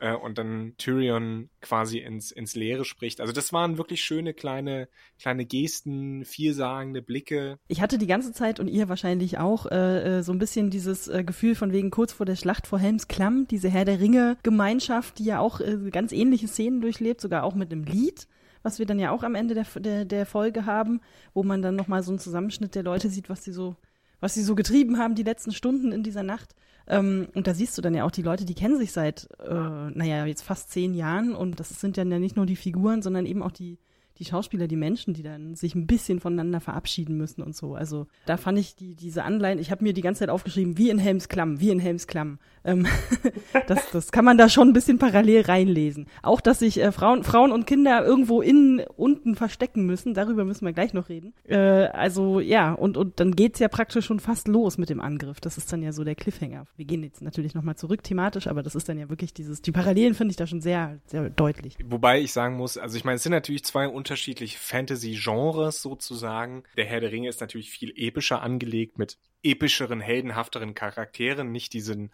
Äh, 0.00 0.16
und 0.16 0.36
dann 0.36 0.74
Tyrion 0.78 1.48
quasi 1.60 1.98
ins, 1.98 2.32
ins 2.32 2.56
Leere 2.56 2.84
spricht. 2.84 3.20
Also 3.20 3.32
das 3.32 3.52
waren 3.52 3.78
wirklich 3.78 4.02
schöne 4.02 4.34
kleine, 4.34 4.88
kleine 5.20 5.46
Gesten, 5.46 6.24
vielsagende 6.24 7.02
Blicke. 7.02 7.60
Ich 7.68 7.80
hatte 7.80 7.98
die 7.98 8.08
ganze 8.08 8.32
Zeit 8.32 8.58
und 8.58 8.66
ihr 8.66 8.88
wahrscheinlich 8.88 9.38
auch 9.38 9.66
äh, 9.66 10.18
äh 10.18 10.22
so 10.22 10.32
ein 10.32 10.40
bisschen 10.40 10.70
dieses 10.70 11.06
äh, 11.06 11.22
Gefühl 11.22 11.54
von 11.54 11.72
wegen 11.72 11.92
kurz 11.92 12.12
vor 12.12 12.26
der 12.26 12.34
Schlacht 12.34 12.66
vor 12.66 12.80
Helms 12.80 13.06
Klamm, 13.06 13.46
diese 13.48 13.68
Herr 13.68 13.84
der 13.84 14.00
Ringe 14.00 14.36
Gemeinschaft, 14.42 15.20
die 15.20 15.24
ja 15.24 15.38
auch 15.38 15.60
äh, 15.60 15.76
ganz 15.92 16.10
ähnliche 16.10 16.48
Szenen 16.48 16.80
durchlebt, 16.80 17.20
sogar 17.20 17.44
auch 17.44 17.54
mit 17.54 17.70
einem 17.70 17.84
Lied 17.84 18.26
was 18.64 18.78
wir 18.78 18.86
dann 18.86 18.98
ja 18.98 19.10
auch 19.10 19.22
am 19.22 19.34
Ende 19.34 19.54
der, 19.54 19.66
der, 19.76 20.04
der 20.04 20.24
Folge 20.26 20.66
haben, 20.66 21.00
wo 21.34 21.42
man 21.42 21.62
dann 21.62 21.76
nochmal 21.76 22.02
so 22.02 22.12
einen 22.12 22.18
Zusammenschnitt 22.18 22.74
der 22.74 22.82
Leute 22.82 23.08
sieht, 23.08 23.28
was 23.28 23.42
sie 23.44 23.52
so, 23.52 23.76
was 24.20 24.34
sie 24.34 24.42
so 24.42 24.54
getrieben 24.54 24.98
haben 24.98 25.14
die 25.14 25.24
letzten 25.24 25.52
Stunden 25.52 25.92
in 25.92 26.02
dieser 26.02 26.22
Nacht. 26.22 26.54
Ähm, 26.86 27.28
und 27.34 27.46
da 27.46 27.54
siehst 27.54 27.76
du 27.76 27.82
dann 27.82 27.94
ja 27.94 28.04
auch 28.04 28.10
die 28.10 28.22
Leute, 28.22 28.44
die 28.44 28.54
kennen 28.54 28.78
sich 28.78 28.92
seit, 28.92 29.28
äh, 29.40 29.54
naja, 29.54 30.26
jetzt 30.26 30.42
fast 30.42 30.70
zehn 30.70 30.94
Jahren 30.94 31.34
und 31.34 31.60
das 31.60 31.80
sind 31.80 31.96
dann 31.96 32.10
ja 32.10 32.18
nicht 32.18 32.36
nur 32.36 32.46
die 32.46 32.56
Figuren, 32.56 33.02
sondern 33.02 33.26
eben 33.26 33.42
auch 33.42 33.52
die, 33.52 33.78
die 34.18 34.24
Schauspieler, 34.24 34.68
die 34.68 34.76
Menschen, 34.76 35.14
die 35.14 35.22
dann 35.22 35.54
sich 35.54 35.74
ein 35.74 35.86
bisschen 35.86 36.20
voneinander 36.20 36.60
verabschieden 36.60 37.16
müssen 37.16 37.42
und 37.42 37.56
so. 37.56 37.74
Also 37.74 38.06
da 38.26 38.36
fand 38.36 38.58
ich 38.58 38.76
die, 38.76 38.94
diese 38.94 39.24
Anleihen, 39.24 39.58
ich 39.58 39.70
habe 39.70 39.82
mir 39.82 39.92
die 39.92 40.02
ganze 40.02 40.20
Zeit 40.20 40.30
aufgeschrieben, 40.30 40.78
wie 40.78 40.90
in 40.90 40.98
Helms 40.98 41.28
Klamm, 41.28 41.60
wie 41.60 41.70
in 41.70 41.80
Helms 41.80 42.06
Klamm. 42.06 42.38
Ähm, 42.64 42.86
das, 43.66 43.90
das 43.90 44.12
kann 44.12 44.24
man 44.24 44.38
da 44.38 44.48
schon 44.48 44.68
ein 44.68 44.72
bisschen 44.72 44.98
parallel 44.98 45.42
reinlesen. 45.42 46.06
Auch, 46.22 46.40
dass 46.40 46.60
sich 46.60 46.80
äh, 46.80 46.92
Frauen, 46.92 47.24
Frauen 47.24 47.52
und 47.52 47.66
Kinder 47.66 48.04
irgendwo 48.04 48.42
innen 48.42 48.84
unten 48.96 49.34
verstecken 49.34 49.86
müssen, 49.86 50.14
darüber 50.14 50.44
müssen 50.44 50.64
wir 50.64 50.72
gleich 50.72 50.92
noch 50.92 51.08
reden. 51.08 51.34
Äh, 51.44 51.56
also 51.56 52.40
ja, 52.40 52.72
und, 52.72 52.96
und 52.96 53.20
dann 53.20 53.34
geht's 53.34 53.58
ja 53.58 53.68
praktisch 53.68 54.06
schon 54.06 54.20
fast 54.20 54.48
los 54.48 54.78
mit 54.78 54.90
dem 54.90 55.00
Angriff. 55.00 55.40
Das 55.40 55.58
ist 55.58 55.72
dann 55.72 55.82
ja 55.82 55.92
so 55.92 56.04
der 56.04 56.14
Cliffhanger. 56.14 56.64
Wir 56.76 56.84
gehen 56.84 57.02
jetzt 57.02 57.22
natürlich 57.22 57.54
nochmal 57.54 57.76
zurück 57.76 58.02
thematisch, 58.02 58.46
aber 58.46 58.62
das 58.62 58.74
ist 58.74 58.88
dann 58.88 58.98
ja 58.98 59.08
wirklich 59.08 59.34
dieses, 59.34 59.62
die 59.62 59.72
Parallelen 59.72 60.14
finde 60.14 60.32
ich 60.32 60.36
da 60.36 60.46
schon 60.46 60.60
sehr, 60.60 60.98
sehr 61.06 61.30
deutlich. 61.30 61.76
Wobei 61.84 62.20
ich 62.20 62.32
sagen 62.32 62.56
muss, 62.56 62.78
also 62.78 62.96
ich 62.96 63.04
meine, 63.04 63.16
es 63.16 63.22
sind 63.22 63.32
natürlich 63.32 63.64
zwei 63.64 63.88
unterschiedliche 63.88 64.58
Fantasy-Genres 64.58 65.82
sozusagen. 65.82 66.64
Der 66.76 66.84
Herr 66.84 67.00
der 67.00 67.12
Ringe 67.12 67.28
ist 67.28 67.40
natürlich 67.40 67.70
viel 67.70 67.92
epischer 67.96 68.42
angelegt 68.42 68.98
mit 68.98 69.18
epischeren, 69.42 70.00
heldenhafteren 70.00 70.74
Charakteren, 70.74 71.50
nicht 71.50 71.72
diesen, 71.72 72.10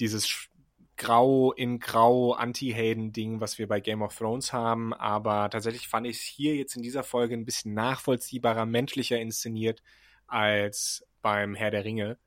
dieses 0.00 0.48
Grau 0.96 1.52
in 1.52 1.80
Grau 1.80 2.32
Anti-Helden-Ding, 2.32 3.40
was 3.40 3.58
wir 3.58 3.66
bei 3.66 3.80
Game 3.80 4.02
of 4.02 4.16
Thrones 4.16 4.52
haben. 4.52 4.94
Aber 4.94 5.50
tatsächlich 5.50 5.88
fand 5.88 6.06
ich 6.06 6.18
es 6.18 6.22
hier 6.22 6.54
jetzt 6.54 6.76
in 6.76 6.82
dieser 6.82 7.02
Folge 7.02 7.34
ein 7.34 7.44
bisschen 7.44 7.74
nachvollziehbarer, 7.74 8.66
menschlicher 8.66 9.20
inszeniert 9.20 9.82
als 10.26 11.06
beim 11.20 11.54
Herr 11.54 11.70
der 11.70 11.84
Ringe. 11.84 12.18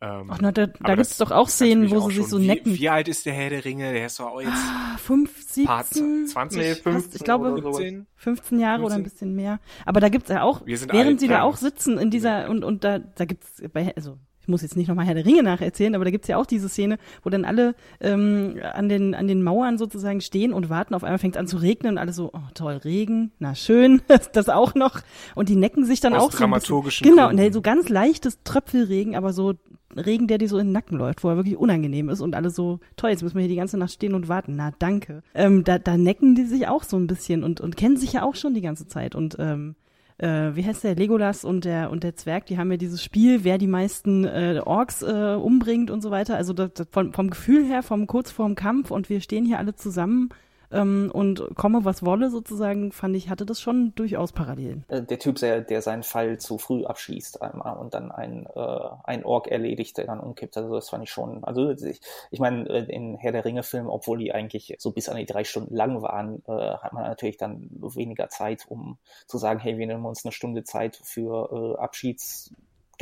Ähm, 0.00 0.30
Ach, 0.30 0.38
na, 0.40 0.50
da, 0.50 0.66
da 0.66 0.94
gibt 0.96 1.06
es 1.06 1.16
doch 1.18 1.30
auch 1.30 1.48
Szenen, 1.48 1.90
wo 1.90 2.10
sie 2.10 2.16
sich 2.16 2.26
so 2.26 2.40
wie, 2.40 2.46
necken. 2.46 2.74
Wie 2.74 2.88
alt 2.88 3.06
ist 3.06 3.24
der 3.24 3.34
Herr 3.34 3.50
der 3.50 3.64
Ringe? 3.64 3.92
Der 3.92 4.06
ist 4.06 4.18
doch 4.18 4.32
auch 4.32 4.40
jetzt. 4.40 4.52
Ah, 4.52 4.96
5, 4.98 5.42
17, 5.42 6.26
20, 6.26 6.58
nee, 6.58 6.74
15 6.74 7.16
ich 7.16 7.24
glaube 7.24 7.62
15, 7.62 8.06
15 8.16 8.58
Jahre 8.58 8.80
15. 8.80 8.84
oder 8.84 8.94
ein 8.96 9.02
bisschen 9.04 9.34
mehr. 9.34 9.60
Aber 9.86 10.00
da 10.00 10.08
gibt's 10.08 10.28
ja 10.28 10.42
auch, 10.42 10.62
während 10.64 10.92
alt, 10.92 11.20
sie 11.20 11.28
da 11.28 11.42
auch 11.42 11.56
sitzen 11.56 11.98
in 11.98 12.10
dieser, 12.10 12.50
und, 12.50 12.64
und 12.64 12.82
da, 12.82 12.98
da 12.98 13.24
gibt's 13.24 13.62
bei, 13.72 13.94
also 13.94 14.18
ich 14.42 14.48
muss 14.48 14.62
jetzt 14.62 14.76
nicht 14.76 14.88
nochmal 14.88 15.06
Herr 15.06 15.14
der 15.14 15.24
Ringe 15.24 15.44
nacherzählen, 15.44 15.94
aber 15.94 16.04
da 16.04 16.10
gibt's 16.10 16.26
ja 16.26 16.36
auch 16.36 16.46
diese 16.46 16.68
Szene, 16.68 16.98
wo 17.22 17.30
dann 17.30 17.44
alle 17.44 17.76
ähm, 18.00 18.56
an, 18.74 18.88
den, 18.88 19.14
an 19.14 19.28
den 19.28 19.42
Mauern 19.44 19.78
sozusagen 19.78 20.20
stehen 20.20 20.52
und 20.52 20.68
warten. 20.68 20.94
Auf 20.94 21.04
einmal 21.04 21.18
fängt 21.18 21.36
es 21.36 21.40
an 21.40 21.46
zu 21.46 21.58
regnen 21.58 21.92
und 21.92 21.98
alle 21.98 22.12
so, 22.12 22.30
oh 22.32 22.40
toll, 22.54 22.80
Regen, 22.84 23.30
na 23.38 23.54
schön, 23.54 24.02
das 24.32 24.48
auch 24.48 24.74
noch. 24.74 25.00
Und 25.36 25.48
die 25.48 25.54
necken 25.54 25.84
sich 25.84 26.00
dann 26.00 26.14
Aus 26.14 26.22
auch 26.22 26.32
so. 26.32 26.38
Dramaturgischen 26.38 27.04
bisschen, 27.04 27.16
genau, 27.16 27.28
und 27.28 27.54
so 27.54 27.62
ganz 27.62 27.88
leichtes 27.88 28.42
Tröpfelregen, 28.42 29.14
aber 29.14 29.32
so 29.32 29.54
Regen, 29.96 30.26
der 30.26 30.38
dir 30.38 30.48
so 30.48 30.58
in 30.58 30.68
den 30.68 30.72
Nacken 30.72 30.98
läuft, 30.98 31.22
wo 31.22 31.28
er 31.28 31.36
wirklich 31.36 31.56
unangenehm 31.56 32.08
ist 32.08 32.20
und 32.20 32.34
alle 32.34 32.50
so, 32.50 32.80
toll, 32.96 33.10
jetzt 33.10 33.22
müssen 33.22 33.36
wir 33.36 33.42
hier 33.42 33.50
die 33.50 33.56
ganze 33.56 33.78
Nacht 33.78 33.92
stehen 33.92 34.14
und 34.14 34.28
warten. 34.28 34.56
Na, 34.56 34.72
danke. 34.78 35.22
Ähm, 35.34 35.64
da, 35.64 35.78
da 35.78 35.96
necken 35.96 36.34
die 36.34 36.44
sich 36.44 36.66
auch 36.66 36.82
so 36.82 36.96
ein 36.96 37.06
bisschen 37.06 37.44
und, 37.44 37.60
und 37.60 37.76
kennen 37.76 37.96
sich 37.96 38.14
ja 38.14 38.22
auch 38.22 38.34
schon 38.34 38.54
die 38.54 38.60
ganze 38.60 38.88
Zeit. 38.88 39.14
Und 39.14 39.36
ähm, 39.38 39.76
äh, 40.22 40.54
wie 40.54 40.64
heißt 40.64 40.84
der, 40.84 40.94
Legolas 40.94 41.44
und 41.44 41.64
der 41.64 41.90
und 41.90 42.04
der 42.04 42.14
Zwerg, 42.14 42.46
die 42.46 42.56
haben 42.56 42.70
ja 42.70 42.76
dieses 42.76 43.02
Spiel, 43.02 43.44
wer 43.44 43.58
die 43.58 43.66
meisten 43.66 44.24
äh, 44.24 44.62
Orks 44.64 45.02
äh, 45.02 45.34
umbringt 45.34 45.90
und 45.90 46.00
so 46.00 46.10
weiter. 46.10 46.36
Also 46.36 46.52
das, 46.52 46.72
das, 46.74 46.86
vom, 46.90 47.12
vom 47.12 47.30
Gefühl 47.30 47.64
her, 47.64 47.82
vom 47.82 48.06
kurz 48.06 48.30
vorm 48.30 48.54
Kampf 48.54 48.90
und 48.90 49.10
wir 49.10 49.20
stehen 49.20 49.44
hier 49.44 49.58
alle 49.58 49.74
zusammen 49.74 50.30
ähm, 50.72 51.10
und 51.12 51.54
komme, 51.56 51.84
was 51.84 52.04
wolle 52.04 52.30
sozusagen, 52.30 52.92
fand 52.92 53.16
ich, 53.16 53.28
hatte 53.28 53.46
das 53.46 53.60
schon 53.60 53.94
durchaus 53.94 54.32
Parallelen. 54.32 54.84
Äh, 54.88 55.02
der 55.02 55.18
Typ, 55.18 55.36
der, 55.36 55.60
der 55.60 55.82
seinen 55.82 56.02
Fall 56.02 56.38
zu 56.38 56.58
früh 56.58 56.84
abschließt 56.84 57.42
einmal 57.42 57.76
und 57.76 57.94
dann 57.94 58.10
ein, 58.10 58.46
äh, 58.54 58.88
ein 59.04 59.24
Ork 59.24 59.48
erledigt, 59.48 59.98
der 59.98 60.06
dann 60.06 60.20
umkippt. 60.20 60.56
Also 60.56 60.74
das 60.74 60.90
fand 60.90 61.04
ich 61.04 61.10
schon, 61.10 61.44
also 61.44 61.70
ich, 61.70 62.00
ich 62.30 62.40
meine, 62.40 62.68
äh, 62.68 62.84
in 62.92 63.16
Herr 63.16 63.32
der 63.32 63.44
Ringe-Filmen, 63.44 63.88
obwohl 63.88 64.18
die 64.18 64.32
eigentlich 64.32 64.74
so 64.78 64.92
bis 64.92 65.08
an 65.08 65.16
die 65.16 65.26
drei 65.26 65.44
Stunden 65.44 65.74
lang 65.74 66.02
waren, 66.02 66.42
äh, 66.46 66.52
hat 66.52 66.92
man 66.92 67.04
natürlich 67.04 67.36
dann 67.36 67.68
weniger 67.72 68.28
Zeit, 68.28 68.64
um 68.68 68.98
zu 69.26 69.38
sagen, 69.38 69.60
hey, 69.60 69.78
wir 69.78 69.86
nehmen 69.86 70.04
uns 70.04 70.24
eine 70.24 70.32
Stunde 70.32 70.64
Zeit 70.64 71.00
für 71.02 71.76
äh, 71.76 71.80
Abschieds 71.80 72.52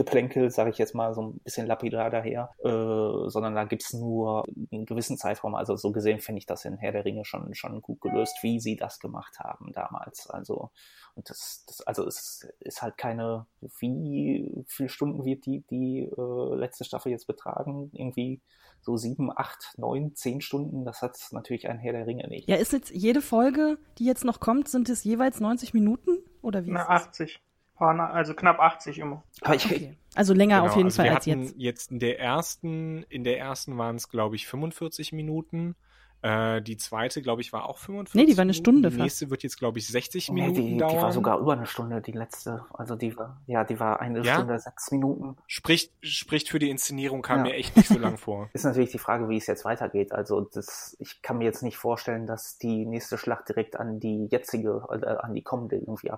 Geplänkel, 0.01 0.51
sage 0.51 0.71
ich 0.71 0.79
jetzt 0.79 0.95
mal 0.95 1.13
so 1.13 1.21
ein 1.21 1.41
bisschen 1.41 1.67
lapidar 1.67 2.09
daher, 2.09 2.51
äh, 2.65 3.29
sondern 3.29 3.55
da 3.55 3.65
gibt's 3.65 3.93
nur 3.93 4.47
einen 4.73 4.87
gewissen 4.87 5.19
Zeitraum. 5.19 5.55
Also 5.55 5.77
so 5.77 5.93
gesehen 5.93 6.21
finde 6.21 6.39
ich 6.39 6.47
das 6.47 6.65
in 6.65 6.79
Herr 6.79 6.93
der 6.93 7.05
Ringe 7.05 7.27
schon, 7.27 7.55
schon 7.55 7.83
gut 7.83 8.01
gelöst, 8.01 8.39
wie 8.41 8.61
sie 8.61 8.77
das 8.77 8.99
gemacht 8.99 9.39
haben 9.41 9.73
damals. 9.75 10.27
Also 10.31 10.71
und 11.15 11.29
das, 11.29 11.65
das 11.67 11.83
also 11.83 12.07
es 12.07 12.49
ist 12.61 12.81
halt 12.81 12.97
keine, 12.97 13.47
wie 13.79 14.65
viele 14.69 14.89
Stunden 14.89 15.27
wird 15.27 15.45
die, 15.45 15.67
die 15.71 16.05
äh, 16.05 16.55
letzte 16.55 16.85
Staffel 16.85 17.13
jetzt 17.13 17.27
betragen? 17.27 17.91
Irgendwie 17.93 18.41
so 18.81 18.97
sieben, 18.97 19.31
acht, 19.37 19.75
neun, 19.77 20.15
zehn 20.15 20.41
Stunden, 20.41 20.87
das 20.87 21.03
hat 21.03 21.19
natürlich 21.33 21.69
ein 21.69 21.79
Herr 21.79 21.93
der 21.93 22.07
Ringe 22.07 22.27
nicht. 22.29 22.49
Ja, 22.49 22.57
ist 22.57 22.73
jetzt 22.73 22.91
jede 22.91 23.21
Folge, 23.21 23.77
die 23.99 24.07
jetzt 24.07 24.25
noch 24.25 24.41
kommt, 24.41 24.69
sind 24.69 24.89
es 24.89 25.05
jeweils 25.05 25.41
90 25.41 25.75
Minuten? 25.75 26.25
Oder 26.41 26.65
wie? 26.65 26.71
Na, 26.71 26.89
80 26.89 27.43
also 27.81 28.35
knapp 28.35 28.61
80 28.61 28.99
immer. 28.99 29.23
Okay. 29.43 29.97
Also 30.15 30.35
länger 30.35 30.57
genau, 30.61 30.69
auf 30.71 30.77
jeden 30.77 30.87
also 30.89 30.97
Fall 30.97 31.05
wir 31.07 31.15
als 31.17 31.27
jetzt. 31.27 31.55
Jetzt 31.57 31.91
in 31.93 31.99
der 31.99 32.19
ersten, 32.21 33.03
in 33.05 33.25
der 33.25 33.39
ersten 33.39 33.77
waren 33.79 33.97
es 33.97 34.09
glaube 34.09 34.37
ich 34.37 34.47
45 34.47 35.13
Minuten. 35.13 35.77
Äh, 36.23 36.61
die 36.61 36.77
zweite, 36.77 37.23
glaube 37.23 37.41
ich, 37.41 37.51
war 37.55 37.67
auch 37.67 37.79
45 37.79 38.15
Nee, 38.15 38.27
die 38.31 38.37
war 38.37 38.43
eine 38.43 38.51
Minuten. 38.53 38.63
Stunde 38.63 38.91
Die 38.91 38.97
fast. 38.97 39.03
nächste 39.05 39.31
wird 39.31 39.43
jetzt, 39.43 39.57
glaube 39.59 39.79
ich, 39.79 39.89
60 39.89 40.29
Nee, 40.29 40.43
Minuten 40.43 40.55
die, 40.61 40.73
die 40.73 40.77
dauern. 40.77 40.97
war 41.01 41.13
sogar 41.13 41.39
über 41.39 41.55
eine 41.55 41.65
Stunde, 41.65 42.03
die 42.03 42.13
letzte. 42.13 42.63
Also 42.75 42.95
die 42.95 43.17
war, 43.17 43.41
ja, 43.47 43.65
die 43.65 43.81
war 43.81 44.01
eine 44.01 44.21
Ja? 44.23 44.35
Stunde, 44.35 44.59
sechs 44.59 44.91
Minuten. 44.91 45.39
spricht, 45.47 45.95
spricht 46.03 46.51
für 46.51 46.59
die 46.59 46.69
Inszenierung, 46.69 47.23
kam 47.23 47.39
Ja. 47.39 47.45
mir 47.45 47.55
echt 47.55 47.75
nicht 47.75 47.89
so 47.89 47.99
lang 47.99 48.19
vor. 48.19 48.51
Ist 48.53 48.65
natürlich 48.67 48.91
die 48.91 48.99
Frage, 48.99 49.31
wie 49.31 49.39
es 49.39 49.47
jetzt 49.47 49.65
weitergeht. 49.65 50.13
Also 50.13 50.43
das, 50.43 50.95
ich 51.01 51.23
kann 51.23 51.39
mir 51.39 51.45
jetzt 51.45 51.63
nicht 51.63 51.79
vorstellen, 51.79 52.27
dass 52.27 52.59
die 52.59 52.85
nächste 52.85 53.17
Schlacht 53.17 53.49
direkt 53.49 53.77
an 53.77 53.99
die 53.99 54.27
jetzige, 54.31 54.87
äh, 54.91 55.07
an 55.07 55.33
die 55.33 55.43
kommende 55.43 55.77
irgendwie 55.77 56.11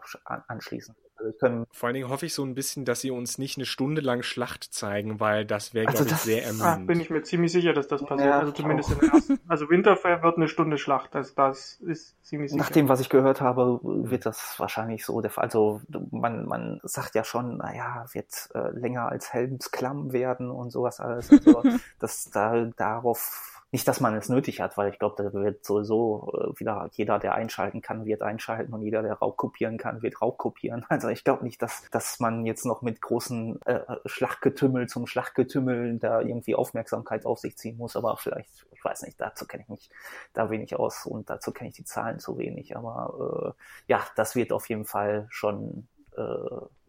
anschließen. 0.48 0.96
Also 1.22 1.36
können, 1.38 1.66
Vor 1.70 1.86
allen 1.86 1.94
Dingen 1.94 2.08
hoffe 2.08 2.26
ich 2.26 2.34
so 2.34 2.44
ein 2.44 2.54
bisschen, 2.54 2.84
dass 2.84 3.00
sie 3.00 3.10
uns 3.10 3.38
nicht 3.38 3.56
eine 3.58 3.66
Stunde 3.66 4.00
lang 4.00 4.22
Schlacht 4.22 4.64
zeigen, 4.74 5.20
weil 5.20 5.44
das 5.44 5.72
wäre, 5.74 5.88
Also 5.88 6.04
glaube 6.04 6.16
ich, 6.16 6.20
sehr 6.22 6.42
Ah, 6.44 6.46
ermüdend. 6.72 6.86
bin 6.88 7.00
ich 7.00 7.10
mir 7.10 7.22
ziemlich 7.22 7.52
sicher, 7.52 7.72
dass 7.72 7.86
das 7.88 8.04
passiert. 8.04 8.28
Ja, 8.28 8.38
also 8.40 8.52
zumindest 8.52 8.90
auch. 8.90 8.94
in 8.94 9.00
der 9.00 9.14
ersten. 9.14 9.40
Also 9.48 9.70
Winterfell 9.70 10.22
wird 10.22 10.36
eine 10.36 10.48
Stunde 10.48 10.78
Schlacht. 10.78 11.14
Das, 11.14 11.34
das 11.34 11.78
ist 11.80 12.16
ziemlich 12.24 12.50
sicher. 12.50 12.62
nach 12.62 12.70
dem, 12.70 12.88
was 12.88 13.00
ich 13.00 13.08
gehört 13.08 13.40
habe, 13.40 13.78
wird 13.82 14.26
das 14.26 14.54
wahrscheinlich 14.58 15.04
so 15.04 15.20
der 15.20 15.30
Fall. 15.30 15.44
Also 15.44 15.80
man, 16.10 16.46
man 16.46 16.80
sagt 16.82 17.14
ja 17.14 17.24
schon, 17.24 17.58
naja, 17.58 18.04
wird 18.12 18.48
äh, 18.54 18.70
länger 18.70 19.08
als 19.08 19.32
Helmsklamm 19.32 20.12
werden 20.12 20.50
und 20.50 20.70
sowas 20.70 21.00
alles. 21.00 21.30
Also, 21.30 21.62
dass 21.98 22.30
da 22.30 22.64
darauf 22.76 23.51
nicht, 23.72 23.88
dass 23.88 24.00
man 24.00 24.14
es 24.14 24.28
nötig 24.28 24.60
hat, 24.60 24.76
weil 24.76 24.92
ich 24.92 24.98
glaube, 24.98 25.22
da 25.22 25.32
wird 25.32 25.64
sowieso 25.64 26.30
äh, 26.34 26.60
wieder 26.60 26.90
jeder, 26.92 27.18
der 27.18 27.34
einschalten 27.34 27.80
kann, 27.80 28.04
wird 28.04 28.20
einschalten 28.20 28.74
und 28.74 28.82
jeder, 28.82 29.02
der 29.02 29.14
raubkopieren 29.14 29.78
kann, 29.78 30.02
wird 30.02 30.20
raubkopieren. 30.20 30.84
Also 30.92 31.08
ich 31.08 31.24
glaube 31.24 31.42
nicht, 31.42 31.62
dass, 31.62 31.88
dass 31.90 32.20
man 32.20 32.44
jetzt 32.44 32.66
noch 32.66 32.82
mit 32.82 33.00
großen 33.00 33.60
äh, 33.62 33.80
Schlachtgetümmel 34.04 34.88
zum 34.88 35.06
Schlachtgetümmel 35.06 35.98
da 35.98 36.20
irgendwie 36.20 36.54
Aufmerksamkeit 36.54 37.24
auf 37.24 37.38
sich 37.38 37.56
ziehen 37.56 37.78
muss, 37.78 37.96
aber 37.96 38.18
vielleicht, 38.18 38.66
ich 38.72 38.84
weiß 38.84 39.02
nicht, 39.02 39.18
dazu 39.18 39.46
kenne 39.46 39.62
ich 39.62 39.68
mich 39.70 39.90
da 40.34 40.50
wenig 40.50 40.76
aus 40.76 41.06
und 41.06 41.30
dazu 41.30 41.50
kenne 41.50 41.70
ich 41.70 41.76
die 41.76 41.84
Zahlen 41.84 42.18
zu 42.18 42.36
wenig. 42.36 42.76
Aber 42.76 43.54
äh, 43.56 43.62
ja, 43.90 44.04
das 44.16 44.36
wird 44.36 44.52
auf 44.52 44.68
jeden 44.68 44.84
Fall 44.84 45.26
schon, 45.30 45.88
äh, 46.14 46.22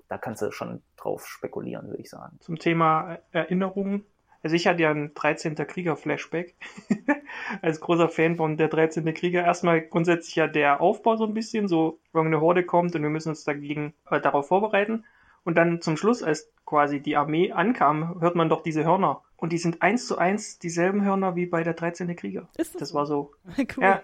da 0.09 0.17
kannst 0.17 0.41
du 0.41 0.51
schon 0.51 0.83
drauf 0.97 1.25
spekulieren, 1.25 1.87
würde 1.87 2.01
ich 2.01 2.09
sagen. 2.09 2.37
Zum 2.41 2.59
Thema 2.59 3.19
Erinnerungen. 3.31 4.05
Also 4.43 4.55
ich 4.55 4.67
hatte 4.67 4.83
ja 4.83 4.91
ein 4.91 5.13
13. 5.13 5.55
Krieger-Flashback. 5.55 6.55
Als 7.61 7.79
großer 7.79 8.09
Fan 8.09 8.35
von 8.35 8.57
der 8.57 8.67
13. 8.67 9.11
Krieger. 9.13 9.43
Erstmal 9.43 9.81
grundsätzlich 9.81 10.35
ja 10.35 10.47
der 10.47 10.81
Aufbau 10.81 11.15
so 11.15 11.25
ein 11.25 11.33
bisschen, 11.33 11.67
so 11.67 11.99
irgendeine 12.13 12.41
Horde 12.41 12.65
kommt 12.65 12.95
und 12.95 13.01
wir 13.01 13.09
müssen 13.09 13.29
uns 13.29 13.45
dagegen 13.45 13.93
äh, 14.09 14.19
darauf 14.19 14.47
vorbereiten. 14.49 15.05
Und 15.45 15.55
dann 15.55 15.81
zum 15.81 15.97
Schluss, 15.97 16.23
als 16.23 16.51
quasi 16.65 17.01
die 17.01 17.15
Armee 17.15 17.51
ankam, 17.51 18.19
hört 18.21 18.35
man 18.35 18.49
doch 18.49 18.61
diese 18.61 18.83
Hörner. 18.83 19.23
Und 19.37 19.51
die 19.51 19.57
sind 19.57 19.81
eins 19.81 20.07
zu 20.07 20.17
eins 20.17 20.59
dieselben 20.59 21.03
Hörner 21.03 21.35
wie 21.35 21.45
bei 21.45 21.63
der 21.63 21.73
13. 21.73 22.13
Krieger. 22.15 22.49
Ist 22.57 22.79
Das 22.79 22.93
war 22.93 23.05
so. 23.05 23.31
cool. 23.57 23.83
Ja, 23.83 24.03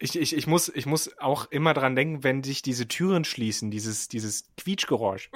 Ich, 0.00 0.16
ich, 0.18 0.36
ich, 0.36 0.46
muss, 0.46 0.68
ich 0.68 0.86
muss 0.86 1.18
auch 1.18 1.50
immer 1.50 1.74
dran 1.74 1.96
denken, 1.96 2.22
wenn 2.22 2.44
sich 2.44 2.62
diese 2.62 2.86
Türen 2.86 3.24
schließen, 3.24 3.70
dieses, 3.70 4.08
dieses 4.08 4.48
Quietschgeräusch. 4.56 5.30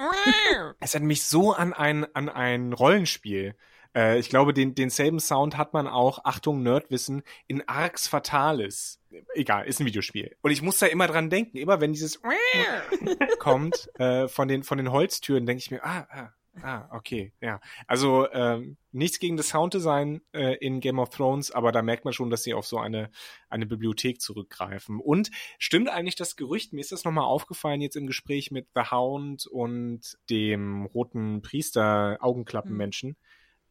es 0.79 0.95
hat 0.95 1.01
mich 1.01 1.23
so 1.23 1.53
an 1.53 1.73
ein, 1.73 2.05
an 2.15 2.29
ein 2.29 2.71
Rollenspiel. 2.71 3.55
Äh, 3.95 4.19
ich 4.19 4.29
glaube, 4.29 4.53
den, 4.53 4.73
denselben 4.75 5.19
Sound 5.19 5.57
hat 5.57 5.73
man 5.73 5.87
auch, 5.87 6.23
Achtung, 6.23 6.63
Nerdwissen, 6.63 7.23
in 7.47 7.67
Arx 7.67 8.07
Fatalis. 8.07 8.99
Egal, 9.35 9.67
ist 9.67 9.79
ein 9.79 9.85
Videospiel. 9.85 10.35
Und 10.41 10.51
ich 10.51 10.61
muss 10.61 10.79
da 10.79 10.85
immer 10.85 11.07
dran 11.07 11.29
denken. 11.29 11.57
Immer 11.57 11.81
wenn 11.81 11.93
dieses 11.93 12.21
kommt 13.39 13.89
äh, 13.99 14.27
von, 14.27 14.47
den, 14.47 14.63
von 14.63 14.77
den 14.77 14.91
Holztüren, 14.91 15.45
denke 15.45 15.59
ich 15.59 15.71
mir, 15.71 15.83
ah, 15.83 16.07
ah, 16.09 16.29
ah, 16.61 16.87
okay, 16.91 17.33
ja. 17.41 17.59
Also 17.87 18.29
ähm, 18.31 18.77
nichts 18.91 19.19
gegen 19.19 19.37
das 19.37 19.49
Sounddesign 19.49 20.21
äh, 20.33 20.55
in 20.57 20.79
Game 20.79 20.99
of 20.99 21.09
Thrones, 21.09 21.51
aber 21.51 21.71
da 21.71 21.81
merkt 21.81 22.05
man 22.05 22.13
schon, 22.13 22.29
dass 22.29 22.43
sie 22.43 22.53
auf 22.53 22.65
so 22.65 22.77
eine, 22.77 23.09
eine 23.49 23.65
Bibliothek 23.65 24.21
zurückgreifen. 24.21 24.99
Und 24.99 25.31
stimmt 25.57 25.89
eigentlich 25.89 26.15
das 26.15 26.35
Gerücht, 26.35 26.73
mir 26.73 26.81
ist 26.81 26.91
das 26.91 27.03
nochmal 27.03 27.25
aufgefallen 27.25 27.81
jetzt 27.81 27.95
im 27.95 28.07
Gespräch 28.07 28.51
mit 28.51 28.67
The 28.75 28.91
Hound 28.91 29.47
und 29.47 30.17
dem 30.29 30.85
roten 30.85 31.41
Priester 31.41 32.17
Augenklappenmenschen, 32.19 33.17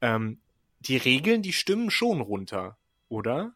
ähm, 0.00 0.40
die 0.80 0.96
Regeln, 0.96 1.42
die 1.42 1.52
stimmen 1.52 1.90
schon 1.90 2.20
runter, 2.20 2.76
oder? 3.08 3.54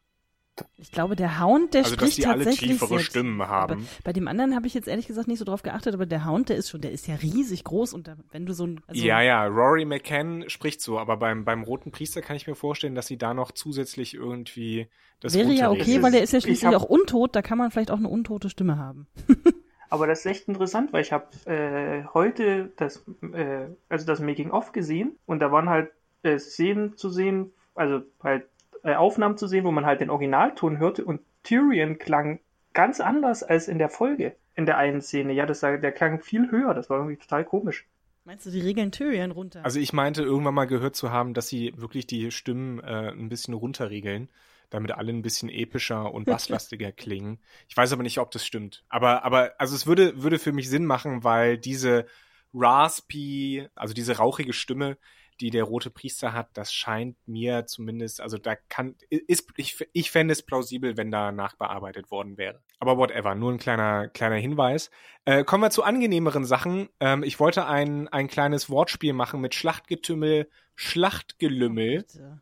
Ich 0.78 0.90
glaube, 0.92 1.16
der 1.16 1.40
Hound, 1.40 1.74
der 1.74 1.84
also, 1.84 1.96
dass 1.96 2.04
spricht 2.10 2.18
die 2.18 2.26
alle 2.26 2.44
tatsächlich 2.44 2.70
tiefere 2.72 2.88
selbst. 2.88 3.06
Stimmen 3.06 3.40
Aber 3.40 3.50
haben. 3.50 3.88
bei 4.04 4.12
dem 4.12 4.28
anderen 4.28 4.54
habe 4.54 4.66
ich 4.66 4.74
jetzt 4.74 4.88
ehrlich 4.88 5.06
gesagt 5.06 5.28
nicht 5.28 5.38
so 5.38 5.44
drauf 5.44 5.62
geachtet, 5.62 5.94
aber 5.94 6.06
der 6.06 6.24
Hound, 6.26 6.48
der 6.48 6.56
ist 6.56 6.70
schon, 6.70 6.80
der 6.80 6.92
ist 6.92 7.06
ja 7.06 7.14
riesig 7.16 7.64
groß 7.64 7.92
und 7.94 8.08
da, 8.08 8.16
wenn 8.32 8.46
du 8.46 8.54
so 8.54 8.66
ein, 8.66 8.80
also, 8.86 9.04
ja, 9.04 9.20
ja, 9.20 9.44
Rory 9.46 9.84
McCann 9.84 10.44
spricht 10.48 10.80
so, 10.80 10.98
aber 10.98 11.16
beim, 11.16 11.44
beim 11.44 11.62
Roten 11.62 11.90
Priester 11.90 12.22
kann 12.22 12.36
ich 12.36 12.46
mir 12.46 12.54
vorstellen, 12.54 12.94
dass 12.94 13.06
sie 13.06 13.18
da 13.18 13.34
noch 13.34 13.52
zusätzlich 13.52 14.14
irgendwie 14.14 14.88
das 15.20 15.34
wäre 15.34 15.52
ja 15.52 15.70
okay, 15.70 15.96
ist- 15.96 16.02
weil 16.02 16.12
der 16.12 16.22
ist 16.22 16.32
ja 16.32 16.38
ich 16.38 16.44
schließlich 16.44 16.72
hab- 16.72 16.74
auch 16.82 16.84
untot, 16.88 17.34
da 17.34 17.42
kann 17.42 17.58
man 17.58 17.70
vielleicht 17.70 17.90
auch 17.90 17.98
eine 17.98 18.08
untote 18.08 18.50
Stimme 18.50 18.78
haben. 18.78 19.06
Aber 19.88 20.06
das 20.08 20.20
ist 20.20 20.26
echt 20.26 20.48
interessant, 20.48 20.92
weil 20.92 21.02
ich 21.02 21.12
habe 21.12 21.26
äh, 21.46 22.04
heute 22.12 22.72
das, 22.76 23.04
äh, 23.32 23.66
also 23.88 24.04
das 24.04 24.18
Making-of 24.20 24.72
gesehen 24.72 25.16
und 25.26 25.38
da 25.40 25.52
waren 25.52 25.68
halt 25.70 25.90
äh, 26.22 26.38
Szenen 26.38 26.96
zu 26.96 27.08
sehen, 27.08 27.52
also 27.74 28.00
halt 28.22 28.46
äh, 28.86 28.94
Aufnahmen 28.94 29.36
zu 29.36 29.46
sehen, 29.48 29.64
wo 29.64 29.72
man 29.72 29.84
halt 29.84 30.00
den 30.00 30.10
Originalton 30.10 30.78
hörte 30.78 31.04
und 31.04 31.20
Tyrion 31.42 31.98
klang 31.98 32.38
ganz 32.72 33.00
anders 33.00 33.42
als 33.42 33.68
in 33.68 33.78
der 33.78 33.88
Folge, 33.88 34.36
in 34.54 34.64
der 34.64 34.78
einen 34.78 35.02
Szene. 35.02 35.32
Ja, 35.32 35.44
das, 35.44 35.60
der 35.60 35.92
klang 35.92 36.20
viel 36.20 36.50
höher, 36.50 36.72
das 36.72 36.88
war 36.88 36.98
irgendwie 36.98 37.16
total 37.16 37.44
komisch. 37.44 37.86
Meinst 38.24 38.46
du, 38.46 38.50
die 38.50 38.60
regeln 38.60 38.92
Tyrion 38.92 39.30
runter? 39.30 39.64
Also 39.64 39.80
ich 39.80 39.92
meinte 39.92 40.22
irgendwann 40.22 40.54
mal 40.54 40.66
gehört 40.66 40.94
zu 40.94 41.10
haben, 41.10 41.34
dass 41.34 41.48
sie 41.48 41.72
wirklich 41.76 42.06
die 42.06 42.30
Stimmen 42.30 42.80
äh, 42.80 43.10
ein 43.10 43.28
bisschen 43.28 43.54
runterregeln, 43.54 44.30
damit 44.70 44.92
alle 44.92 45.12
ein 45.12 45.22
bisschen 45.22 45.48
epischer 45.48 46.12
und 46.12 46.24
basslastiger 46.26 46.92
klingen. 46.92 47.38
Ich 47.68 47.76
weiß 47.76 47.92
aber 47.92 48.02
nicht, 48.02 48.18
ob 48.18 48.30
das 48.30 48.46
stimmt. 48.46 48.84
Aber, 48.88 49.24
aber, 49.24 49.54
also 49.58 49.74
es 49.74 49.86
würde, 49.86 50.22
würde 50.22 50.38
für 50.38 50.52
mich 50.52 50.68
Sinn 50.68 50.86
machen, 50.86 51.24
weil 51.24 51.58
diese 51.58 52.06
raspy, 52.54 53.68
also 53.74 53.94
diese 53.94 54.16
rauchige 54.16 54.52
Stimme, 54.52 54.96
die 55.40 55.50
der 55.50 55.64
rote 55.64 55.90
Priester 55.90 56.32
hat, 56.32 56.48
das 56.54 56.72
scheint 56.72 57.16
mir 57.26 57.66
zumindest, 57.66 58.20
also 58.20 58.38
da 58.38 58.54
kann, 58.54 58.96
ist, 59.10 59.48
ich, 59.56 59.86
ich 59.92 60.10
fände 60.10 60.32
es 60.32 60.42
plausibel, 60.42 60.96
wenn 60.96 61.10
da 61.10 61.32
nachbearbeitet 61.32 62.10
worden 62.10 62.38
wäre. 62.38 62.60
Aber 62.78 62.96
whatever, 62.96 63.34
nur 63.34 63.52
ein 63.52 63.58
kleiner, 63.58 64.08
kleiner 64.08 64.36
Hinweis. 64.36 64.90
Äh, 65.24 65.44
kommen 65.44 65.62
wir 65.62 65.70
zu 65.70 65.82
angenehmeren 65.82 66.44
Sachen. 66.44 66.88
Ähm, 67.00 67.22
ich 67.22 67.40
wollte 67.40 67.66
ein, 67.66 68.08
ein 68.08 68.28
kleines 68.28 68.70
Wortspiel 68.70 69.12
machen 69.12 69.40
mit 69.40 69.54
Schlachtgetümmel, 69.54 70.48
Schlachtgelümmel. 70.74 72.04
Bitte. 72.04 72.40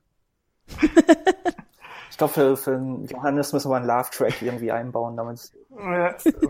Ich 2.11 2.19
glaube, 2.19 2.33
für, 2.33 2.57
für 2.57 2.73
den 2.73 3.07
Johannes 3.07 3.53
müssen 3.53 3.71
wir 3.71 3.77
einen 3.77 3.87
Love-Track 3.87 4.41
irgendwie 4.43 4.71
einbauen, 4.71 5.17
damit 5.17 5.39
es 5.39 5.53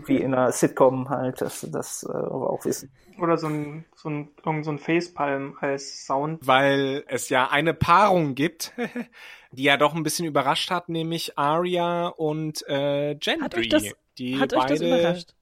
wie 0.05 0.17
in 0.17 0.33
einer 0.33 0.51
Sitcom 0.51 1.09
halt 1.09 1.41
das, 1.41 1.65
das 1.71 2.03
äh, 2.07 2.11
auch 2.13 2.63
wissen. 2.65 2.91
oder 3.19 3.37
so 3.37 3.47
ein, 3.47 3.85
so 3.95 4.09
ein, 4.09 4.29
irgend 4.45 4.65
so 4.65 4.71
ein 4.71 4.77
Facepalm 4.77 5.57
als 5.59 6.05
Sound. 6.05 6.45
weil 6.45 7.03
es 7.07 7.29
ja 7.29 7.49
eine 7.49 7.73
Paarung 7.73 8.35
gibt, 8.35 8.73
die 9.51 9.63
ja 9.63 9.77
doch 9.77 9.95
ein 9.95 10.03
bisschen 10.03 10.25
überrascht 10.27 10.69
hat, 10.69 10.89
nämlich 10.89 11.37
Arya 11.37 12.07
und 12.09 12.67
äh, 12.67 13.15
Gendry, 13.15 13.43
Hat 13.43 13.55
euch 13.57 13.69
das- 13.69 13.83
die 14.19 14.39
Hat 14.39 14.53
euch 14.53 14.65
das 14.65 14.79
beide 14.79 14.85
überrascht? 14.99 15.34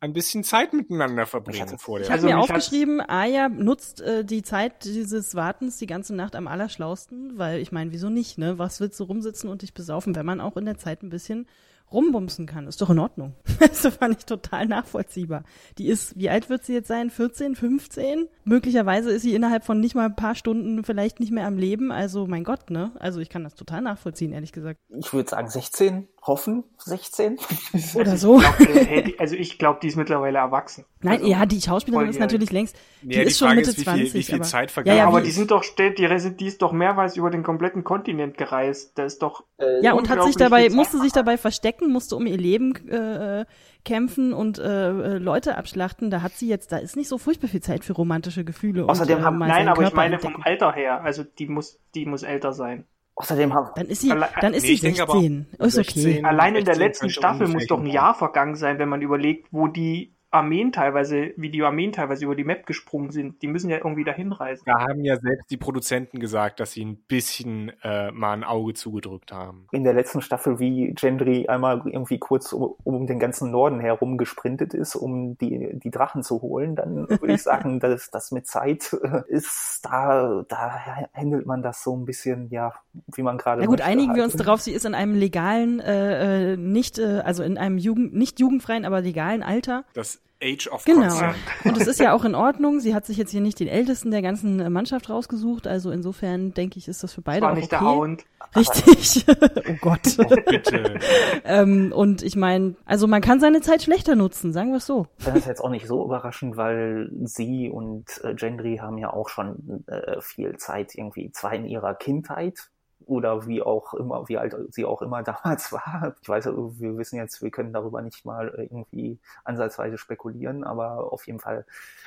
Ein 0.00 0.12
bisschen 0.12 0.44
Zeit 0.44 0.72
miteinander 0.72 1.26
verbringen 1.26 1.70
hat's- 1.70 1.82
vor 1.82 2.00
Ich 2.00 2.06
der. 2.06 2.16
habe 2.16 2.26
Also 2.26 2.34
mir 2.36 2.42
aufgeschrieben, 2.42 3.00
Aya 3.00 3.48
nutzt 3.48 4.00
äh, 4.00 4.24
die 4.24 4.42
Zeit 4.42 4.84
dieses 4.84 5.34
Wartens 5.34 5.76
die 5.76 5.86
ganze 5.86 6.14
Nacht 6.14 6.34
am 6.36 6.46
allerschlausten, 6.48 7.38
weil 7.38 7.60
ich 7.60 7.70
meine, 7.72 7.92
wieso 7.92 8.08
nicht, 8.08 8.38
ne? 8.38 8.58
Was 8.58 8.80
willst 8.80 8.98
du 8.98 9.04
rumsitzen 9.04 9.50
und 9.50 9.62
dich 9.62 9.74
besaufen, 9.74 10.14
wenn 10.16 10.26
man 10.26 10.40
auch 10.40 10.56
in 10.56 10.64
der 10.64 10.78
Zeit 10.78 11.02
ein 11.02 11.10
bisschen 11.10 11.46
rumbumsen 11.92 12.46
kann? 12.46 12.66
Ist 12.66 12.80
doch 12.80 12.90
in 12.90 12.98
Ordnung. 12.98 13.34
Das 13.60 13.86
fand 13.94 14.18
ich 14.18 14.24
total 14.24 14.66
nachvollziehbar. 14.66 15.44
Die 15.76 15.86
ist, 15.88 16.16
wie 16.18 16.30
alt 16.30 16.48
wird 16.48 16.64
sie 16.64 16.72
jetzt 16.72 16.88
sein? 16.88 17.10
14, 17.10 17.54
15? 17.54 18.26
Möglicherweise 18.44 19.10
ist 19.10 19.22
sie 19.22 19.34
innerhalb 19.34 19.64
von 19.64 19.80
nicht 19.80 19.94
mal 19.94 20.06
ein 20.06 20.16
paar 20.16 20.34
Stunden 20.34 20.82
vielleicht 20.82 21.20
nicht 21.20 21.30
mehr 21.30 21.46
am 21.46 21.58
Leben. 21.58 21.92
Also 21.92 22.26
mein 22.26 22.42
Gott, 22.44 22.70
ne? 22.70 22.92
Also 22.98 23.20
ich 23.20 23.28
kann 23.28 23.44
das 23.44 23.54
total 23.54 23.82
nachvollziehen, 23.82 24.32
ehrlich 24.32 24.52
gesagt. 24.52 24.80
Ich 24.88 25.12
würde 25.12 25.28
sagen 25.28 25.48
16, 25.50 26.08
hoffen 26.22 26.64
16. 26.78 27.38
Oder 27.94 28.16
so. 28.18 28.40
Ich 28.40 28.56
glaub, 28.58 28.76
äh, 28.76 29.02
die- 29.02 29.18
also 29.18 29.34
ich 29.36 29.58
glaube, 29.58 29.78
die 29.82 29.88
ist 29.88 29.96
mittlerweile 29.96 30.38
erwachsen. 30.38 30.84
Nein, 31.00 31.18
also, 31.20 31.30
ja, 31.30 31.46
die 31.46 31.60
Schauspielerin 31.60 32.08
ist 32.10 32.20
natürlich 32.20 32.52
längst, 32.52 32.76
die 33.02 33.14
Ja, 33.14 33.22
die 33.22 33.28
ist 33.28 33.38
schon 33.38 33.48
Frage 33.48 33.60
Mitte 33.60 33.70
ist, 33.70 33.78
wie 33.78 33.84
viel- 33.84 33.92
20. 33.94 34.14
wie 34.14 34.22
viel 34.22 34.34
aber, 34.34 34.44
Zeit 34.44 34.68
ja, 34.70 34.74
vergangen 34.74 34.98
ja, 34.98 35.06
aber 35.06 35.20
wie- 35.20 35.24
die 35.24 35.30
sind 35.30 35.50
doch, 35.50 35.62
steht, 35.62 35.98
die, 35.98 36.06
die 36.36 36.46
ist 36.46 36.60
doch 36.60 36.72
mehrmals 36.72 37.16
über 37.16 37.30
den 37.30 37.42
kompletten 37.42 37.84
Kontinent 37.84 38.36
gereist. 38.36 38.92
Das 38.98 39.14
ist 39.14 39.22
doch. 39.22 39.44
Ja, 39.82 39.94
und 39.94 40.08
hat 40.10 40.22
sich 40.24 40.36
dabei, 40.36 40.66
viel 40.68 40.76
musste 40.76 40.98
sich 41.00 41.12
dabei 41.12 41.38
verstecken, 41.38 41.90
musste 41.90 42.16
um 42.16 42.26
ihr 42.26 42.36
Leben 42.36 42.74
äh, 42.88 43.46
kämpfen 43.84 44.34
und 44.34 44.58
äh, 44.58 44.90
äh, 44.90 45.18
Leute 45.18 45.56
abschlachten. 45.56 46.10
Da 46.10 46.20
hat 46.20 46.32
sie 46.32 46.48
jetzt, 46.48 46.70
da 46.72 46.76
ist 46.76 46.96
nicht 46.96 47.08
so 47.08 47.16
furchtbar 47.16 47.48
viel 47.48 47.62
Zeit 47.62 47.82
für 47.84 47.94
romantische 47.94 48.44
Gefühle. 48.44 48.86
Außerdem 48.86 49.16
und, 49.16 49.22
äh, 49.22 49.24
haben- 49.24 49.38
mal 49.38 49.48
Nein, 49.48 49.68
aber 49.68 49.80
ich 49.82 49.88
Körper 49.88 49.96
meine 49.96 50.14
entdecken. 50.16 50.34
vom 50.34 50.42
Alter 50.42 50.72
her. 50.74 51.02
Also 51.02 51.24
die 51.24 51.46
muss, 51.46 51.78
die 51.94 52.04
muss 52.04 52.22
älter 52.22 52.52
sein. 52.52 52.84
Außerdem 53.20 53.52
haben 53.52 53.68
Dann 53.74 53.86
ist 53.86 54.00
sie, 54.00 54.08
dann 54.08 54.54
ist 54.54 54.62
Nee, 54.62 54.68
sie 54.68 54.72
ich 54.74 54.80
denke 54.80 55.02
aber 55.02 55.12
auch 55.12 55.20
16. 55.20 55.46
Ist 55.58 55.78
okay. 55.78 56.00
16. 56.00 56.24
Allein 56.24 56.56
in 56.56 56.64
der 56.64 56.74
16 56.74 56.86
letzten 56.86 57.10
Staffel 57.10 57.48
muss 57.48 57.66
doch 57.66 57.80
ein. 57.80 57.86
Jahr 57.86 58.14
vergangen 58.14 58.54
sein, 58.54 58.78
wenn 58.78 58.88
man 58.88 59.02
überlegt, 59.02 59.48
wo 59.50 59.66
die 59.66 60.16
Armeen 60.30 60.70
teilweise, 60.70 61.32
wie 61.36 61.50
die 61.50 61.62
Armeen 61.62 61.92
teilweise 61.92 62.24
über 62.24 62.36
die 62.36 62.44
Map 62.44 62.64
gesprungen 62.66 63.10
sind. 63.10 63.42
Die 63.42 63.48
müssen 63.48 63.68
ja 63.68 63.78
irgendwie 63.78 64.04
dahin 64.04 64.32
reisen. 64.32 64.62
Da 64.64 64.80
haben 64.80 65.04
ja 65.04 65.18
selbst 65.18 65.50
die 65.50 65.56
Produzenten 65.56 66.20
gesagt, 66.20 66.60
dass 66.60 66.72
sie 66.72 66.84
ein 66.84 66.96
bisschen 66.96 67.72
äh, 67.82 68.12
mal 68.12 68.34
ein 68.34 68.44
Auge 68.44 68.74
zugedrückt 68.74 69.32
haben. 69.32 69.66
In 69.72 69.82
der 69.82 69.92
letzten 69.92 70.22
Staffel, 70.22 70.60
wie 70.60 70.92
Gendry 70.94 71.48
einmal 71.48 71.82
irgendwie 71.84 72.18
kurz 72.18 72.52
um, 72.52 72.74
um 72.84 73.06
den 73.06 73.18
ganzen 73.18 73.50
Norden 73.50 73.80
herum 73.80 74.18
gesprintet 74.18 74.72
ist, 74.72 74.94
um 74.94 75.36
die, 75.38 75.70
die 75.72 75.90
Drachen 75.90 76.22
zu 76.22 76.42
holen, 76.42 76.76
dann 76.76 77.08
würde 77.08 77.34
ich 77.34 77.42
sagen, 77.42 77.80
dass 77.80 78.10
das 78.10 78.30
mit 78.30 78.46
Zeit 78.46 78.96
äh, 79.02 79.22
ist, 79.28 79.80
da, 79.84 80.44
da 80.48 80.80
handelt 81.12 81.46
man 81.46 81.62
das 81.62 81.82
so 81.82 81.96
ein 81.96 82.04
bisschen, 82.04 82.48
ja, 82.50 82.74
wie 83.14 83.22
man 83.22 83.36
gerade. 83.36 83.62
Na 83.62 83.66
gut, 83.66 83.80
einigen 83.80 84.14
wir 84.14 84.22
uns 84.22 84.36
darauf, 84.36 84.60
sie 84.60 84.72
ist 84.72 84.84
in 84.86 84.94
einem 84.94 85.14
legalen, 85.14 85.80
äh, 85.80 86.52
äh, 86.52 86.56
nicht, 86.56 87.00
äh, 87.00 87.22
also 87.24 87.42
in 87.42 87.58
einem 87.58 87.78
Jugend, 87.78 88.14
nicht 88.14 88.38
jugendfreien, 88.38 88.84
aber 88.84 89.00
legalen 89.00 89.42
Alter. 89.42 89.84
Das 89.94 90.19
Age 90.42 90.68
of 90.68 90.84
Genau. 90.84 91.02
Consent. 91.02 91.34
Und 91.64 91.76
es 91.76 91.86
ist 91.86 92.00
ja 92.00 92.14
auch 92.14 92.24
in 92.24 92.34
Ordnung. 92.34 92.80
Sie 92.80 92.94
hat 92.94 93.04
sich 93.04 93.18
jetzt 93.18 93.30
hier 93.30 93.40
nicht 93.40 93.60
den 93.60 93.68
Ältesten 93.68 94.10
der 94.10 94.22
ganzen 94.22 94.72
Mannschaft 94.72 95.10
rausgesucht. 95.10 95.66
Also 95.66 95.90
insofern 95.90 96.54
denke 96.54 96.78
ich, 96.78 96.88
ist 96.88 97.02
das 97.02 97.12
für 97.12 97.20
beide 97.20 97.42
War 97.42 97.52
auch 97.52 97.56
nicht 97.56 97.72
okay. 97.72 97.84
der 97.84 97.90
Hound. 97.90 98.24
Richtig. 98.56 99.26
oh 99.68 99.74
Gott. 99.80 100.16
Bitte. 100.46 100.98
ähm, 101.44 101.92
und 101.94 102.22
ich 102.22 102.36
meine, 102.36 102.74
also 102.86 103.06
man 103.06 103.20
kann 103.20 103.40
seine 103.40 103.60
Zeit 103.60 103.82
schlechter 103.82 104.16
nutzen, 104.16 104.52
sagen 104.52 104.70
wir 104.70 104.78
es 104.78 104.86
so. 104.86 105.06
Das 105.24 105.36
ist 105.36 105.46
jetzt 105.46 105.60
auch 105.62 105.70
nicht 105.70 105.86
so 105.86 106.04
überraschend, 106.04 106.56
weil 106.56 107.10
sie 107.24 107.68
und 107.68 108.06
äh, 108.24 108.34
Gendry 108.34 108.78
haben 108.78 108.98
ja 108.98 109.12
auch 109.12 109.28
schon 109.28 109.84
äh, 109.86 110.20
viel 110.20 110.56
Zeit, 110.56 110.94
irgendwie 110.94 111.30
zwar 111.32 111.52
in 111.52 111.66
ihrer 111.66 111.94
Kindheit 111.94 112.70
oder 113.10 113.46
wie 113.48 113.60
auch 113.60 113.92
immer, 113.94 114.28
wie 114.28 114.38
alt 114.38 114.54
sie 114.70 114.84
auch 114.84 115.02
immer 115.02 115.22
damals 115.24 115.72
war. 115.72 116.14
Ich 116.22 116.28
weiß, 116.28 116.46
wir 116.46 116.96
wissen 116.96 117.16
jetzt, 117.16 117.42
wir 117.42 117.50
können 117.50 117.72
darüber 117.72 118.00
nicht 118.02 118.24
mal 118.24 118.48
irgendwie 118.56 119.18
ansatzweise 119.44 119.98
spekulieren, 119.98 120.62
aber 120.62 121.12
auf 121.12 121.26
jeden 121.26 121.40
Fall 121.40 121.66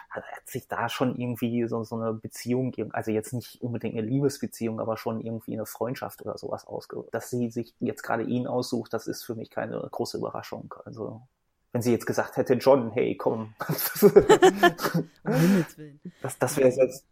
hat, 0.09 0.23
sich 0.45 0.67
da 0.67 0.87
schon 0.87 1.15
irgendwie 1.17 1.67
so, 1.67 1.83
so 1.83 1.97
eine 1.97 2.13
Beziehung, 2.13 2.73
also 2.93 3.11
jetzt 3.11 3.33
nicht 3.33 3.61
unbedingt 3.61 3.97
eine 3.97 4.07
Liebesbeziehung, 4.07 4.79
aber 4.79 4.95
schon 4.95 5.19
irgendwie 5.19 5.53
eine 5.53 5.65
Freundschaft 5.65 6.21
oder 6.21 6.37
sowas 6.37 6.65
ausge. 6.65 7.03
Dass 7.11 7.29
sie 7.29 7.49
sich 7.49 7.75
jetzt 7.79 8.03
gerade 8.03 8.23
ihn 8.23 8.47
aussucht, 8.47 8.93
das 8.93 9.07
ist 9.07 9.23
für 9.23 9.35
mich 9.35 9.49
keine 9.49 9.85
große 9.91 10.17
Überraschung. 10.17 10.73
Also 10.85 11.21
wenn 11.73 11.81
sie 11.81 11.91
jetzt 11.91 12.05
gesagt 12.05 12.37
hätte, 12.37 12.53
John, 12.53 12.91
hey, 12.91 13.17
komm. 13.17 13.53
Das 16.21 16.37
das 16.37 16.57
wäre 16.57 16.69
jetzt 16.69 17.05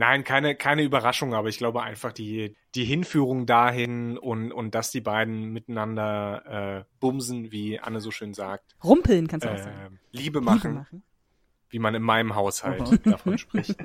Nein, 0.00 0.24
keine, 0.24 0.54
keine 0.56 0.82
Überraschung, 0.82 1.34
aber 1.34 1.50
ich 1.50 1.58
glaube 1.58 1.82
einfach 1.82 2.10
die, 2.14 2.56
die 2.74 2.86
Hinführung 2.86 3.44
dahin 3.44 4.16
und, 4.16 4.50
und 4.50 4.74
dass 4.74 4.90
die 4.90 5.02
beiden 5.02 5.52
miteinander 5.52 6.78
äh, 6.80 6.84
bumsen, 7.00 7.52
wie 7.52 7.78
Anne 7.78 8.00
so 8.00 8.10
schön 8.10 8.32
sagt, 8.32 8.76
Rumpeln 8.82 9.28
kannst 9.28 9.44
du 9.44 9.50
auch 9.50 9.56
äh, 9.56 9.62
sagen. 9.62 10.00
Liebe 10.10 10.40
machen, 10.40 10.70
Liebe 10.70 10.78
machen. 10.80 11.02
wie 11.68 11.78
man 11.80 11.94
in 11.94 12.02
meinem 12.02 12.34
Haushalt 12.34 12.80
Mhm. 12.80 13.10
davon 13.10 13.36
spricht. 13.36 13.76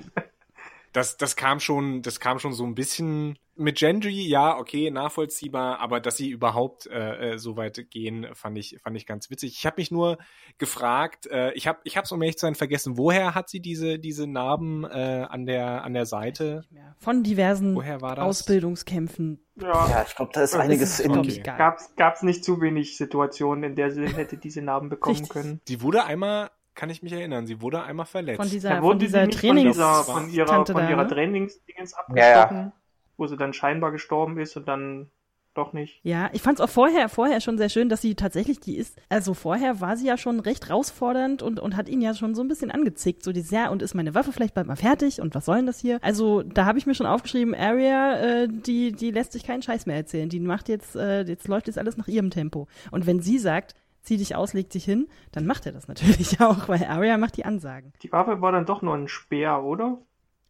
Das, 0.93 1.18
das 1.18 1.36
kam 1.36 1.59
schon, 1.59 2.01
das 2.01 2.22
kam 2.22 2.39
schon 2.39 2.53
so 2.53 2.63
ein 2.66 2.76
bisschen 2.76 3.38
mit 3.58 3.78
Gendry, 3.78 4.28
ja, 4.28 4.58
okay, 4.58 4.91
nachvollziehbar, 4.91 5.80
aber 5.80 5.99
dass 5.99 6.18
sie 6.18 6.30
überhaupt 6.30 6.88
äh, 6.88 7.34
äh, 7.34 7.38
so 7.38 7.56
weit 7.58 7.89
gehen, 7.89 8.28
fand 8.34 8.58
ich, 8.58 8.78
fand 8.82 8.97
ich 8.97 9.06
ganz 9.06 9.30
witzig. 9.30 9.53
Ich 9.58 9.66
habe 9.66 9.76
mich 9.78 9.91
nur 9.91 10.18
gefragt, 10.58 11.28
äh, 11.28 11.51
ich 11.53 11.68
habe, 11.68 11.80
ich 11.84 11.97
habe 11.97 12.08
um 12.12 12.22
ehrlich 12.22 12.38
zu 12.38 12.45
sein 12.45 12.56
vergessen, 12.56 12.97
woher 12.97 13.34
hat 13.34 13.49
sie 13.49 13.62
diese, 13.62 13.97
diese 13.99 14.28
Narben 14.28 14.84
äh, 14.84 15.26
an 15.30 15.45
der, 15.45 15.84
an 15.84 15.93
der 15.93 16.06
Seite? 16.06 16.64
Von 16.97 17.24
diversen 17.24 17.76
Woher 17.76 18.01
war 18.01 18.16
das? 18.16 18.26
Ausbildungskämpfen. 18.26 19.39
Ja, 19.56 19.88
Ja, 19.89 20.06
ich 20.08 20.16
glaube, 20.16 20.32
da 20.34 20.41
ist 20.41 20.53
Das 20.53 20.62
einiges 20.62 20.99
ist, 20.99 21.06
in. 21.06 21.18
Okay. 21.18 21.41
gab's, 21.43 21.95
gab's 21.95 22.24
nicht 22.24 22.43
zu 22.43 22.60
wenig 22.62 22.97
Situationen, 22.97 23.64
in 23.64 23.76
der 23.76 23.91
sie 23.91 24.08
hätte 24.08 24.38
diese 24.38 24.62
Narben 24.62 24.89
bekommen 24.89 25.16
Richtig. 25.18 25.30
können. 25.30 25.62
Sie 25.66 25.82
wurde 25.82 26.03
einmal, 26.03 26.51
kann 26.74 26.89
ich 26.89 27.01
mich 27.03 27.14
erinnern, 27.14 27.47
sie 27.47 27.62
wurde 27.62 27.84
einmal 27.84 28.06
verletzt. 28.06 28.41
Von 28.41 28.49
dieser, 28.49 28.70
Da 28.70 28.76
von 28.76 28.84
wurde 28.84 28.99
dieser 28.99 29.26
nicht 29.26 29.39
von, 29.39 29.49
Trainings... 29.49 29.76
dieser, 29.76 30.03
von 30.03 30.30
ihrer, 30.30 30.45
Tante 30.45 30.74
von 30.74 30.82
da, 30.84 30.89
ihrer 30.89 31.03
ne? 31.03 31.10
Trainingsdingens 31.10 31.95
Ja, 32.16 32.30
ja. 32.30 32.74
Wo 33.18 33.28
sie 33.28 33.38
dann 33.38 33.53
scheinbar 33.53 33.91
gestorben 33.91 34.38
ist 34.38 34.55
und 34.57 34.68
dann 34.68 35.09
doch 35.55 35.74
nicht. 35.74 35.99
Ja, 36.03 36.30
ich 36.34 36.41
fand's 36.41 36.61
auch 36.61 36.70
vorher, 36.70 37.09
vorher 37.09 37.41
schon 37.41 37.57
sehr 37.57 37.70
schön, 37.70 37.89
dass 37.89 38.01
sie 38.01 38.16
tatsächlich 38.16 38.59
die 38.59 38.78
ist. 38.78 38.99
Also 39.09 39.34
vorher 39.34 39.82
war 39.82 39.97
sie 39.97 40.07
ja 40.07 40.18
schon 40.18 40.39
recht 40.39 40.68
herausfordernd 40.68 41.41
und, 41.41 41.59
und 41.59 41.76
hat 41.76 41.89
ihn 41.89 42.01
ja 42.01 42.13
schon 42.13 42.36
so 42.36 42.41
ein 42.41 42.47
bisschen 42.47 42.72
angezickt. 42.72 43.24
So 43.24 43.32
dieses, 43.32 43.51
ja, 43.51 43.70
und 43.70 43.82
ist 43.82 43.95
meine 43.95 44.13
Waffe 44.13 44.32
vielleicht 44.32 44.53
bald 44.53 44.68
mal 44.68 44.76
fertig 44.76 45.22
und 45.22 45.34
was 45.34 45.45
soll 45.45 45.57
denn 45.57 45.66
das 45.66 45.80
hier? 45.80 45.99
Also 46.01 46.43
da 46.43 46.66
habe 46.66 46.78
ich 46.78 46.86
mir 46.86 46.95
schon 46.95 47.07
aufgeschrieben, 47.07 47.55
Arya, 47.55 48.20
äh, 48.20 48.47
die, 48.49 48.91
die 48.91 49.11
lässt 49.11 49.32
sich 49.32 49.45
keinen 49.45 49.61
Scheiß 49.61 49.86
mehr 49.86 49.95
erzählen. 49.95 50.30
Die 50.30 50.39
macht 50.39 50.70
jetzt, 50.70 50.95
äh, 50.95 51.22
jetzt 51.24 51.47
läuft 51.47 51.68
jetzt 51.68 51.80
alles 51.80 51.97
nach 51.97 52.07
ihrem 52.07 52.30
Tempo. 52.30 52.68
Und 52.91 53.07
wenn 53.07 53.22
sie 53.22 53.39
sagt, 53.39 53.76
zieh 54.01 54.18
dich 54.18 54.36
aus, 54.36 54.53
leg 54.53 54.70
dich 54.70 54.86
hin, 54.86 55.07
dann 55.32 55.45
macht 55.45 55.66
er 55.66 55.72
das 55.72 55.88
natürlich 55.88 56.39
auch, 56.41 56.68
weil 56.68 56.84
Arya 56.84 57.18
macht 57.18 57.38
die 57.38 57.45
Ansagen. 57.45 57.93
Die 58.03 58.11
Waffe 58.11 58.41
war 58.41 58.51
dann 58.51 58.66
doch 58.66 58.82
nur 58.82 58.95
ein 58.95 59.07
Speer, 59.07 59.63
oder? 59.63 59.99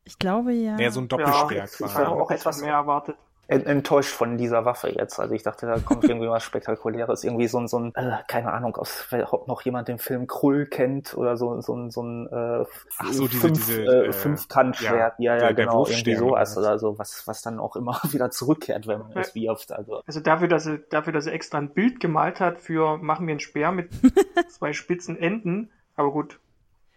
Ich 0.06 0.20
glaube 0.20 0.54
ja. 0.54 0.78
Ja, 0.80 0.92
so 0.92 1.02
ein 1.02 1.08
Doppelsperr 1.08 1.58
ja, 1.58 1.64
ich 1.66 1.72
quasi. 1.72 1.86
Ich 1.86 1.96
habe 1.96 2.10
auch 2.22 2.32
etwas 2.32 2.62
mehr 2.62 2.74
erwartet. 2.74 3.16
en- 3.48 3.66
enttäuscht 3.66 4.12
von 4.14 4.38
dieser 4.38 4.66
Waffe 4.66 4.90
jetzt. 4.90 5.20
Also 5.20 5.34
ich 5.34 5.44
dachte, 5.44 5.66
da 5.68 5.78
kommt 5.80 6.04
irgendwie 6.04 6.30
was 6.30 6.44
Spektakuläres. 6.44 7.24
Irgendwie 7.24 7.48
so 7.48 7.60
ein, 7.60 7.68
so 7.68 7.80
ein 7.80 7.94
äh, 7.96 8.18
keine 8.28 8.52
Ahnung, 8.54 8.76
aus, 8.76 9.08
ob 9.32 9.48
noch 9.48 9.62
jemand 9.64 9.88
den 9.88 9.98
Film 10.00 10.26
Krull 10.28 10.66
kennt 10.68 11.16
oder 11.18 11.38
so, 11.38 11.60
so 11.62 11.76
ein, 11.76 11.90
so 11.92 12.04
ein 12.04 12.28
äh, 12.32 12.66
Ach 12.98 13.12
so, 13.12 13.28
diese- 13.28 13.42
fünf, 13.42 13.54
diese, 13.66 13.84
äh, 13.84 14.06
äh, 14.08 14.14
Fünfkantschwert. 14.14 15.20
Ja, 15.20 15.34
ja, 15.34 15.40
der- 15.40 15.54
der 15.54 15.66
genau, 15.66 15.86
irgendwie 15.88 16.20
Wurfstern 16.20 16.30
sowas 16.30 16.58
oder 16.58 16.68
oder 16.70 16.80
so, 16.80 17.00
was, 17.00 17.28
was 17.28 17.42
dann 17.42 17.60
auch 17.60 17.76
immer 17.76 18.00
wieder 18.12 18.30
zurückkehrt, 18.32 18.88
wenn 18.88 19.00
man 19.00 19.12
Ja. 19.12 19.22
es 19.22 19.34
wirft. 19.36 19.72
Also 19.72 20.02
Also 20.06 20.20
dafür, 20.22 20.48
dass 20.48 20.66
er, 20.68 20.78
dafür, 20.78 21.14
dass 21.14 21.26
er 21.28 21.34
extra 21.34 21.58
ein 21.58 21.70
Bild 21.74 22.00
gemalt 22.00 22.40
hat 22.40 22.60
für 22.60 22.98
machen 22.98 23.26
wir 23.28 23.32
einen 23.34 23.40
Speer 23.40 23.72
mit 23.72 23.90
zwei 24.50 24.74
spitzen 24.74 25.18
Enden. 25.18 25.72
Aber 25.96 26.12
gut. 26.12 26.40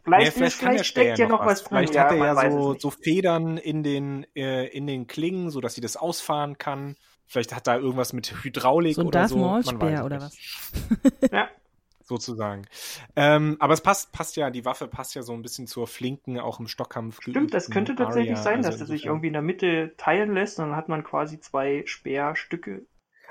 Vielleicht, 0.04 0.36
Nee, 0.36 0.50
vielleicht, 0.50 0.62
der 0.62 0.84
steckt 0.84 1.18
ja 1.18 1.28
noch 1.28 1.44
was 1.44 1.64
drin. 1.64 1.78
Vielleicht 1.78 1.98
hat 1.98 2.12
er 2.12 2.18
ja 2.18 2.50
so, 2.50 2.76
so 2.78 2.90
Federn 2.90 3.56
in 3.56 3.82
den, 3.82 4.26
äh, 4.34 4.66
in 4.68 4.86
den 4.86 5.06
Klingen, 5.06 5.50
so 5.50 5.60
dass 5.60 5.74
sie 5.74 5.80
das 5.80 5.96
ausfahren 5.96 6.58
kann. 6.58 6.96
Vielleicht 7.26 7.54
hat 7.54 7.66
da 7.66 7.76
irgendwas 7.76 8.12
mit 8.12 8.42
Hydraulik 8.42 8.94
so 8.94 9.02
ein 9.02 9.08
oder 9.08 9.20
Darth 9.20 9.30
so. 9.30 9.36
Man 9.36 9.46
Maul 9.46 9.58
weiß 9.58 9.68
Speer 9.68 10.04
oder 10.04 10.20
was? 10.20 10.36
Ja, 11.32 11.48
Sozusagen. 12.08 12.66
Ähm, 13.16 13.58
aber 13.60 13.74
es 13.74 13.82
passt, 13.82 14.12
passt 14.12 14.36
ja, 14.36 14.48
die 14.48 14.64
Waffe 14.64 14.88
passt 14.88 15.14
ja 15.14 15.22
so 15.22 15.34
ein 15.34 15.42
bisschen 15.42 15.66
zur 15.66 15.86
flinken, 15.86 16.40
auch 16.40 16.58
im 16.58 16.66
Stockkampf. 16.66 17.20
stimmt, 17.20 17.52
das 17.52 17.68
könnte 17.68 17.94
tatsächlich 17.96 18.30
Arya. 18.30 18.42
sein, 18.42 18.56
Also 18.64 18.70
dass 18.70 18.80
er 18.80 18.86
sich 18.86 19.04
irgendwie 19.04 19.26
in 19.26 19.34
der 19.34 19.42
Mitte 19.42 19.92
teilen 19.98 20.32
lässt 20.32 20.58
und 20.58 20.68
dann 20.68 20.76
hat 20.76 20.88
man 20.88 21.04
quasi 21.04 21.38
zwei 21.38 21.82
Speerstücke. 21.84 22.86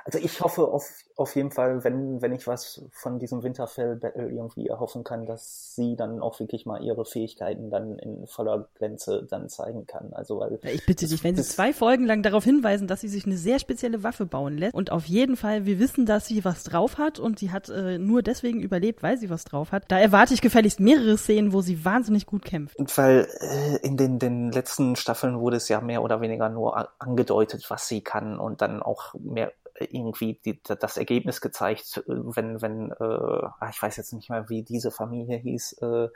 Also 0.08 0.20
ich 0.20 0.40
hoffe 0.40 0.64
auf, 0.64 0.90
auf 1.18 1.36
jeden 1.36 1.52
Fall, 1.52 1.84
wenn, 1.84 2.22
wenn 2.22 2.32
ich 2.32 2.48
was 2.48 2.82
von 2.94 3.20
diesem 3.20 3.44
Winterfell-Battle 3.44 4.30
irgendwie 4.30 4.68
erhoffen 4.68 5.04
kann, 5.04 5.26
dass 5.26 5.76
sie 5.76 5.98
dann 5.98 6.22
auch 6.22 6.40
wirklich 6.40 6.66
mal 6.66 6.82
ihre 6.82 7.04
Fähigkeiten 7.04 7.70
dann 7.70 8.00
in 8.00 8.26
voller 8.26 8.70
Glänze 8.78 9.28
dann 9.30 9.50
zeigen 9.50 9.86
kann. 9.86 10.14
Also 10.14 10.40
weil 10.40 10.58
Ja, 10.64 10.70
ich 10.70 10.86
bitte 10.86 11.08
dich, 11.08 11.26
wenn 11.26 11.36
sie 11.36 11.44
zwei 11.44 11.74
Folgen 11.74 12.06
lang 12.06 12.24
darauf 12.24 12.46
hinweisen, 12.46 12.88
dass 12.88 13.02
sie 13.02 13.10
sich 13.10 13.26
eine 13.26 13.36
sehr 13.36 13.60
spezielle 13.60 14.02
Waffe 14.02 14.26
bauen 14.26 14.58
lässt 14.58 14.74
und 14.74 14.94
auf 14.94 15.08
jeden 15.08 15.36
Fall, 15.36 15.66
wir 15.66 15.78
wissen, 15.78 16.06
dass 16.06 16.26
sie 16.26 16.46
was 16.46 16.64
drauf 16.64 16.98
hat 16.98 17.20
und 17.20 17.38
sie 17.38 17.52
hat 17.52 17.68
äh, 17.68 17.98
nur 17.98 18.24
deswegen 18.24 18.62
überlebt, 18.62 19.04
weil 19.04 19.18
sie 19.18 19.30
was 19.30 19.44
drauf 19.44 19.74
hat, 19.74 19.92
da 19.92 20.00
erwarte 20.00 20.34
ich 20.34 20.40
gefälligst 20.40 20.80
mehrere 20.80 21.18
Szenen, 21.18 21.52
wo 21.52 21.60
sie 21.60 21.84
wahnsinnig 21.84 22.26
gut 22.26 22.46
kämpft. 22.46 22.78
Und 22.78 22.98
weil 22.98 23.28
äh, 23.42 23.86
in 23.86 23.98
den, 23.98 24.20
den 24.20 24.54
letzten 24.54 24.96
Staffeln 24.96 25.38
wurde 25.42 25.58
es 25.58 25.68
ja 25.68 25.82
mehr 25.82 26.02
oder 26.02 26.22
weniger 26.22 26.48
nur 26.48 26.88
angedeutet, 26.98 27.70
was 27.70 27.90
sie 27.90 28.00
kann 28.00 28.40
und 28.40 28.62
dann 28.62 28.82
auch 28.82 29.14
mehr 29.16 29.48
äh, 29.48 29.52
irgendwie 29.80 30.40
die, 30.46 30.62
das 30.64 30.98
Ergebnis 30.98 31.42
gezeigt, 31.42 31.98
äh, 31.98 32.04
wenn, 32.08 32.62
wenn, 32.62 32.92
äh, 32.92 33.04
ah, 33.04 33.70
ich 33.70 33.82
weiß 33.82 33.98
jetzt 33.98 34.14
nicht 34.14 34.30
mehr, 34.30 34.50
wie 34.50 34.64
diese 34.64 34.92
Familie 34.92 35.38
hieß, 35.38 35.74
äh, 35.82 36.08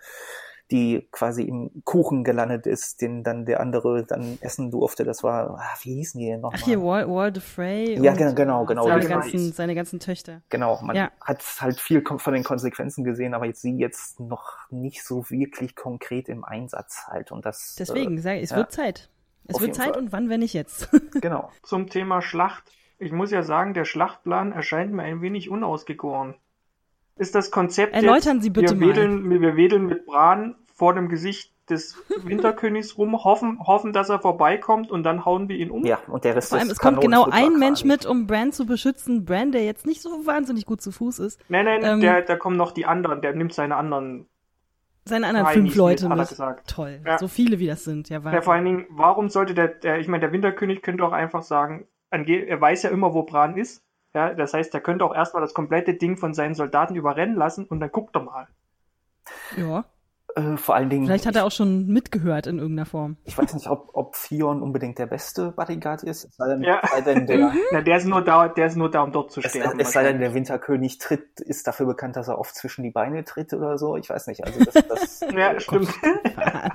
die 0.72 1.08
quasi 1.12 1.44
im 1.44 1.84
Kuchen 1.84 2.24
gelandet 2.24 2.66
ist, 2.66 3.02
den 3.02 3.24
dann 3.24 3.46
der 3.46 3.60
andere 3.60 4.06
dann 4.06 4.38
essen 4.42 4.72
durfte. 4.72 5.04
Das 5.04 5.22
war, 5.22 5.60
ah, 5.60 5.78
wie 5.82 5.96
hießen 5.96 6.20
die 6.20 6.28
denn 6.28 6.42
nochmal? 6.42 6.60
Ach 6.62 6.66
hier, 6.66 6.82
Wall, 6.82 7.10
Wall 7.10 7.32
de 7.32 7.42
Frey. 7.42 8.00
Ja, 8.02 8.12
und 8.12 8.18
genau, 8.18 8.34
genau, 8.36 8.66
genau, 8.66 8.84
Seine, 8.86 9.02
die 9.02 9.08
ganzen, 9.08 9.52
seine 9.52 9.76
ganzen 9.76 10.00
Töchter. 10.00 10.42
Genau, 10.50 10.82
man 10.82 10.96
Ja. 10.96 11.12
hat 11.20 11.44
halt 11.60 11.80
viel 11.80 12.04
von 12.18 12.34
den 12.34 12.44
Konsequenzen 12.44 13.04
gesehen, 13.04 13.34
aber 13.34 13.46
jetzt 13.48 13.62
sie 13.62 13.78
jetzt 13.78 14.20
noch 14.20 14.58
nicht 14.70 15.04
so 15.04 15.30
wirklich 15.30 15.76
konkret 15.76 16.30
im 16.30 16.46
Einsatz 16.46 17.04
halt 17.08 17.32
und 17.32 17.46
das. 17.46 17.76
Deswegen, 17.78 18.22
sage 18.22 18.38
ich, 18.38 18.46
es 18.46 18.52
ja. 18.52 18.58
wird 18.58 18.72
Zeit. 18.72 19.10
Es 19.48 19.56
Auf 19.56 19.62
wird 19.62 19.76
Zeit 19.76 19.90
Fall. 19.90 19.98
und 19.98 20.12
wann, 20.12 20.30
wenn 20.30 20.40
nicht 20.40 20.54
jetzt? 20.54 20.94
Äh, 20.94 21.00
genau. 21.22 21.50
Zum 21.64 21.90
Thema 21.90 22.22
Schlacht. 22.22 22.64
Ich 23.02 23.12
muss 23.12 23.32
ja 23.32 23.42
sagen, 23.42 23.74
der 23.74 23.86
Schlachtplan 23.86 24.52
erscheint 24.52 24.94
mir 24.94 25.02
ein 25.02 25.22
wenig 25.22 25.50
unausgegoren. 25.50 26.36
Ist 27.18 27.34
das 27.34 27.50
Konzept 27.50 27.96
Erläutern 27.96 28.36
jetzt, 28.38 28.44
Sie 28.44 28.50
bitte 28.52 28.80
wir 28.80 28.88
mal. 28.88 28.96
wedeln, 28.96 29.30
wir 29.42 29.56
wedeln 29.56 29.88
mit 29.88 30.06
Bran 30.06 30.56
vor 30.76 30.94
dem 30.94 31.10
Gesicht 31.10 31.52
des 31.68 31.96
Winterkönigs 32.24 32.98
rum, 33.00 33.24
hoffen, 33.24 33.60
hoffen, 33.66 33.92
dass 33.92 34.10
er 34.10 34.20
vorbeikommt 34.20 34.92
und 34.92 35.02
dann 35.04 35.26
hauen 35.26 35.50
wir 35.50 35.56
ihn 35.58 35.72
um? 35.72 35.84
Ja, 35.84 35.98
und 36.08 36.24
der 36.26 36.36
Rest 36.36 36.50
Vor 36.50 36.60
allem, 36.60 36.70
es 36.70 36.78
kommt 36.80 37.02
genau 37.02 37.26
ein 37.30 37.58
Mensch 37.58 37.84
mit, 37.84 38.06
um 38.06 38.28
Bran 38.28 38.52
zu 38.52 38.66
beschützen. 38.68 39.26
Bran, 39.26 39.52
der 39.52 39.64
jetzt 39.66 39.86
nicht 39.88 40.02
so 40.02 40.26
wahnsinnig 40.28 40.66
gut 40.68 40.82
zu 40.82 40.92
Fuß 40.92 41.20
ist. 41.20 41.40
Nein, 41.50 41.66
nein, 41.66 41.82
Ähm, 41.84 42.02
der, 42.02 42.22
da 42.22 42.36
kommen 42.36 42.56
noch 42.58 42.72
die 42.72 42.86
anderen, 42.86 43.22
der 43.22 43.34
nimmt 43.34 43.54
seine 43.54 43.78
anderen. 43.78 44.28
Seine 45.06 45.26
anderen 45.28 45.46
Nein, 45.46 45.54
fünf 45.56 45.76
Leute 45.76 46.08
mit, 46.08 46.20
mit. 46.20 46.30
gesagt. 46.30 46.70
Toll. 46.70 47.02
Ja. 47.04 47.18
So 47.18 47.28
viele 47.28 47.58
wie 47.58 47.66
das 47.66 47.84
sind. 47.84 48.10
Ja, 48.10 48.18
Ja, 48.20 48.24
Wahnsinn. 48.26 48.42
vor 48.44 48.54
allen 48.54 48.66
Dingen, 48.66 48.86
warum 48.92 49.30
sollte 49.30 49.56
der, 49.56 49.70
der 49.70 50.00
ich 50.00 50.08
meine, 50.08 50.22
der 50.22 50.32
Winterkönig 50.32 50.84
könnte 50.84 51.04
auch 51.04 51.12
einfach 51.12 51.42
sagen, 51.42 51.88
er 52.12 52.62
weiß 52.62 52.84
ja 52.84 52.90
immer, 52.90 53.14
wo 53.14 53.24
Bran 53.24 53.58
ist. 53.58 53.84
Ja, 54.14 54.34
das 54.34 54.54
heißt, 54.54 54.74
er 54.74 54.82
könnte 54.82 55.06
auch 55.06 55.16
erstmal 55.16 55.42
das 55.42 55.54
komplette 55.54 55.94
Ding 55.94 56.18
von 56.18 56.34
seinen 56.34 56.54
Soldaten 56.54 56.96
überrennen 56.96 57.36
lassen 57.36 57.66
und 57.66 57.80
dann 57.80 57.92
guckt 57.92 58.16
er 58.16 58.24
mal. 58.24 58.48
Ja. 59.56 59.86
Äh, 60.36 60.56
vor 60.58 60.76
allen 60.76 60.90
Dingen. 60.90 61.06
Vielleicht 61.06 61.26
hat 61.26 61.36
er 61.36 61.46
auch 61.46 61.52
schon 61.52 61.88
mitgehört 61.88 62.48
in 62.48 62.58
irgendeiner 62.60 62.86
Form. 62.86 63.18
Ich 63.26 63.38
weiß 63.38 63.54
nicht, 63.54 63.68
ob, 63.68 63.90
ob 63.94 64.16
Theon 64.16 64.62
unbedingt 64.62 64.98
der 64.98 65.08
beste 65.08 65.52
Bodyguard 65.52 66.04
ist. 66.04 66.24
Es 66.26 66.36
sei 66.38 66.48
denn, 66.48 66.64
Ja. 66.64 66.82
sei 66.90 67.02
denn 67.02 67.28
der, 67.28 67.54
Na, 67.72 67.82
der 67.82 67.98
ist 67.98 68.06
nur 68.06 68.22
da, 68.24 68.48
der 68.48 68.68
ist 68.68 68.76
nur 68.78 68.90
da, 68.90 69.02
um 69.02 69.12
dort 69.12 69.32
zu 69.32 69.42
es, 69.42 69.50
sterben. 69.50 69.80
es 69.80 69.92
sei 69.92 70.04
denn, 70.04 70.20
der 70.20 70.34
Winterkönig 70.34 71.00
tritt, 71.00 71.40
ist 71.42 71.68
dafür 71.68 71.86
bekannt, 71.86 72.16
dass 72.16 72.28
er 72.30 72.40
oft 72.40 72.56
zwischen 72.56 72.84
die 72.84 72.92
Beine 72.92 73.24
tritt 73.26 73.54
oder 73.54 73.78
so. 73.78 73.98
Ich 73.98 74.10
weiß 74.10 74.28
nicht. 74.28 74.44
Also 74.46 74.64
das, 74.64 74.88
das 74.88 75.20
ja, 75.36 75.60
stimmt. 75.60 75.90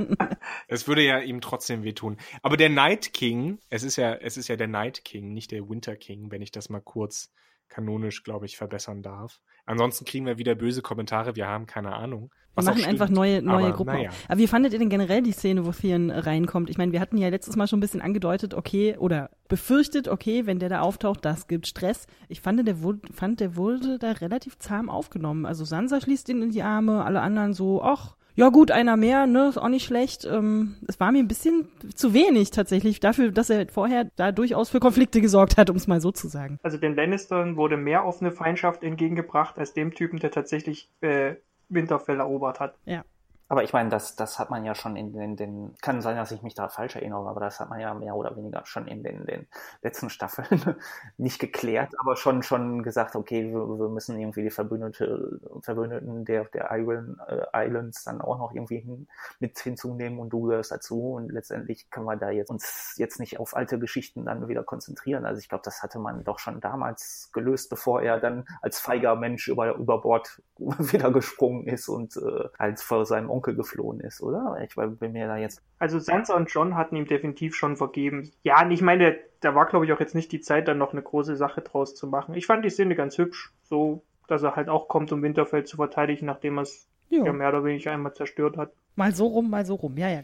Es 0.69 0.87
würde 0.89 1.03
ja 1.03 1.19
ihm 1.19 1.41
trotzdem 1.41 1.83
wehtun. 1.83 2.19
Aber 2.43 2.57
der 2.57 2.69
Night 2.69 3.13
King, 3.13 3.59
es 3.71 3.83
ist 3.83 3.97
ja, 3.97 4.15
es 4.15 4.37
ist 4.37 4.49
ja 4.49 4.57
der 4.57 4.69
Night 4.69 5.05
King, 5.05 5.33
nicht 5.33 5.51
der 5.51 5.69
Winter 5.69 5.97
King, 5.97 6.31
wenn 6.31 6.43
ich 6.43 6.51
das 6.53 6.69
mal 6.69 6.81
kurz 6.81 7.31
kanonisch, 7.69 8.23
glaube 8.23 8.47
ich, 8.47 8.57
verbessern 8.57 9.03
darf. 9.03 9.41
Ansonsten 9.65 10.05
kriegen 10.05 10.27
wir 10.27 10.39
wieder 10.39 10.55
böse 10.55 10.83
Kommentare, 10.83 11.35
wir 11.35 11.49
haben 11.49 11.67
keine 11.67 11.95
Ahnung. 11.95 12.31
Wir 12.57 12.65
machen 12.65 12.85
einfach 12.85 13.07
stimmt. 13.07 13.19
neue, 13.19 13.43
neue 13.43 13.67
Aber 13.67 13.77
Gruppen. 13.77 13.95
naja. 13.95 14.09
auf. 14.11 14.25
Aber 14.29 14.39
wie 14.39 14.47
fandet 14.47 14.73
ihr 14.73 14.79
denn 14.79 14.89
generell 14.89 15.23
die 15.23 15.33
Szene, 15.33 15.67
wo 15.67 15.73
Theon 15.73 16.11
reinkommt? 16.11 16.71
Ich 16.71 16.79
meine, 16.79 16.93
wir 16.93 17.01
hatten 17.01 17.19
ja 17.19 17.29
letztes 17.29 17.57
Mal 17.57 17.67
schon 17.69 17.79
ein 17.79 17.81
bisschen 17.81 18.01
angedeutet, 18.01 18.55
okay, 18.55 18.97
oder 18.99 19.31
befürchtet, 19.49 20.09
okay, 20.09 20.47
wenn 20.47 20.59
der 20.59 20.69
da 20.69 20.81
auftaucht, 20.81 21.25
das 21.25 21.47
gibt 21.47 21.67
Stress. 21.67 22.07
Ich 22.29 22.41
fand, 22.41 22.67
der 22.67 22.83
wurde, 22.83 23.01
fand, 23.13 23.41
der 23.41 23.57
wurde 23.57 23.99
da 23.99 24.13
relativ 24.13 24.59
zahm 24.59 24.89
aufgenommen. 24.89 25.47
Also 25.47 25.65
Sansa 25.65 26.01
schließt 26.01 26.29
ihn 26.29 26.43
in 26.43 26.51
die 26.51 26.63
Arme, 26.63 27.05
alle 27.05 27.21
anderen 27.21 27.53
so, 27.53 27.83
ach, 27.83 28.17
ja 28.39 28.51
gut, 28.51 28.71
einer 28.71 28.99
mehr, 28.99 29.27
ne, 29.27 29.49
ist 29.49 29.57
auch 29.57 29.69
nicht 29.69 29.87
schlecht. 29.87 30.27
Ähm, 30.27 30.77
es 30.87 31.01
war 31.01 31.11
mir 31.11 31.21
ein 31.21 31.29
bisschen 31.29 31.69
zu 31.95 32.13
wenig 32.13 32.51
tatsächlich 32.51 33.01
dafür, 33.01 33.31
dass 33.33 33.49
er 33.49 33.67
vorher 33.69 34.11
da 34.17 34.31
durchaus 34.31 34.69
für 34.69 34.79
Konflikte 34.79 35.23
gesorgt 35.23 35.57
hat, 35.57 35.71
um 35.71 35.77
es 35.77 35.87
mal 35.87 36.03
so 36.03 36.13
zu 36.13 36.29
sagen. 36.29 36.59
Also 36.63 36.77
den 36.77 36.95
Lannistern 36.95 37.57
wurde 37.57 37.79
mehr 37.79 38.05
offene 38.05 38.33
Feindschaft 38.33 38.83
entgegengebracht 38.83 39.59
als 39.59 39.73
dem 39.73 39.95
Typen, 39.95 40.19
der 40.19 40.33
tatsächlich 40.33 40.91
äh, 41.01 41.37
Winterfell 41.69 42.21
erobert 42.21 42.61
hat. 42.61 42.79
Ja. 42.85 43.05
Aber 43.49 43.63
ich 43.63 43.73
meine, 43.73 43.91
das, 43.91 44.17
das 44.17 44.41
hat 44.41 44.51
man 44.51 44.65
ja 44.65 44.75
schon 44.75 44.97
in 44.97 45.13
den, 45.13 45.37
den, 45.37 45.75
kann 45.81 46.03
sein, 46.03 46.17
dass 46.17 46.33
ich 46.33 46.43
mich 46.43 46.55
da 46.55 46.69
falsch 46.69 46.97
erinnere, 46.97 47.29
aber 47.29 47.39
das 47.39 47.61
hat 47.61 47.71
man 47.71 47.79
ja 47.79 47.95
mehr 47.95 48.17
oder 48.17 48.37
weniger 48.37 48.67
schon 48.67 48.89
in 48.89 49.05
den, 49.05 49.25
den 49.25 49.47
letzten 49.83 50.11
Staffeln 50.11 50.77
nicht 51.17 51.39
geklärt, 51.39 51.93
aber 52.01 52.17
schon, 52.17 52.43
schon 52.43 52.83
gesagt, 52.83 53.15
okay, 53.15 53.45
wir, 53.53 53.79
wir 53.79 53.89
müssen 53.89 54.19
irgendwie 54.19 54.43
die 54.43 54.51
Verbündete, 54.51 55.39
Verbündeten 55.63 56.25
der, 56.25 56.47
der 56.47 56.71
Iron, 56.73 57.21
äh, 57.29 57.67
Islands 57.67 58.03
dann 58.03 58.21
auch 58.21 58.37
noch 58.39 58.53
irgendwie 58.53 58.81
hin, 58.81 59.07
mit 59.39 59.57
hinzunehmen 59.61 60.19
und 60.19 60.31
du 60.31 60.43
gehörst 60.43 60.73
dazu 60.73 61.13
und 61.13 61.31
letztendlich 61.31 61.89
können 61.91 62.07
wir 62.07 62.17
da 62.17 62.31
jetzt 62.31 62.51
uns 62.51 62.95
jetzt 62.97 63.21
nicht 63.21 63.39
auf 63.39 63.55
alte 63.55 63.79
Geschichten 63.79 64.25
dann 64.25 64.49
wieder 64.49 64.65
konzentrieren. 64.65 65.25
Also 65.25 65.39
ich 65.39 65.49
glaube, 65.49 65.63
das 65.65 65.85
hatte 65.85 66.01
man 66.01 66.25
doch 66.25 66.41
schon 66.41 66.61
damals 66.61 67.31
gelöst, 67.33 67.71
bevor 67.71 68.03
er 68.03 68.19
dann 68.19 68.45
als 68.61 68.81
feiger 68.81 69.15
Mensch 69.15 69.47
über, 69.47 69.77
über 69.77 70.01
Bord 70.01 70.43
wieder 70.59 71.13
gesprungen 71.13 71.69
ist 71.69 71.89
und 71.89 72.17
äh, 72.17 72.49
als 72.59 72.83
vor 72.83 73.07
seinem 73.07 73.36
Onkel 73.37 73.55
geflohen 73.55 74.01
ist, 74.01 74.23
oder? 74.23 74.57
Ich 74.63 74.75
bin 74.99 75.13
mir 75.13 75.27
da 75.27 75.37
jetzt. 75.37 75.63
Also 75.79 75.99
Sansa 75.99 76.35
und 76.35 76.51
John 76.51 76.77
hatten 76.77 76.97
ihm 76.97 77.07
definitiv 77.07 77.55
schon 77.55 77.77
vergeben. 77.77 78.31
Ja, 78.43 78.63
und 78.65 78.71
ich 78.71 78.83
meine, 78.83 79.17
da 79.41 79.55
war, 79.55 79.67
glaube 79.67 79.85
ich, 79.87 79.93
auch 79.93 80.01
jetzt 80.01 80.15
nicht 80.15 80.33
die 80.33 80.41
Zeit, 80.41 80.69
dann 80.69 80.79
noch 80.79 80.93
eine 80.93 81.03
große 81.03 81.37
Sache 81.37 81.61
draus 81.61 81.95
zu 81.95 82.07
machen. 82.07 82.35
Ich 82.35 82.47
fand 82.47 82.65
die 82.65 82.71
Szene 82.71 82.95
ganz 82.95 83.17
hübsch, 83.19 83.53
so, 83.63 84.03
dass 84.29 84.43
er 84.43 84.57
halt 84.57 84.69
auch 84.69 84.89
kommt, 84.89 85.13
um 85.13 85.23
Winterfell 85.23 85.65
zu 85.65 85.77
verteidigen, 85.77 86.27
nachdem 86.27 86.59
er 86.59 86.63
es 86.63 86.89
Ja. 87.09 87.25
ja 87.25 87.33
mehr 87.33 87.49
oder 87.51 87.65
weniger 87.65 87.93
einmal 87.93 88.15
zerstört 88.15 88.57
hat. 88.57 88.73
Mal 88.97 89.13
so 89.13 89.27
rum, 89.27 89.51
mal 89.51 89.65
so 89.67 89.75
rum. 89.75 89.97
Ja, 89.99 90.09
ja. 90.09 90.21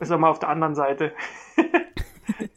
Ist 0.00 0.10
er 0.10 0.18
mal 0.18 0.30
auf 0.30 0.40
der 0.40 0.48
anderen 0.50 0.74
Seite. 0.74 1.12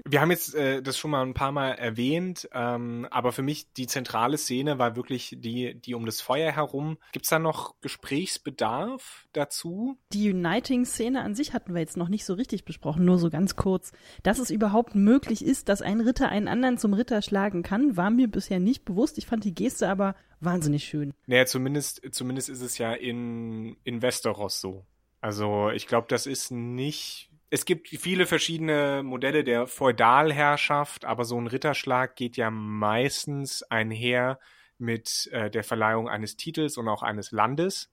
Wir 0.10 0.22
haben 0.22 0.32
jetzt 0.32 0.56
äh, 0.56 0.82
das 0.82 0.98
schon 0.98 1.12
mal 1.12 1.22
ein 1.22 1.36
paar 1.36 1.52
Mal 1.52 1.74
erwähnt, 1.74 2.50
ähm, 2.52 3.08
aber 3.12 3.32
für 3.32 3.44
mich 3.44 3.72
die 3.74 3.86
zentrale 3.86 4.40
Szene 4.40 4.80
war 4.80 4.96
wirklich 4.96 5.36
die, 5.38 5.80
die 5.80 5.94
um 5.94 6.08
das 6.08 6.20
Feuer 6.20 6.52
herum. 6.52 6.98
Gibt's 7.12 7.30
da 7.30 7.38
noch 7.38 7.76
Gesprächsbedarf 7.82 9.28
dazu? 9.34 10.00
Die 10.12 10.32
Uniting-Szene 10.32 11.22
an 11.22 11.36
sich 11.36 11.54
hatten 11.54 11.76
wir 11.76 11.82
jetzt 11.82 11.96
noch 11.96 12.10
nicht 12.10 12.26
so 12.26 12.34
richtig 12.34 12.66
besprochen, 12.66 13.06
nur 13.06 13.20
so 13.20 13.30
ganz 13.30 13.56
kurz. 13.56 13.92
Dass 14.24 14.40
es 14.40 14.50
überhaupt 14.50 14.96
möglich 14.96 15.46
ist, 15.46 15.70
dass 15.70 15.84
ein 15.84 16.02
Ritter 16.02 16.30
einen 16.30 16.48
anderen 16.48 16.80
zum 16.80 16.94
Ritter 16.94 17.22
schlagen 17.22 17.62
kann, 17.62 17.96
war 17.96 18.10
mir 18.10 18.28
bisher 18.28 18.60
nicht 18.60 18.86
bewusst. 18.86 19.20
Ich 19.20 19.28
fand 19.28 19.44
die 19.44 19.54
Geste 19.54 19.90
aber 19.90 20.16
wahnsinnig 20.40 20.86
schön. 20.86 21.14
Naja, 21.28 21.46
zumindest, 21.46 22.02
zumindest 22.12 22.50
ist 22.50 22.62
es 22.62 22.80
ja 22.80 22.94
in, 22.94 23.78
in 23.84 24.02
Westeros 24.02 24.60
so. 24.60 24.86
Also 25.22 25.70
ich 25.70 25.88
glaube, 25.88 26.08
das 26.10 26.26
ist 26.26 26.52
nicht. 26.52 27.29
Es 27.52 27.66
gibt 27.66 27.90
viele 27.90 28.28
verschiedene 28.28 29.02
Modelle 29.04 29.44
der 29.44 29.66
Feudalherrschaft, 29.66 31.06
aber 31.06 31.26
so 31.26 31.40
ein 31.40 31.48
Ritterschlag 31.48 32.16
geht 32.16 32.38
ja 32.38 32.52
meistens 32.52 33.64
einher 33.64 34.40
mit 34.78 35.28
äh, 35.32 35.50
der 35.50 35.64
Verleihung 35.64 36.08
eines 36.08 36.38
Titels 36.38 36.78
und 36.78 36.88
auch 36.88 37.02
eines 37.02 37.32
Landes. 37.32 37.92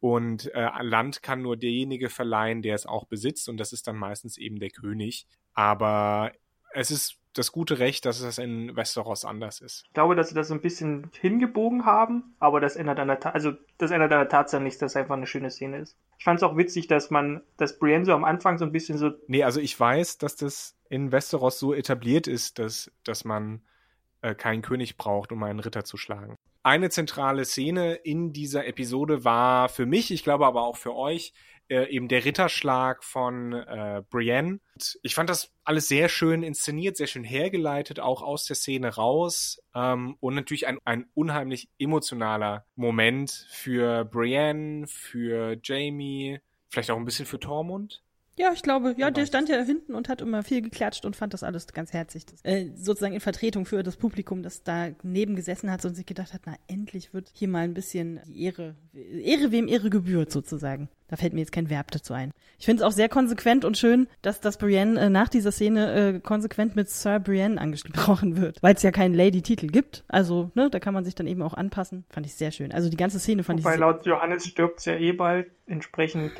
Und 0.00 0.52
äh, 0.54 0.68
Land 0.80 1.22
kann 1.22 1.42
nur 1.42 1.56
derjenige 1.56 2.08
verleihen, 2.08 2.62
der 2.62 2.74
es 2.74 2.86
auch 2.86 3.04
besitzt, 3.04 3.48
und 3.48 3.58
das 3.58 3.72
ist 3.72 3.86
dann 3.86 3.96
meistens 3.96 4.38
eben 4.38 4.58
der 4.58 4.70
König. 4.70 5.26
Aber 5.52 6.32
es 6.72 6.90
ist 6.90 7.18
das 7.34 7.52
gute 7.52 7.78
Recht, 7.78 8.04
dass 8.06 8.20
es 8.20 8.38
in 8.38 8.74
Westeros 8.76 9.24
anders 9.24 9.60
ist. 9.60 9.84
Ich 9.86 9.92
glaube, 9.92 10.14
dass 10.14 10.28
sie 10.28 10.34
das 10.34 10.48
so 10.48 10.54
ein 10.54 10.60
bisschen 10.60 11.10
hingebogen 11.20 11.84
haben, 11.84 12.34
aber 12.38 12.60
das 12.60 12.76
ändert 12.76 12.98
an 12.98 13.08
der, 13.08 13.20
Ta 13.20 13.30
also 13.30 13.52
das 13.78 13.90
ändert 13.90 14.12
an 14.12 14.20
der 14.20 14.28
Tatsache 14.28 14.62
nichts, 14.62 14.78
dass 14.78 14.92
es 14.92 14.96
einfach 14.96 15.16
eine 15.16 15.26
schöne 15.26 15.50
Szene 15.50 15.78
ist. 15.78 15.96
Ich 16.18 16.24
fand 16.24 16.38
es 16.38 16.42
auch 16.42 16.56
witzig, 16.56 16.86
dass 16.86 17.10
man, 17.10 17.42
dass 17.56 17.78
Brienne 17.78 18.04
so 18.04 18.12
am 18.12 18.24
Anfang 18.24 18.58
so 18.58 18.64
ein 18.64 18.72
bisschen 18.72 18.98
so, 18.98 19.10
Nee, 19.26 19.42
also 19.42 19.60
ich 19.60 19.78
weiß, 19.78 20.18
dass 20.18 20.36
das 20.36 20.76
in 20.88 21.12
Westeros 21.12 21.58
so 21.58 21.74
etabliert 21.74 22.26
ist, 22.26 22.58
dass, 22.58 22.90
dass 23.04 23.24
man 23.24 23.62
äh, 24.22 24.34
keinen 24.34 24.62
König 24.62 24.96
braucht, 24.96 25.32
um 25.32 25.42
einen 25.42 25.60
Ritter 25.60 25.84
zu 25.84 25.96
schlagen. 25.96 26.36
Eine 26.62 26.88
zentrale 26.88 27.44
Szene 27.44 27.94
in 27.94 28.32
dieser 28.32 28.66
Episode 28.66 29.22
war 29.24 29.68
für 29.68 29.84
mich, 29.84 30.10
ich 30.10 30.24
glaube 30.24 30.46
aber 30.46 30.62
auch 30.62 30.76
für 30.78 30.94
euch, 30.94 31.34
äh, 31.68 31.88
eben 31.88 32.08
der 32.08 32.24
Ritterschlag 32.24 33.02
von 33.02 33.52
äh, 33.52 34.02
Brienne. 34.10 34.60
Und 34.74 34.98
ich 35.02 35.14
fand 35.14 35.30
das 35.30 35.52
alles 35.64 35.88
sehr 35.88 36.08
schön 36.08 36.42
inszeniert, 36.42 36.96
sehr 36.96 37.06
schön 37.06 37.24
hergeleitet, 37.24 38.00
auch 38.00 38.22
aus 38.22 38.44
der 38.44 38.56
Szene 38.56 38.94
raus. 38.94 39.62
Ähm, 39.74 40.16
und 40.20 40.34
natürlich 40.34 40.66
ein, 40.66 40.78
ein 40.84 41.06
unheimlich 41.14 41.68
emotionaler 41.78 42.66
Moment 42.76 43.46
für 43.50 44.04
Brienne, 44.04 44.86
für 44.86 45.56
Jamie, 45.62 46.40
vielleicht 46.68 46.90
auch 46.90 46.98
ein 46.98 47.04
bisschen 47.04 47.26
für 47.26 47.40
Tormund. 47.40 48.03
Ja, 48.36 48.50
ich 48.52 48.62
glaube, 48.62 48.90
ja, 48.96 49.06
Wer 49.06 49.10
der 49.12 49.26
stand 49.26 49.48
ja 49.48 49.62
hinten 49.62 49.94
und 49.94 50.08
hat 50.08 50.20
immer 50.20 50.42
viel 50.42 50.60
geklatscht 50.60 51.04
und 51.04 51.14
fand 51.14 51.34
das 51.34 51.44
alles 51.44 51.68
ganz 51.68 51.92
herzig. 51.92 52.26
Das, 52.26 52.44
äh, 52.44 52.70
sozusagen 52.74 53.14
in 53.14 53.20
Vertretung 53.20 53.64
für 53.64 53.82
das 53.82 53.96
Publikum, 53.96 54.42
das 54.42 54.64
da 54.64 54.88
neben 55.02 55.36
gesessen 55.36 55.70
hat 55.70 55.84
und 55.84 55.94
sich 55.94 56.06
gedacht 56.06 56.32
hat, 56.32 56.42
na, 56.44 56.54
endlich 56.66 57.14
wird 57.14 57.30
hier 57.32 57.48
mal 57.48 57.60
ein 57.60 57.74
bisschen 57.74 58.20
die 58.26 58.42
Ehre, 58.42 58.74
Ehre 58.92 59.52
wem 59.52 59.68
Ehre 59.68 59.88
gebührt 59.88 60.32
sozusagen. 60.32 60.88
Da 61.06 61.16
fällt 61.16 61.32
mir 61.32 61.40
jetzt 61.40 61.52
kein 61.52 61.70
Verb 61.70 61.92
dazu 61.92 62.12
ein. 62.12 62.32
Ich 62.58 62.64
finde 62.64 62.82
es 62.82 62.86
auch 62.88 62.92
sehr 62.92 63.08
konsequent 63.08 63.64
und 63.64 63.78
schön, 63.78 64.08
dass 64.22 64.40
das 64.40 64.58
Brienne 64.58 64.98
äh, 64.98 65.10
nach 65.10 65.28
dieser 65.28 65.52
Szene 65.52 66.14
äh, 66.14 66.18
konsequent 66.18 66.74
mit 66.74 66.88
Sir 66.90 67.20
Brienne 67.20 67.60
angesprochen 67.60 68.36
wird, 68.36 68.60
weil 68.62 68.74
es 68.74 68.82
ja 68.82 68.90
keinen 68.90 69.14
Lady-Titel 69.14 69.68
gibt. 69.68 70.02
Also, 70.08 70.50
ne, 70.54 70.70
da 70.70 70.80
kann 70.80 70.94
man 70.94 71.04
sich 71.04 71.14
dann 71.14 71.28
eben 71.28 71.42
auch 71.42 71.54
anpassen. 71.54 72.04
Fand 72.08 72.26
ich 72.26 72.34
sehr 72.34 72.50
schön. 72.50 72.72
Also 72.72 72.88
die 72.88 72.96
ganze 72.96 73.20
Szene 73.20 73.44
fand 73.44 73.60
wobei 73.60 73.74
ich 73.74 73.80
laut 73.80 74.06
Johannes 74.06 74.46
stirbt 74.46 74.84
ja 74.86 74.96
eh 74.96 75.12
bald, 75.12 75.50
entsprechend 75.66 76.32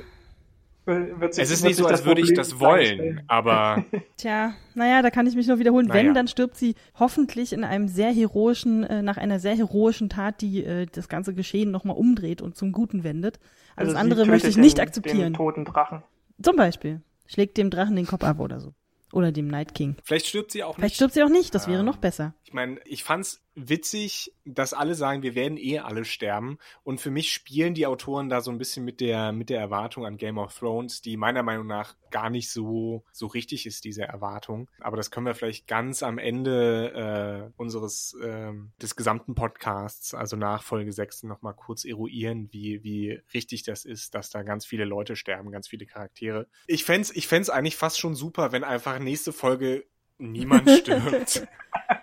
wird 0.86 1.34
sich 1.34 1.44
Es 1.44 1.50
ist 1.50 1.64
nicht 1.64 1.76
so, 1.76 1.86
als 1.86 2.04
würde 2.04 2.20
ich 2.20 2.34
das 2.34 2.60
wollen, 2.60 3.22
aber 3.26 3.84
Tja, 4.16 4.54
naja, 4.74 5.02
da 5.02 5.10
kann 5.10 5.26
ich 5.26 5.34
mich 5.34 5.46
nur 5.46 5.58
wiederholen. 5.58 5.86
Naja. 5.86 6.02
Wenn, 6.02 6.14
dann 6.14 6.28
stirbt 6.28 6.56
sie 6.56 6.74
hoffentlich 6.98 7.52
in 7.52 7.64
einem 7.64 7.88
sehr 7.88 8.12
heroischen, 8.12 8.84
äh, 8.84 9.02
nach 9.02 9.16
einer 9.16 9.38
sehr 9.40 9.56
heroischen 9.56 10.08
Tat, 10.08 10.40
die 10.40 10.64
äh, 10.64 10.86
das 10.86 11.08
ganze 11.08 11.34
Geschehen 11.34 11.70
nochmal 11.70 11.96
umdreht 11.96 12.42
und 12.42 12.56
zum 12.56 12.72
Guten 12.72 13.04
wendet. 13.04 13.38
Also, 13.76 13.92
das 13.92 14.00
sie 14.00 14.04
andere 14.04 14.26
möchte 14.26 14.48
ich 14.48 14.56
nicht 14.56 14.78
den, 14.78 14.82
akzeptieren. 14.82 15.18
Den 15.18 15.34
toten 15.34 15.64
Drachen. 15.64 16.02
Zum 16.42 16.56
Beispiel. 16.56 17.00
Schlägt 17.26 17.56
dem 17.56 17.70
Drachen 17.70 17.96
den 17.96 18.06
Kopf 18.06 18.22
ab 18.24 18.38
oder 18.40 18.60
so. 18.60 18.74
Oder 19.12 19.30
dem 19.32 19.46
Night 19.48 19.74
King. 19.74 19.96
vielleicht 20.02 20.26
stirbt 20.26 20.50
sie 20.50 20.64
auch 20.64 20.74
Vielleicht 20.74 20.90
nicht. 20.90 20.96
stirbt 20.96 21.14
sie 21.14 21.22
auch 21.22 21.28
nicht, 21.28 21.54
das 21.54 21.68
wäre 21.68 21.80
Ähm, 21.80 21.86
noch 21.86 21.96
besser. 21.98 22.34
Ich 22.42 22.52
meine, 22.52 22.78
ich 22.84 23.04
fand's 23.04 23.43
witzig, 23.54 24.32
dass 24.44 24.74
alle 24.74 24.94
sagen, 24.94 25.22
wir 25.22 25.34
werden 25.34 25.58
eh 25.58 25.78
alle 25.78 26.04
sterben. 26.04 26.58
Und 26.82 27.00
für 27.00 27.10
mich 27.10 27.32
spielen 27.32 27.74
die 27.74 27.86
Autoren 27.86 28.28
da 28.28 28.40
so 28.40 28.50
ein 28.50 28.58
bisschen 28.58 28.84
mit 28.84 29.00
der, 29.00 29.32
mit 29.32 29.50
der 29.50 29.60
Erwartung 29.60 30.06
an 30.06 30.16
Game 30.16 30.38
of 30.38 30.56
Thrones, 30.56 31.02
die 31.02 31.16
meiner 31.16 31.42
Meinung 31.42 31.66
nach 31.66 31.94
gar 32.10 32.30
nicht 32.30 32.50
so, 32.50 33.04
so 33.12 33.26
richtig 33.26 33.66
ist, 33.66 33.84
diese 33.84 34.02
Erwartung. 34.02 34.70
Aber 34.80 34.96
das 34.96 35.10
können 35.10 35.26
wir 35.26 35.34
vielleicht 35.34 35.66
ganz 35.66 36.02
am 36.02 36.18
Ende 36.18 37.50
äh, 37.50 37.52
unseres, 37.56 38.16
ähm, 38.22 38.72
des 38.80 38.94
gesamten 38.94 39.34
Podcasts, 39.34 40.14
also 40.14 40.36
nach 40.36 40.62
Folge 40.62 40.92
6, 40.92 41.24
nochmal 41.24 41.54
kurz 41.54 41.84
eruieren, 41.84 42.48
wie, 42.52 42.84
wie 42.84 43.20
richtig 43.32 43.64
das 43.64 43.84
ist, 43.84 44.14
dass 44.14 44.30
da 44.30 44.42
ganz 44.42 44.64
viele 44.64 44.84
Leute 44.84 45.16
sterben, 45.16 45.50
ganz 45.50 45.68
viele 45.68 45.86
Charaktere. 45.86 46.46
Ich 46.66 46.84
fänd's, 46.84 47.10
ich 47.10 47.26
fänd's 47.26 47.50
eigentlich 47.50 47.76
fast 47.76 47.98
schon 47.98 48.14
super, 48.14 48.52
wenn 48.52 48.64
einfach 48.64 48.98
nächste 48.98 49.32
Folge 49.32 49.84
Niemand 50.18 50.68
stirbt. 50.70 51.46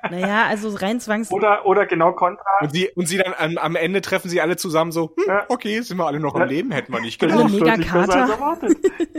Naja, 0.09 0.47
also 0.47 0.67
rein 0.75 0.99
zwangs... 0.99 1.31
Oder, 1.31 1.65
oder 1.65 1.85
genau 1.85 2.11
kontra. 2.11 2.43
Und 2.59 2.73
sie, 2.73 2.89
und 2.89 3.07
sie 3.07 3.17
dann 3.17 3.33
am, 3.37 3.57
am 3.57 3.75
Ende 3.77 4.01
treffen 4.01 4.27
sie 4.27 4.41
alle 4.41 4.57
zusammen 4.57 4.91
so, 4.91 5.13
hm, 5.15 5.23
Ja. 5.27 5.45
okay, 5.47 5.79
sind 5.79 5.95
wir 5.95 6.05
alle 6.05 6.19
noch 6.19 6.35
Ja. 6.35 6.43
am 6.43 6.49
Leben, 6.49 6.71
hätten 6.71 6.91
wir 6.91 6.99
nicht 6.99 7.23
Oder 7.23 7.31
gedacht. 7.37 7.51
mega 7.53 7.65
deutlich 7.77 7.91
besser 7.91 8.27
Kater. 8.27 8.67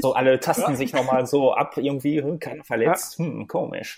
So, 0.02 0.12
alle 0.12 0.38
tasten 0.40 0.76
sich 0.76 0.92
nochmal 0.92 1.26
so 1.26 1.54
ab, 1.54 1.78
irgendwie, 1.78 2.20
hm, 2.22 2.38
keiner 2.38 2.64
verletzt, 2.64 3.18
hm, 3.18 3.46
komisch. 3.48 3.96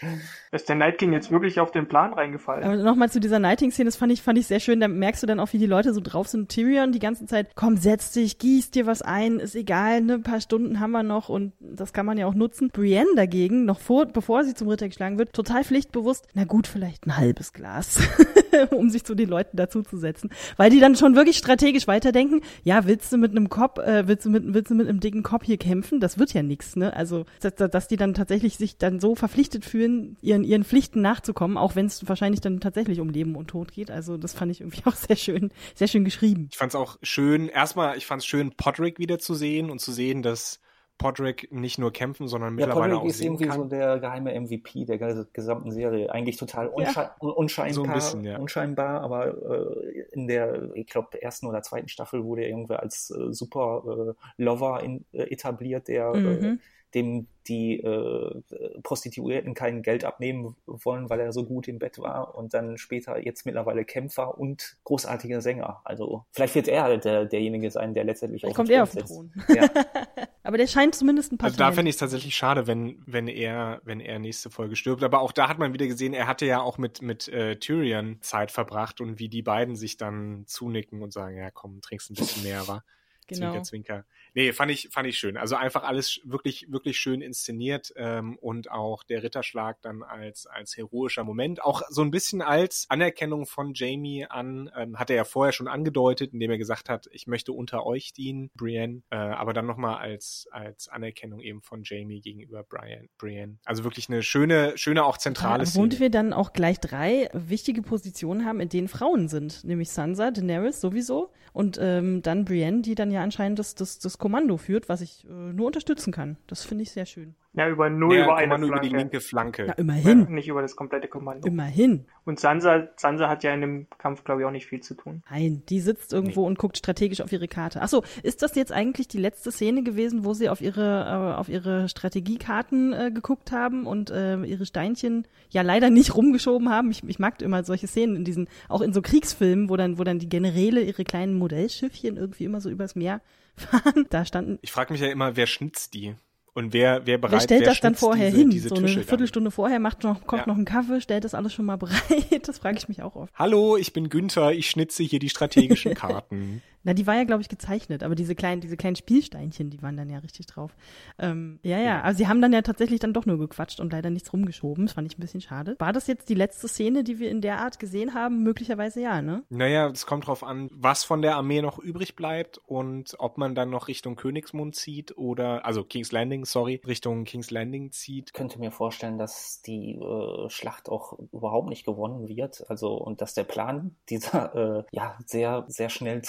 Ist 0.53 0.69
der 0.69 0.77
Night 0.77 0.99
King 0.99 1.13
jetzt 1.13 1.33
wirklich 1.33 1.59
auf 1.59 1.73
den 1.73 1.89
Plan 1.89 2.13
reingefallen? 2.13 2.63
Aber 2.63 2.77
nochmal 2.77 3.11
zu 3.11 3.19
dieser 3.19 3.41
Nighting-Szene, 3.41 3.89
das 3.89 3.97
fand 3.97 4.13
ich, 4.13 4.23
fand 4.23 4.39
ich 4.39 4.47
sehr 4.47 4.61
schön. 4.61 4.79
Da 4.79 4.87
merkst 4.87 5.25
du 5.25 5.27
dann 5.27 5.41
auch, 5.41 5.53
wie 5.53 5.59
die 5.59 5.67
Leute 5.67 5.93
so 5.93 6.01
drauf 6.01 6.29
sind. 6.29 6.51
Tyrion 6.51 6.93
die 6.93 7.01
ganze 7.01 7.27
Zeit, 7.27 7.57
komm, 7.57 7.79
setz 7.79 8.13
dich, 8.13 8.39
gieß 8.39 8.71
dir 8.71 8.87
was 8.87 9.03
ein, 9.03 9.41
ist 9.41 9.57
egal, 9.57 10.03
ne, 10.03 10.15
ein 10.15 10.23
paar 10.23 10.41
Stunden 10.41 10.79
haben 10.79 10.93
wir 10.93 11.03
noch 11.03 11.29
und 11.29 11.53
das 11.59 11.93
kann 11.93 12.07
man 12.07 12.17
ja 12.17 12.27
auch 12.27 12.35
nutzen. 12.35 12.71
Brienne 12.71 13.09
dagegen, 13.17 13.65
noch 13.65 13.81
vor, 13.81 14.07
bevor 14.07 14.45
sie 14.45 14.55
zum 14.55 14.69
Ritter 14.69 14.84
geschlagen 14.89 15.19
wird, 15.19 15.33
total 15.33 15.65
pflichtbewusst, 15.65 16.27
na 16.35 16.45
gut, 16.45 16.67
vielleicht 16.67 17.07
ein 17.07 17.17
halbes 17.17 17.53
Glas, 17.53 18.01
um 18.71 18.91
sich 18.91 19.05
zu 19.05 19.15
den 19.15 19.29
Leuten 19.29 19.57
dazuzusetzen. 19.57 20.31
Weil 20.57 20.71
die 20.71 20.81
dann 20.81 20.97
schon 20.97 21.17
wirklich 21.17 21.37
strategisch 21.37 21.87
weiterdenken, 21.87 22.41
ja, 22.63 22.87
willst 22.87 23.13
du 23.13 23.17
mit 23.17 23.33
einem 23.33 23.49
Kopf, 23.49 23.79
äh, 23.79 24.07
willst 24.07 24.27
du 24.27 24.31
mit, 24.31 24.43
willst 24.47 24.71
du 24.71 24.75
mit 24.75 24.89
einem 24.89 25.01
dicken 25.01 25.23
Kopf 25.23 25.45
hier 25.45 25.59
kämpfen? 25.59 26.01
Das 26.01 26.19
wird 26.19 26.33
ja 26.33 26.43
nix, 26.43 26.77
ne? 26.77 26.95
Also, 26.95 27.25
dass, 27.41 27.55
dass 27.55 27.89
die 27.89 27.97
dann 27.97 28.15
tatsächlich 28.15 28.57
sich 28.57 28.79
dann 28.79 29.01
so 29.01 29.15
verpflichtet 29.15 29.65
fühlen, 29.65 30.17
ihren, 30.21 30.45
ihren 30.45 30.65
Pflichten 30.65 31.01
nachzukommen, 31.01 31.57
auch 31.57 31.77
wenn 31.77 31.87
es 31.87 32.09
wahrscheinlich 32.09 32.41
dann 32.41 32.61
tatsächlich 32.61 33.01
um 33.01 33.09
Leben 33.09 33.37
und 33.37 33.49
Tod 33.49 33.73
geht. 33.73 33.91
Also, 33.91 34.17
das 34.17 34.33
fand 34.33 34.53
ich 34.53 34.61
irgendwie 34.61 34.83
auch 34.87 34.97
sehr 34.97 35.17
schön, 35.17 35.51
sehr 35.75 35.89
schön 35.89 36.05
geschrieben. 36.05 36.49
Ich 36.51 36.59
fand's 36.59 36.75
auch 36.75 36.99
schön, 37.03 37.49
erstmal, 37.49 37.97
ich 37.97 38.07
fand's 38.07 38.27
schön, 38.27 38.53
Podrick 38.53 38.99
wiederzusehen 38.99 39.71
und 39.71 39.81
zu 39.81 39.93
sehen, 39.93 40.23
dass 40.23 40.61
Podrick 40.99 41.51
nicht 41.53 41.79
nur 41.79 41.93
kämpfen, 41.93 42.29
sondern 42.29 42.57
Ja, 42.59 42.67
mittlerweile 42.67 42.95
Podrick 42.95 43.05
auch 43.07 43.11
ist 43.11 43.19
sehen 43.19 43.27
irgendwie 43.27 43.47
kann. 43.47 43.59
so 43.59 43.65
der 43.65 43.99
geheime 43.99 44.33
MVP 44.41 44.85
der 44.85 44.99
ges- 45.01 45.27
gesamten 45.33 45.71
Serie. 45.73 46.11
Eigentlich 46.13 46.37
total 46.37 46.67
Ja. 46.67 46.73
unsche 46.73 47.11
un 47.21 47.31
unscheinbar, 47.33 47.75
So 47.75 47.83
ein 47.85 47.93
bisschen, 47.95 48.25
ja. 48.25 48.39
unscheinbar, 48.39 49.01
aber 49.03 49.27
äh, 49.29 50.01
in 50.13 50.27
der, 50.29 50.71
ich 50.75 50.87
glaube, 50.87 51.21
ersten 51.21 51.47
oder 51.47 51.63
zweiten 51.63 51.89
Staffel 51.89 52.25
wurde 52.25 52.43
er 52.43 52.49
irgendwie 52.49 52.75
als 52.75 53.11
äh, 53.11 53.33
super 53.33 54.15
äh, 54.39 54.43
Lover 54.43 54.83
in, 54.83 55.05
äh, 55.13 55.25
etabliert, 55.33 55.89
der 55.89 56.13
äh, 56.15 56.19
Mhm. 56.19 56.61
dem 56.95 57.27
die 57.49 57.81
äh, 57.81 58.41
Prostituierten 58.83 59.53
kein 59.55 59.83
Geld 59.83 60.05
abnehmen 60.05 60.55
wollen, 60.67 61.11
weil 61.11 61.21
er 61.21 61.33
so 61.33 61.45
gut 61.45 61.67
im 61.69 61.79
Bett 61.81 61.99
war 61.99 62.35
und 62.37 62.55
dann 62.55 62.79
später 62.79 63.19
jetzt 63.19 63.45
mittlerweile 63.47 63.85
Kämpfer 63.85 64.39
und 64.39 64.77
großartiger 64.85 65.41
Sänger. 65.41 65.81
Also 65.85 66.25
vielleicht 66.31 66.55
wird 66.55 66.69
er 66.69 66.97
der, 66.99 67.25
derjenige 67.27 67.71
sein, 67.71 67.93
der 67.95 68.05
letztendlich 68.05 68.43
Vielleicht 68.43 68.53
auf 68.53 68.57
kommt 68.57 68.71
er 68.71 68.83
auf 68.85 68.93
den 68.93 69.05
Thron. 69.05 69.33
Ja. 69.49 69.69
Aber 70.45 70.59
der 70.59 70.67
scheint 70.67 70.95
zumindest 70.95 71.33
ein 71.33 71.39
paar 71.39 71.47
Also 71.47 71.57
da 71.57 71.73
fände 71.73 71.89
ich 71.89 71.95
es 71.95 72.01
tatsächlich 72.01 72.37
schade, 72.37 72.67
wenn, 72.67 73.03
wenn 73.07 73.29
er, 73.29 73.81
wenn 73.85 73.99
er 73.99 74.19
nächste 74.19 74.51
Folge 74.51 74.77
stirbt. 74.77 75.03
Aber 75.03 75.21
auch 75.21 75.33
da 75.33 75.49
hat 75.49 75.59
man 75.59 75.73
wieder 75.73 75.87
gesehen, 75.87 76.13
er 76.13 76.27
hatte 76.27 76.45
ja 76.45 76.61
auch 76.61 76.77
mit, 76.77 77.01
mit 77.01 77.29
äh, 77.29 77.57
Tyrion 77.57 78.19
Zeit 78.21 78.53
verbracht 78.53 79.01
und 79.01 79.19
wie 79.19 79.31
die 79.31 79.43
beiden 79.43 79.75
sich 79.75 79.97
dann 79.97 80.45
zunicken 80.47 81.03
und 81.03 81.15
sagen, 81.15 81.39
ja 81.39 81.51
komm, 81.51 81.81
trinkst 81.81 82.11
ein 82.11 82.15
bisschen 82.15 82.45
mehr, 82.45 82.69
wa? 82.69 82.85
Genau. 83.27 83.53
Zwinker, 83.53 83.63
zwinker. 83.63 84.05
Nee, 84.35 84.53
fand 84.53 84.73
ich, 84.73 84.89
fand 84.91 85.07
ich 85.07 85.17
schön. 85.17 85.37
Also 85.37 85.55
einfach 85.55 85.85
alles 85.85 86.21
wirklich, 86.25 86.67
wirklich 86.71 86.99
schön 86.99 87.21
inszeniert 87.21 87.93
ähm, 87.97 88.37
und 88.41 88.69
auch 88.71 89.05
der 89.05 89.23
Ritterschlag 89.23 89.81
dann 89.83 90.03
als, 90.03 90.47
als 90.47 90.77
heroischer 90.77 91.23
Moment. 91.23 91.63
Auch 91.63 91.83
so 91.89 92.03
ein 92.03 92.11
bisschen 92.11 92.43
als 92.43 92.87
Anerkennung 92.89 93.47
von 93.47 93.75
Jamie 93.75 94.27
an, 94.29 94.71
ähm, 94.77 94.99
hat 94.99 95.11
er 95.11 95.17
ja 95.17 95.25
vorher 95.25 95.53
schon 95.53 95.69
angedeutet, 95.69 96.33
indem 96.33 96.51
er 96.51 96.59
gesagt 96.59 96.89
hat, 96.89 97.09
ich 97.13 97.29
möchte 97.29 97.53
unter 97.53 97.87
euch 97.87 98.13
dienen, 98.13 98.51
Brienne, 98.57 99.03
äh, 99.11 99.17
aber 99.17 99.53
dann 99.53 99.67
nochmal 99.67 99.99
als, 99.99 100.49
als 100.51 100.89
Anerkennung 100.89 101.41
eben 101.41 101.63
von 101.63 101.83
Jamie 101.85 102.21
gegenüber 102.21 102.65
Brian, 102.65 103.09
Brienne. 103.19 103.59
Also 103.65 103.85
wirklich 103.85 104.09
eine 104.09 104.25
schöne, 104.25 104.77
schöne 104.77 105.05
auch 105.05 105.17
zentrale 105.17 105.65
Ja, 105.65 105.81
und 105.81 105.93
Szene. 105.93 106.01
wir 106.01 106.11
dann 106.11 106.33
auch 106.33 106.53
gleich 106.53 106.81
drei 106.81 107.29
wichtige 107.33 107.83
Positionen 107.83 108.45
haben, 108.45 108.59
in 108.59 108.69
denen 108.69 108.89
Frauen 108.89 109.29
sind. 109.29 109.63
Nämlich 109.63 109.91
Sansa, 109.91 110.33
Daenerys 110.33 110.81
sowieso 110.81 111.31
und 111.53 111.79
ähm, 111.81 112.21
dann 112.23 112.45
Brienne, 112.45 112.83
die 112.83 112.97
dann 112.97 113.13
ja 113.13 113.23
anscheinend 113.23 113.61
das, 113.61 113.77
das, 113.77 114.01
das 114.01 114.19
Kommando 114.25 114.57
führt, 114.57 114.89
was 114.89 115.03
ich 115.03 115.27
äh, 115.29 115.53
nur 115.53 115.67
unterstützen 115.67 116.11
kann. 116.11 116.39
Das 116.47 116.65
finde 116.65 116.83
ich 116.83 116.91
sehr 116.93 117.05
schön. 117.05 117.35
Ja, 117.53 117.69
über 117.69 117.91
nur 117.91 118.15
Ja, 118.15 118.25
über 118.25 118.37
eine 118.37 118.55
Kommando 118.55 118.67
über 118.69 118.77
Flanke. 118.79 118.89
die 118.89 118.97
linke 118.97 119.21
Flanke. 119.21 119.65
Na, 119.69 119.75
immerhin. 119.75 120.27
Nicht 120.31 120.49
über 120.49 120.63
das 120.63 120.77
komplette 120.77 121.09
Kommando. 121.09 121.47
Immerhin. 121.47 122.07
Und 122.25 122.41
Sansa, 122.41 122.89
Sansa 122.97 123.29
hat 123.29 123.45
ja 123.45 123.53
in 123.53 123.61
dem 123.61 123.87
Kampf, 123.99 124.25
glaube 124.25 124.41
ich, 124.41 124.47
auch 124.47 124.51
nicht 124.51 124.65
viel 124.67 124.81
zu 124.81 124.95
tun. 124.95 125.23
Nein, 125.31 125.63
die 125.69 125.79
sitzt 125.79 126.15
irgendwo 126.15 126.47
und 126.47 126.59
guckt 126.59 126.79
strategisch 126.79 127.21
auf 127.21 127.31
ihre 127.33 127.49
Karte. 127.49 127.83
Achso, 127.83 128.03
ist 128.23 128.41
das 128.41 128.55
jetzt 128.55 128.73
eigentlich 128.73 129.07
die 129.07 129.19
letzte 129.19 129.53
Szene 129.53 129.83
gewesen, 129.83 130.25
wo 130.25 130.33
sie 130.33 130.49
auf 130.49 130.63
ihre, 130.63 131.05
äh, 131.05 131.39
auf 131.39 131.51
ihre 131.51 131.87
Strategiekarten 131.91 132.95
äh, 132.95 133.11
geguckt 133.13 133.53
haben 133.53 133.87
und 133.87 134.09
äh, 134.11 134.43
ihre 134.43 134.65
Steinchen 134.65 135.29
ja 135.51 135.61
leider 135.61 135.91
nicht 135.91 136.17
rumgeschoben 136.17 136.71
haben? 136.71 136.91
Ich, 136.91 137.05
ich 137.07 137.19
mag 137.19 137.43
immer 137.43 137.63
solche 137.63 137.89
Szenen 137.89 138.17
in 138.17 138.25
diesen, 138.25 138.49
auch 138.71 138.81
in 138.81 138.95
so 138.95 139.03
Kriegsfilmen, 139.03 139.69
wo 139.69 139.77
dann, 139.77 139.99
wo 139.99 140.03
dann 140.03 140.19
die 140.19 140.31
Generäle 140.31 140.81
ihre 140.81 141.05
kleinen 141.05 141.35
Modellschiffchen 141.35 142.17
irgendwie 142.17 142.45
immer 142.45 142.63
so 142.63 142.71
übers 142.71 142.97
Meer 142.97 143.21
fahren. 143.57 144.07
Da 144.11 144.25
standen 144.25 144.59
Ich 144.63 144.73
frage 144.73 144.93
mich 144.93 145.01
ja 145.03 145.09
immer, 145.09 145.37
wer 145.37 145.47
schnitzt 145.47 145.95
die? 145.95 146.15
Und 146.57 146.73
wer, 146.73 147.05
wer 147.05 147.19
bereit 147.19 147.33
Wer 147.33 147.41
stellt 147.41 147.67
das 147.67 147.81
dann 147.81 147.97
vorher 147.97 148.27
diese, 148.31 148.39
hin? 148.39 148.51
Diese 148.51 148.69
so 148.69 148.77
eine 148.77 148.87
Tische 148.87 149.01
dann? 149.01 149.09
Viertelstunde 149.09 149.51
vorher 149.51 149.81
macht 149.81 150.05
noch, 150.05 150.25
kocht 150.25 150.43
Ja. 150.43 150.47
noch 150.47 150.55
einen 150.55 150.65
Kaffee, 150.65 151.01
stellt 151.01 151.25
das 151.25 151.35
alles 151.35 151.53
schon 151.53 151.65
mal 151.65 151.77
bereit. 151.79 152.47
Das 152.47 152.59
frage 152.59 152.79
ich 152.79 152.89
mich 152.89 153.03
auch 153.03 153.17
oft. 153.17 153.35
Hallo, 153.35 153.77
ich 153.77 153.93
bin 153.93 154.09
Günther, 154.09 154.53
ich 154.53 154.71
schnitze 154.71 155.03
hier 155.03 155.19
die 155.19 155.31
strategischen 155.31 155.95
Karten. 155.97 156.63
Na, 156.85 156.95
die 156.95 157.07
war 157.07 157.17
ja, 157.17 157.25
glaube 157.25 157.43
ich, 157.43 157.49
gezeichnet, 157.49 158.03
aber 158.03 158.15
diese 158.15 158.35
kleinen, 158.35 158.61
diese 158.61 158.77
kleinen 158.77 158.97
Spielsteinchen, 158.97 159.71
die 159.71 159.83
waren 159.83 159.97
dann 159.97 160.11
ja 160.11 160.19
richtig 160.19 160.47
drauf. 160.47 160.77
Ähm, 161.19 161.59
ja, 161.63 161.79
ja, 161.79 162.03
aber 162.03 162.15
sie 162.15 162.29
haben 162.29 162.43
dann 162.43 162.53
ja 162.53 162.63
tatsächlich 162.63 163.01
dann 163.01 163.13
doch 163.13 163.27
nur 163.27 163.39
gequatscht 163.39 163.81
und 163.81 163.93
leider 163.93 164.11
nichts 164.11 164.33
rumgeschoben. 164.33 164.87
Das 164.87 164.95
fand 164.95 165.11
ich 165.11 165.19
ein 165.19 165.21
bisschen 165.21 165.41
schade. 165.41 165.77
War 165.79 165.93
das 165.93 166.07
jetzt 166.07 166.29
die 166.29 166.35
letzte 166.35 166.69
Szene, 166.69 167.03
die 167.03 167.19
wir 167.19 167.31
in 167.31 167.41
der 167.41 167.59
Art 167.59 167.79
gesehen 167.79 168.15
haben? 168.15 168.43
Möglicherweise 168.43 169.01
ja, 169.01 169.23
ne? 169.23 169.43
Naja, 169.49 169.89
es 169.89 170.07
kommt 170.07 170.27
drauf 170.27 170.45
an, 170.45 170.69
was 170.73 171.05
von 171.05 171.23
der 171.23 171.37
Armee 171.37 171.63
noch 171.63 171.79
übrig 171.79 172.17
bleibt 172.17 172.61
und 172.67 173.15
ob 173.19 173.39
man 173.39 173.55
dann 173.55 173.71
noch 173.71 173.89
Richtung 173.89 174.17
Königsmund 174.17 174.77
zieht 174.77 175.17
oder, 175.17 175.65
also 175.65 175.85
King's 175.85 176.13
Landing, 176.13 176.45
sorry, 176.45 176.81
Richtung 176.87 177.25
King's 177.25 177.51
Landing 177.51 177.93
zieht. 177.93 178.29
Ich 178.29 178.33
könnte 178.35 178.59
mir 178.59 178.71
vorstellen, 178.71 179.17
dass 179.17 179.63
die 179.63 179.95
äh, 179.95 180.51
Schlacht 180.51 180.89
auch 180.89 181.19
überhaupt 181.33 181.69
nicht 181.69 181.87
gewonnen 181.87 182.29
wird. 182.29 182.69
Also 182.69 182.95
und 182.95 183.21
dass 183.23 183.35
der 183.35 183.45
Plan, 183.45 183.97
dieser 184.11 184.55
äh, 184.55 184.85
ja 184.91 185.19
sehr 185.25 185.65
sehr 185.69 185.89
schnell 185.89 186.23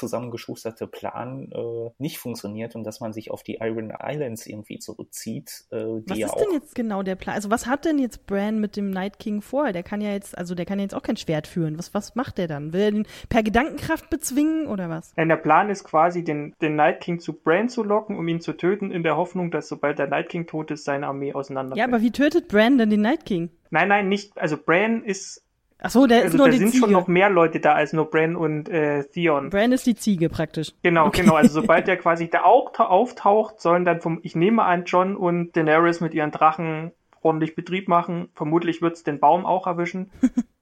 zusammengeschusterte 0.46 0.88
Plan 0.88 1.50
äh, 1.52 1.90
nicht 1.98 2.18
funktioniert 2.18 2.76
und 2.76 2.84
dass 2.84 3.00
man 3.00 3.14
sich 3.14 3.32
auf 3.32 3.44
die 3.44 3.58
Iron 3.62 3.94
Islands 4.02 4.46
irgendwie 4.46 4.80
zurückzieht, 4.80 5.66
äh, 5.72 5.78
die 5.78 6.04
Was 6.08 6.18
ja 6.18 6.28
ist 6.28 6.34
auch 6.34 6.38
denn 6.38 6.54
jetzt 6.54 6.76
genau 6.76 7.04
der 7.04 7.16
Plan? 7.16 7.36
Also 7.36 7.50
was 7.50 7.68
hat 7.68 7.86
denn 7.86 8.00
jetzt 8.00 8.26
Bran 8.28 8.60
mit 8.60 8.76
dem 8.78 8.90
Night 8.90 9.20
King 9.20 9.42
vor? 9.42 9.72
Der 9.72 9.84
kann 9.84 10.02
ja 10.02 10.12
jetzt, 10.12 10.38
also 10.38 10.56
der 10.56 10.66
kann 10.66 10.80
ja 10.80 10.84
jetzt 10.84 10.96
auch 10.96 11.04
kein 11.04 11.18
Schwert 11.18 11.48
führen. 11.48 11.78
Was, 11.78 11.94
was 11.94 12.16
macht 12.16 12.38
der 12.38 12.48
dann? 12.48 12.74
Will 12.74 12.82
er 12.82 12.92
den 12.92 13.08
per 13.30 13.44
Gedankenkraft 13.44 14.10
bezwingen 14.10 14.68
oder 14.68 14.90
was? 14.90 15.14
Denn 15.16 15.30
der 15.30 15.38
Plan 15.38 15.70
ist 15.70 15.84
quasi, 15.84 16.24
den, 16.24 16.54
den 16.62 16.76
Night 16.76 17.02
King 17.02 17.20
zu 17.20 17.34
Bran 17.34 17.70
zu 17.70 17.84
locken, 17.84 18.18
um 18.18 18.28
ihn 18.28 18.42
zu 18.42 18.54
töten, 18.54 18.92
in 18.92 19.04
der 19.04 19.18
Hoffnung, 19.18 19.52
dass 19.52 19.68
sobald 19.68 20.00
der 20.00 20.08
Night 20.08 20.30
King 20.30 20.48
tot 20.48 20.72
ist, 20.72 20.86
seine 20.86 21.08
Armee 21.08 21.34
auseinander. 21.34 21.76
Ja, 21.76 21.86
aber 21.86 22.02
wie 22.02 22.12
tötet 22.12 22.48
Bran 22.48 22.78
denn 22.78 22.90
den 22.90 23.02
Night 23.02 23.26
King? 23.26 23.50
Nein, 23.72 23.90
nein, 23.90 24.08
nicht. 24.08 24.38
Also 24.38 24.58
Bran 24.58 25.04
ist. 25.04 25.45
Ach 25.82 25.90
so, 25.90 26.08
der 26.08 26.20
ist 26.20 26.26
Also 26.26 26.38
nur 26.38 26.46
da 26.48 26.52
die 26.54 26.58
sind 26.58 26.70
Ziege. 26.72 26.80
schon 26.86 26.92
noch 26.94 27.08
mehr 27.08 27.30
Leute 27.30 27.60
da 27.60 27.74
als 27.74 27.94
nur 27.94 28.10
Bran 28.10 28.36
und 28.36 28.70
äh, 28.70 29.04
Theon. 29.04 29.50
Bran 29.50 29.72
ist 29.72 29.86
die 29.86 29.96
Ziege 29.96 30.30
praktisch. 30.30 30.72
Genau, 30.84 31.08
Okay. 31.08 31.22
genau. 31.22 31.36
Also 31.36 31.62
sobald 31.62 31.88
der 31.88 31.98
quasi 31.98 32.30
da 32.30 32.44
auch 32.44 32.72
ta- 32.72 32.88
auftaucht, 32.88 33.60
sollen 33.60 33.86
dann 33.86 34.02
vom, 34.02 34.20
ich 34.24 34.36
nehme 34.36 34.64
an, 34.64 34.86
John 34.86 35.16
und 35.16 35.56
Daenerys 35.56 36.00
mit 36.02 36.14
ihren 36.14 36.32
Drachen 36.32 36.92
ordentlich 37.22 37.56
Betrieb 37.56 37.88
machen. 37.88 38.30
Vermutlich 38.36 38.82
wird's 38.82 39.04
den 39.04 39.20
Baum 39.20 39.46
auch 39.46 39.68
erwischen. 39.68 40.12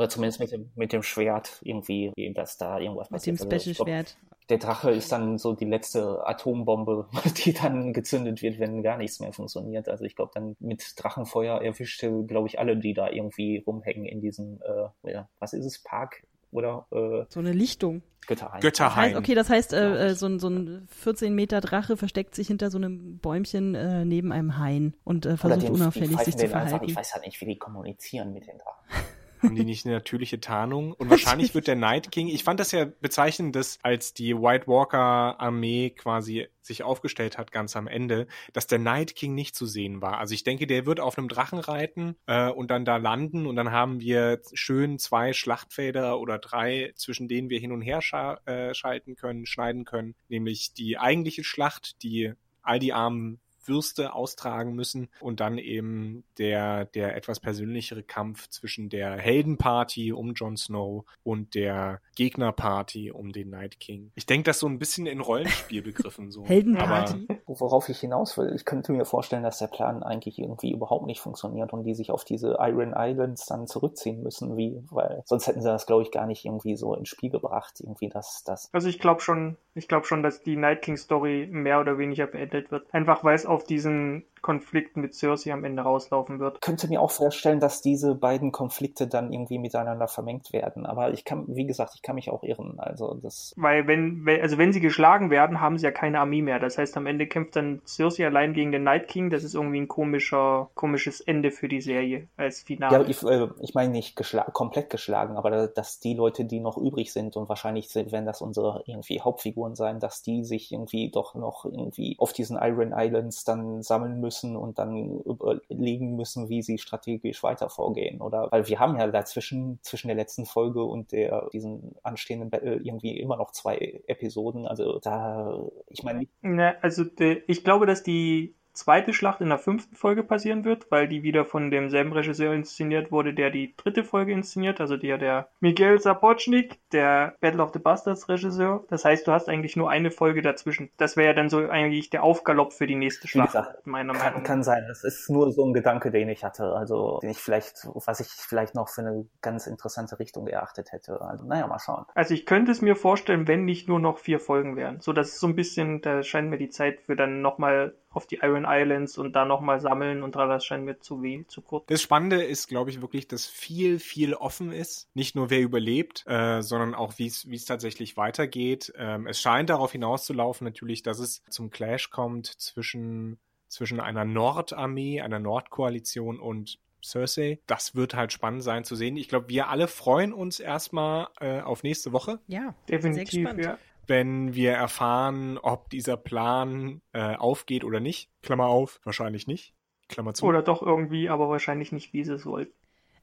oder 0.00 0.08
zumindest 0.08 0.40
mit 0.40 0.50
dem 0.50 0.70
mit 0.76 0.92
dem 0.94 1.02
Schwert 1.02 1.60
irgendwie, 1.62 2.10
dass 2.34 2.56
da 2.56 2.78
irgendwas 2.78 3.10
Mit 3.10 3.26
dem 3.26 3.36
passiert. 3.36 3.52
Also 3.52 3.70
ich 3.70 3.76
glaub, 3.76 3.86
Special-Schwert. 3.88 4.16
der 4.48 4.58
Drache 4.58 4.90
ist 4.92 5.12
dann 5.12 5.36
so 5.36 5.52
die 5.52 5.66
letzte 5.66 6.26
Atombombe, 6.26 7.06
die 7.44 7.52
dann 7.52 7.92
gezündet 7.92 8.40
wird, 8.40 8.58
wenn 8.58 8.82
gar 8.82 8.96
nichts 8.96 9.20
mehr 9.20 9.32
funktioniert. 9.34 9.88
Also 9.90 10.04
ich 10.04 10.16
glaube, 10.16 10.32
dann 10.34 10.56
mit 10.58 10.94
Drachenfeuer 10.96 11.60
erwischte, 11.62 12.24
glaube 12.24 12.48
ich, 12.48 12.58
alle, 12.58 12.78
die 12.78 12.94
da 12.94 13.10
irgendwie 13.10 13.62
rumhängen 13.66 14.06
in 14.06 14.20
diesem, 14.22 14.58
äh, 15.04 15.12
ja, 15.12 15.28
was 15.38 15.52
ist 15.52 15.66
es, 15.66 15.82
Park 15.82 16.22
oder 16.50 16.86
äh, 16.90 17.24
So 17.28 17.40
eine 17.40 17.52
Lichtung. 17.52 18.02
Götterhain. 18.26 18.60
Das 18.60 18.62
Götterhain. 18.62 19.04
heißt, 19.10 19.16
okay, 19.16 19.34
das 19.34 19.48
heißt, 19.50 19.72
äh, 19.72 20.08
äh, 20.08 20.14
so, 20.14 20.26
ein, 20.26 20.38
so 20.38 20.48
ein 20.48 20.86
14 20.90 21.34
Meter 21.34 21.60
Drache 21.60 21.96
versteckt 21.96 22.34
sich 22.34 22.46
hinter 22.48 22.70
so 22.70 22.78
einem 22.78 23.18
Bäumchen 23.18 23.74
äh, 23.74 24.04
neben 24.04 24.30
einem 24.32 24.56
Hain 24.58 24.94
und 25.04 25.26
äh, 25.26 25.36
versucht 25.36 25.62
den- 25.62 25.72
unauffällig 25.72 26.16
sich 26.18 26.36
zu 26.36 26.46
den 26.46 26.52
einfach, 26.54 26.68
verhalten. 26.68 26.84
ich 26.90 26.96
weiß 26.96 27.14
halt 27.14 27.26
nicht, 27.26 27.40
wie 27.40 27.46
die 27.46 27.58
kommunizieren 27.58 28.32
mit 28.32 28.46
den 28.46 28.56
Drachen. 28.58 28.84
Haben 29.42 29.54
die 29.54 29.64
nicht 29.64 29.86
eine 29.86 29.94
natürliche 29.94 30.40
Tarnung? 30.40 30.92
Und 30.92 31.10
wahrscheinlich 31.10 31.54
wird 31.54 31.66
der 31.66 31.76
Night 31.76 32.10
King, 32.10 32.28
ich 32.28 32.44
fand 32.44 32.60
das 32.60 32.72
ja 32.72 32.84
bezeichnend, 32.84 33.56
dass 33.56 33.78
als 33.82 34.14
die 34.14 34.34
White 34.34 34.66
Walker 34.66 35.40
Armee 35.40 35.90
quasi 35.90 36.48
sich 36.62 36.82
aufgestellt 36.82 37.38
hat 37.38 37.52
ganz 37.52 37.74
am 37.76 37.86
Ende, 37.86 38.26
dass 38.52 38.66
der 38.66 38.78
Night 38.78 39.16
King 39.16 39.34
nicht 39.34 39.54
zu 39.54 39.66
sehen 39.66 40.02
war. 40.02 40.18
Also 40.18 40.34
ich 40.34 40.44
denke, 40.44 40.66
der 40.66 40.86
wird 40.86 41.00
auf 41.00 41.18
einem 41.18 41.28
Drachen 41.28 41.58
reiten 41.58 42.16
äh, 42.26 42.48
und 42.48 42.70
dann 42.70 42.84
da 42.84 42.96
landen 42.96 43.46
und 43.46 43.56
dann 43.56 43.70
haben 43.70 44.00
wir 44.00 44.40
schön 44.52 44.98
zwei 44.98 45.32
Schlachtfelder 45.32 46.20
oder 46.20 46.38
drei, 46.38 46.92
zwischen 46.96 47.28
denen 47.28 47.50
wir 47.50 47.58
hin 47.58 47.72
und 47.72 47.82
her 47.82 48.02
scha 48.02 48.40
äh, 48.44 48.74
schalten 48.74 49.16
können, 49.16 49.46
schneiden 49.46 49.84
können, 49.84 50.14
nämlich 50.28 50.74
die 50.74 50.98
eigentliche 50.98 51.44
Schlacht, 51.44 52.02
die 52.02 52.32
all 52.62 52.78
die 52.78 52.92
armen 52.92 53.40
Würste 53.64 54.14
austragen 54.14 54.74
müssen 54.74 55.08
und 55.20 55.40
dann 55.40 55.58
eben 55.58 56.24
der, 56.38 56.86
der 56.86 57.16
etwas 57.16 57.40
persönlichere 57.40 58.02
Kampf 58.02 58.48
zwischen 58.48 58.88
der 58.88 59.16
Heldenparty 59.16 60.12
um 60.12 60.34
Jon 60.34 60.56
Snow 60.56 61.04
und 61.22 61.54
der 61.54 62.00
Gegnerparty 62.16 63.10
um 63.10 63.32
den 63.32 63.50
Night 63.50 63.80
King. 63.80 64.12
Ich 64.14 64.26
denke 64.26 64.44
das 64.44 64.58
so 64.58 64.66
ein 64.66 64.78
bisschen 64.78 65.06
in 65.06 65.20
Rollenspiel 65.20 65.82
begriffen 65.82 66.30
so. 66.30 66.44
Heldenparty. 66.46 67.26
Worauf 67.46 67.88
ich 67.88 68.00
hinaus 68.00 68.38
will, 68.38 68.52
ich 68.54 68.64
könnte 68.64 68.92
mir 68.92 69.04
vorstellen, 69.04 69.42
dass 69.42 69.58
der 69.58 69.66
Plan 69.66 70.02
eigentlich 70.02 70.38
irgendwie 70.38 70.72
überhaupt 70.72 71.06
nicht 71.06 71.20
funktioniert 71.20 71.72
und 71.72 71.84
die 71.84 71.94
sich 71.94 72.10
auf 72.10 72.24
diese 72.24 72.56
Iron 72.60 72.94
Islands 72.96 73.46
dann 73.46 73.66
zurückziehen 73.66 74.22
müssen, 74.22 74.56
wie, 74.56 74.82
weil 74.90 75.22
sonst 75.24 75.46
hätten 75.46 75.62
sie 75.62 75.68
das, 75.68 75.86
glaube 75.86 76.02
ich, 76.02 76.10
gar 76.10 76.26
nicht 76.26 76.44
irgendwie 76.44 76.76
so 76.76 76.94
ins 76.94 77.08
Spiel 77.08 77.30
gebracht, 77.30 77.80
irgendwie 77.80 78.08
das, 78.08 78.44
das. 78.44 78.68
Also 78.72 78.88
ich 78.88 78.98
glaube 78.98 79.20
schon, 79.20 79.56
ich 79.74 79.88
glaube 79.88 80.06
schon, 80.06 80.22
dass 80.22 80.42
die 80.42 80.56
Night 80.56 80.82
King 80.82 80.96
Story 80.96 81.48
mehr 81.50 81.80
oder 81.80 81.98
weniger 81.98 82.26
beendet 82.26 82.70
wird. 82.70 82.92
Einfach 82.92 83.24
weil 83.24 83.34
es 83.34 83.46
auf 83.50 83.64
diesen 83.64 84.24
Konflikt 84.42 84.96
mit 84.96 85.14
Cersei 85.14 85.52
am 85.52 85.64
Ende 85.64 85.82
rauslaufen 85.82 86.40
wird. 86.40 86.60
Könnte 86.60 86.88
mir 86.88 87.00
auch 87.00 87.10
vorstellen, 87.10 87.60
dass 87.60 87.82
diese 87.82 88.14
beiden 88.14 88.52
Konflikte 88.52 89.06
dann 89.06 89.32
irgendwie 89.32 89.58
miteinander 89.58 90.08
vermengt 90.08 90.52
werden. 90.52 90.86
Aber 90.86 91.12
ich 91.12 91.24
kann, 91.24 91.44
wie 91.48 91.66
gesagt, 91.66 91.92
ich 91.94 92.02
kann 92.02 92.14
mich 92.14 92.30
auch 92.30 92.42
irren. 92.42 92.78
Also 92.78 93.14
das. 93.14 93.54
Weil 93.56 93.86
wenn, 93.86 94.26
also 94.40 94.58
wenn 94.58 94.72
sie 94.72 94.80
geschlagen 94.80 95.30
werden, 95.30 95.60
haben 95.60 95.78
sie 95.78 95.84
ja 95.84 95.92
keine 95.92 96.20
Armee 96.20 96.42
mehr. 96.42 96.58
Das 96.58 96.78
heißt, 96.78 96.96
am 96.96 97.06
Ende 97.06 97.26
kämpft 97.26 97.56
dann 97.56 97.82
Cersei 97.86 98.26
allein 98.26 98.54
gegen 98.54 98.72
den 98.72 98.84
Night 98.84 99.08
King. 99.08 99.30
Das 99.30 99.44
ist 99.44 99.54
irgendwie 99.54 99.80
ein 99.80 99.88
komischer, 99.88 100.70
komisches 100.74 101.20
Ende 101.20 101.50
für 101.50 101.68
die 101.68 101.80
Serie 101.80 102.28
als 102.36 102.62
Finale. 102.62 103.02
Ja, 103.02 103.08
ich, 103.08 103.22
äh, 103.22 103.48
ich 103.60 103.74
meine 103.74 103.90
nicht 103.90 104.16
geschla 104.16 104.44
komplett 104.44 104.90
geschlagen, 104.90 105.36
aber 105.36 105.68
dass 105.68 106.00
die 106.00 106.14
Leute, 106.14 106.44
die 106.44 106.60
noch 106.60 106.78
übrig 106.78 107.12
sind 107.12 107.36
und 107.36 107.48
wahrscheinlich 107.48 107.94
werden 107.94 108.26
das 108.26 108.40
unsere 108.40 108.82
irgendwie 108.86 109.20
Hauptfiguren 109.20 109.74
sein, 109.74 110.00
dass 110.00 110.22
die 110.22 110.44
sich 110.44 110.72
irgendwie 110.72 111.10
doch 111.10 111.34
noch 111.34 111.64
irgendwie 111.64 112.16
auf 112.18 112.32
diesen 112.32 112.58
Iron 112.60 112.92
Islands 112.96 113.44
dann 113.44 113.82
sammeln 113.82 114.20
müssen 114.20 114.29
müssen 114.30 114.56
und 114.56 114.78
dann 114.78 115.20
überlegen 115.22 116.14
müssen, 116.14 116.48
wie 116.48 116.62
sie 116.62 116.78
strategisch 116.78 117.42
weiter 117.42 117.68
vorgehen. 117.68 118.20
Oder 118.20 118.46
weil 118.52 118.68
wir 118.68 118.78
haben 118.78 118.96
ja 118.96 119.08
dazwischen, 119.08 119.80
zwischen 119.82 120.06
der 120.06 120.16
letzten 120.16 120.46
Folge 120.46 120.84
und 120.84 121.10
der 121.10 121.48
diesen 121.52 121.96
anstehenden 122.04 122.48
Battle 122.48 122.76
irgendwie 122.76 123.18
immer 123.18 123.36
noch 123.36 123.50
zwei 123.50 124.02
Episoden. 124.06 124.66
Also 124.68 125.00
da, 125.00 125.68
ich 125.88 126.04
meine. 126.04 126.28
Ja, 126.42 126.76
also 126.80 127.02
de, 127.02 127.42
ich 127.48 127.64
glaube, 127.64 127.86
dass 127.86 128.04
die 128.04 128.54
zweite 128.72 129.12
Schlacht 129.12 129.40
in 129.40 129.48
der 129.48 129.58
fünften 129.58 129.96
Folge 129.96 130.22
passieren 130.22 130.64
wird, 130.64 130.90
weil 130.90 131.08
die 131.08 131.22
wieder 131.22 131.44
von 131.44 131.70
demselben 131.70 132.12
Regisseur 132.12 132.52
inszeniert 132.52 133.10
wurde, 133.10 133.34
der 133.34 133.50
die 133.50 133.74
dritte 133.76 134.04
Folge 134.04 134.32
inszeniert, 134.32 134.80
also 134.80 134.96
der, 134.96 135.18
der 135.18 135.48
Miguel 135.60 136.00
Sapochnik, 136.00 136.78
der 136.90 137.34
Battle 137.40 137.62
of 137.62 137.72
the 137.72 137.78
Bastards 137.78 138.28
Regisseur. 138.28 138.84
Das 138.88 139.04
heißt, 139.04 139.26
du 139.26 139.32
hast 139.32 139.48
eigentlich 139.48 139.76
nur 139.76 139.90
eine 139.90 140.10
Folge 140.10 140.42
dazwischen. 140.42 140.90
Das 140.96 141.16
wäre 141.16 141.28
ja 141.28 141.34
dann 141.34 141.48
so 141.48 141.68
eigentlich 141.68 142.10
der 142.10 142.22
Aufgalopp 142.22 142.72
für 142.72 142.86
die 142.86 142.94
nächste 142.94 143.28
Schlacht, 143.28 143.52
gesagt, 143.52 143.86
meiner 143.86 144.12
kann, 144.12 144.22
Meinung 144.22 144.42
nach. 144.42 144.46
Kann 144.46 144.62
sein. 144.62 144.84
Das 144.88 145.04
ist 145.04 145.28
nur 145.30 145.52
so 145.52 145.64
ein 145.64 145.72
Gedanke, 145.72 146.10
den 146.10 146.28
ich 146.28 146.44
hatte, 146.44 146.72
also 146.72 147.18
den 147.22 147.30
ich 147.30 147.38
vielleicht, 147.38 147.86
was 147.94 148.20
ich 148.20 148.28
vielleicht 148.28 148.74
noch 148.74 148.88
für 148.88 149.02
eine 149.02 149.26
ganz 149.40 149.66
interessante 149.66 150.18
Richtung 150.18 150.46
erachtet 150.46 150.92
hätte. 150.92 151.20
Also, 151.20 151.44
naja, 151.44 151.66
mal 151.66 151.78
schauen. 151.78 152.04
Also 152.14 152.34
ich 152.34 152.46
könnte 152.46 152.72
es 152.72 152.82
mir 152.82 152.96
vorstellen, 152.96 153.48
wenn 153.48 153.64
nicht 153.64 153.88
nur 153.88 154.00
noch 154.00 154.18
vier 154.18 154.40
Folgen 154.40 154.76
wären. 154.76 155.00
So, 155.00 155.12
das 155.12 155.28
ist 155.28 155.40
so 155.40 155.46
ein 155.46 155.56
bisschen, 155.56 156.00
da 156.02 156.22
scheint 156.22 156.50
mir 156.50 156.58
die 156.58 156.70
Zeit 156.70 157.00
für 157.00 157.16
dann 157.16 157.42
nochmal 157.42 157.94
auf 158.10 158.26
die 158.26 158.40
Iron 158.42 158.66
Islands 158.68 159.18
und 159.18 159.34
da 159.34 159.44
nochmal 159.44 159.80
sammeln 159.80 160.22
und 160.22 160.34
das 160.34 160.64
scheint 160.64 160.84
mir 160.84 160.98
zu 160.98 161.22
weh, 161.22 161.44
zu 161.46 161.62
kurz. 161.62 161.86
Das 161.86 162.02
Spannende 162.02 162.42
ist, 162.42 162.66
glaube 162.66 162.90
ich, 162.90 163.00
wirklich, 163.00 163.28
dass 163.28 163.46
viel, 163.46 163.98
viel 164.00 164.34
offen 164.34 164.72
ist. 164.72 165.08
Nicht 165.14 165.36
nur 165.36 165.48
wer 165.50 165.60
überlebt, 165.60 166.24
äh, 166.26 166.60
sondern 166.60 166.94
auch 166.94 167.18
wie 167.18 167.26
es 167.26 167.64
tatsächlich 167.64 168.16
weitergeht. 168.16 168.92
Ähm, 168.96 169.26
es 169.26 169.40
scheint 169.40 169.70
darauf 169.70 169.92
hinauszulaufen, 169.92 170.64
natürlich, 170.64 171.02
dass 171.02 171.20
es 171.20 171.42
zum 171.50 171.70
Clash 171.70 172.10
kommt 172.10 172.46
zwischen, 172.46 173.38
zwischen 173.68 174.00
einer 174.00 174.24
Nordarmee, 174.24 175.20
einer 175.20 175.38
Nordkoalition 175.38 176.40
und 176.40 176.80
Cersei. 177.02 177.60
Das 177.66 177.94
wird 177.94 178.14
halt 178.14 178.32
spannend 178.32 178.62
sein 178.62 178.84
zu 178.84 178.96
sehen. 178.96 179.16
Ich 179.16 179.28
glaube, 179.28 179.48
wir 179.48 179.68
alle 179.68 179.88
freuen 179.88 180.32
uns 180.32 180.60
erstmal 180.60 181.28
äh, 181.40 181.60
auf 181.60 181.82
nächste 181.82 182.12
Woche. 182.12 182.40
Ja, 182.48 182.74
definitiv. 182.88 183.56
Ja 183.56 183.78
wenn 184.06 184.54
wir 184.54 184.72
erfahren, 184.72 185.58
ob 185.58 185.90
dieser 185.90 186.16
Plan 186.16 187.00
äh, 187.12 187.36
aufgeht 187.36 187.84
oder 187.84 188.00
nicht. 188.00 188.30
Klammer 188.42 188.66
auf, 188.66 189.00
wahrscheinlich 189.04 189.46
nicht. 189.46 189.74
Klammer 190.08 190.34
zu. 190.34 190.44
Oder 190.46 190.62
doch 190.62 190.82
irgendwie, 190.82 191.28
aber 191.28 191.48
wahrscheinlich 191.48 191.92
nicht, 191.92 192.12
wie 192.12 192.24
sie 192.24 192.34
es 192.34 192.46
wollten. 192.46 192.74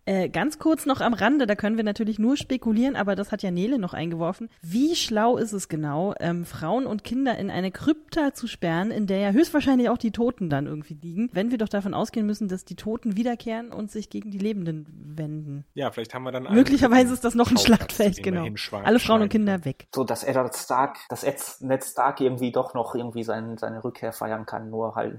Äh, 0.08 0.30
ganz 0.30 0.58
kurz 0.58 0.86
noch 0.86 1.01
am 1.01 1.14
Rande, 1.14 1.47
da 1.47 1.55
können 1.55 1.76
wir 1.76 1.84
natürlich 1.84 2.18
nur 2.18 2.38
spekulieren, 2.38 2.95
aber 2.95 3.16
das 3.16 3.34
hat 3.34 3.43
ja 3.43 3.51
Nele 3.51 3.78
noch 3.78 3.93
eingeworfen. 3.93 4.49
Wie 4.62 4.95
schlau 4.95 5.36
ist 5.36 5.51
es 5.51 5.68
genau, 5.68 6.14
ähm, 6.22 6.45
Frauen 6.45 6.86
und 6.86 7.03
Kinder 7.03 7.38
in 7.38 7.51
eine 7.51 7.72
Krypta 7.72 8.34
zu 8.34 8.47
sperren, 8.47 8.89
in 8.89 9.05
der 9.05 9.18
ja 9.20 9.32
höchstwahrscheinlich 9.32 9.89
auch 9.89 9.97
die 9.97 10.12
Toten 10.12 10.49
dann 10.49 10.66
irgendwie 10.66 10.93
liegen, 10.93 11.30
wenn 11.34 11.51
wir 11.51 11.58
doch 11.58 11.68
davon 11.68 11.93
ausgehen 11.93 12.26
müssen, 12.26 12.47
dass 12.47 12.64
die 12.64 12.78
Toten 12.78 13.18
wiederkehren 13.18 13.74
und 13.74 13.91
sich 13.91 14.10
gegen 14.10 14.32
die 14.32 14.38
Lebenden 14.38 14.88
wenden. 15.18 15.66
Ja, 15.74 15.91
vielleicht 15.91 16.14
haben 16.14 16.24
wir 16.24 16.32
dann 16.32 16.43
Möglicherweise 16.53 17.14
ist 17.14 17.26
das 17.26 17.36
noch 17.36 17.51
ein 17.51 17.58
Schlachtfeld, 17.58 18.24
genau. 18.24 18.47
Alle 18.84 18.99
Frauen 18.99 19.24
und 19.24 19.30
Kinder 19.30 19.66
weg. 19.66 19.88
So, 19.93 20.05
dass 20.05 20.24
Eddard 20.24 20.55
Stark, 20.55 20.99
dass 21.10 21.26
Ned 21.60 21.84
Stark 21.84 22.22
irgendwie 22.22 22.53
doch 22.53 22.74
noch 22.74 22.95
irgendwie 22.95 23.24
sein, 23.24 23.58
seine 23.58 23.84
Rückkehr 23.84 24.14
feiern 24.14 24.45
kann, 24.45 24.70
nur 24.70 24.95
halt 24.95 25.18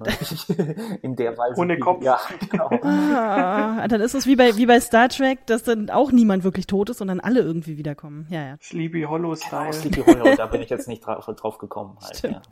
in 1.03 1.15
der 1.15 1.37
Weise. 1.37 1.61
Ohne 1.61 1.79
Kopf. 1.79 2.03
Ja, 2.03 2.19
genau. 2.49 2.71
Ah, 2.83 3.87
dann 3.87 4.01
ist 4.01 4.15
es 4.15 4.27
wie 4.27 4.37
bei, 4.37 4.57
wie 4.57 4.65
bei 4.65 4.78
bei 4.79 4.81
Star 4.81 5.09
Trek, 5.09 5.45
dass 5.47 5.65
dann 5.65 5.91
auch 5.91 6.13
niemand 6.13 6.45
wirklich 6.45 6.69
tot 6.69 6.89
ist, 6.91 6.99
sondern 6.99 7.19
alle 7.19 7.41
irgendwie 7.41 7.79
wiederkommen. 7.79 8.29
Ja, 8.31 8.47
ja. 8.47 8.57
Sleepy 8.63 9.03
Hollow 9.03 9.35
Style. 9.35 9.71
Genau, 9.71 9.73
Sleepy 9.73 10.03
Hollow, 10.03 10.37
da 10.37 10.47
bin 10.47 10.63
ich 10.63 10.71
jetzt 10.71 10.87
nicht 10.87 11.05
drauf, 11.05 11.27
drauf 11.27 11.59
gekommen. 11.59 11.99
Halt, 12.01 12.23
ja. 12.23 12.43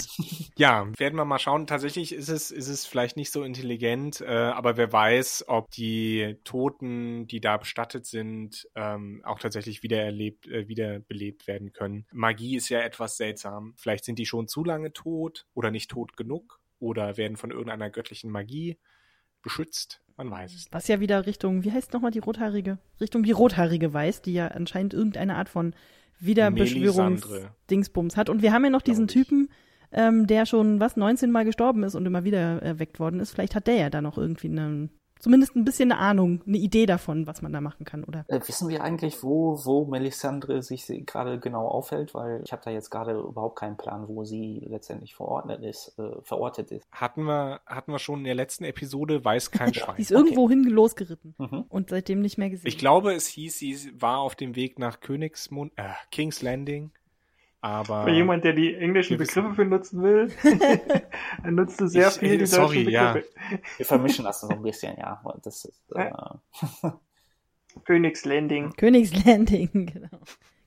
ja. 0.57 0.99
werden 0.99 1.15
wir 1.17 1.25
mal 1.25 1.39
schauen. 1.39 1.69
Tatsächlich 1.69 2.13
ist 2.13 2.29
es, 2.29 2.51
ist 2.51 2.69
es 2.69 2.85
vielleicht 2.85 3.17
nicht 3.17 3.31
so 3.31 3.45
intelligent, 3.45 4.21
äh, 4.21 4.27
aber 4.27 4.77
wer 4.77 4.93
weiß, 4.93 5.45
ob 5.47 5.71
die 5.71 6.37
Toten, 6.43 7.29
die 7.29 7.41
da 7.41 7.59
bestattet 7.59 8.07
sind, 8.07 8.69
ähm, 8.75 9.23
auch 9.25 9.39
tatsächlich 9.39 9.85
wieder 9.85 10.03
erlebt, 10.03 10.49
äh, 10.49 10.67
wiederbelebt 10.67 11.47
werden 11.47 11.73
können. 11.73 12.07
Magie 12.11 12.57
ist 12.57 12.71
ja 12.71 12.81
etwas 12.81 13.17
seltsam. 13.17 13.75
Vielleicht 13.77 14.05
sind 14.05 14.19
die 14.19 14.27
schon 14.27 14.49
zu 14.49 14.65
lange 14.65 14.93
tot 14.93 15.47
oder 15.55 15.71
nicht 15.71 15.91
tot 15.91 16.17
genug 16.17 16.61
oder 16.81 17.17
werden 17.17 17.37
von 17.37 17.53
irgendeiner 17.53 17.91
göttlichen 17.91 18.33
Magie 18.33 18.79
beschützt. 19.43 20.01
Man 20.17 20.31
weiß 20.31 20.55
es. 20.55 20.69
Was 20.71 20.89
ja 20.89 21.01
wieder 21.01 21.27
Richtung, 21.27 21.63
wie 21.65 21.73
heißt 21.73 21.93
nochmal 21.93 22.11
die 22.11 22.21
Rothaarige? 22.21 22.79
Richtung 23.01 23.23
die 23.23 23.33
Rothaarige 23.33 23.93
weist, 23.93 24.27
die 24.27 24.33
ja 24.33 24.49
anscheinend 24.49 24.95
irgendeine 24.95 25.37
Art 25.37 25.49
von 25.49 25.75
Wiederbeschwörungsdingsbums 26.21 28.17
hat. 28.17 28.31
Und 28.31 28.41
wir 28.41 28.53
haben 28.53 28.65
ja 28.65 28.71
noch 28.71 28.83
diesen 28.83 29.09
Typen, 29.09 29.51
ähm, 29.93 30.27
der 30.27 30.47
schon, 30.47 30.81
was, 30.81 30.97
19 30.97 31.31
Mal 31.31 31.45
gestorben 31.45 31.83
ist 31.83 31.95
und 31.95 32.07
immer 32.07 32.25
wieder 32.25 32.63
erweckt 32.63 32.99
worden 32.99 33.21
ist. 33.21 33.33
Vielleicht 33.33 33.55
hat 33.55 33.67
der 33.67 33.77
ja 33.77 33.91
da 33.91 34.01
noch 34.01 34.17
irgendwie 34.17 34.49
einen 34.49 34.91
zumindest 35.19 35.57
ein 35.57 35.65
bisschen 35.65 35.93
eine 35.93 36.01
Ahnung, 36.01 36.43
eine 36.47 36.59
Idee 36.59 36.87
davon, 36.87 37.27
was 37.27 37.43
man 37.43 37.53
da 37.53 37.61
machen 37.61 37.85
kann, 37.85 38.05
oder? 38.05 38.25
Äh, 38.29 38.41
wissen 38.47 38.69
wir 38.69 38.83
eigentlich, 38.83 39.23
wo, 39.23 39.59
wo 39.65 39.87
Melisandre 39.87 40.63
sich 40.63 40.87
gerade 41.07 41.39
genau 41.39 41.67
aufhält? 41.69 42.15
Weil 42.15 42.43
ich 42.45 42.53
habe 42.53 42.63
da 42.65 42.71
jetzt 42.71 42.91
gerade 42.91 43.13
überhaupt 43.13 43.59
keinen 43.59 43.77
Plan, 43.77 44.09
wo 44.09 44.25
sie 44.25 44.67
letztendlich 44.69 45.15
verordnet 45.15 45.63
ist, 45.63 45.99
äh, 45.99 46.23
verortet 46.23 46.71
ist. 46.71 46.87
Hatten 46.93 47.25
wir, 47.25 47.61
hatten 47.67 47.93
wir 47.93 47.99
schon 47.99 48.21
in 48.21 48.25
der 48.25 48.35
letzten 48.35 48.65
Episode, 48.65 49.25
weiß 49.25 49.51
kein 49.51 49.75
Schwein. 49.75 49.97
sie 49.97 50.03
ist 50.03 50.11
irgendwo 50.11 50.45
okay. 50.45 50.55
hin 50.55 50.65
losgeritten 50.65 51.35
mhm. 51.39 51.65
und 51.69 51.91
seitdem 51.91 52.21
nicht 52.21 52.39
mehr 52.39 52.51
gesehen. 52.51 52.69
Ich 52.69 52.79
glaube, 52.79 53.15
es 53.15 53.27
hieß, 53.27 53.59
sie 53.59 53.93
war 54.01 54.19
auf 54.19 54.35
dem 54.35 54.57
Weg 54.57 54.79
nach 54.79 55.01
Königsmund, 55.01 55.73
äh, 55.77 55.91
King's 56.11 56.43
Landing. 56.43 56.91
Aber 57.67 58.05
Für 58.05 58.13
jemand, 58.13 58.45
der 58.45 58.53
die 58.53 58.77
englischen 58.77 59.19
Begriffe 59.19 59.53
benutzen 59.57 60.01
will, 60.01 60.31
er 61.43 61.51
nutzt 61.51 61.79
sehr 61.79 62.09
ich, 62.09 62.15
viel 62.15 62.39
die 62.39 62.47
sorry, 62.47 62.85
deutschen 62.85 62.85
Begriffe. 62.85 63.29
Ja. 63.51 63.59
Wir 63.79 63.87
vermischen 63.87 64.25
das 64.25 64.41
so 64.41 64.49
ein 64.49 64.63
bisschen, 64.63 64.97
ja. 64.97 65.21
Das 65.43 65.65
ist, 65.65 65.93
äh... 65.97 66.13
Königs 67.85 68.25
Landing. 68.25 68.71
Königs 68.77 69.25
Landing, 69.25 69.69
genau. 69.93 70.21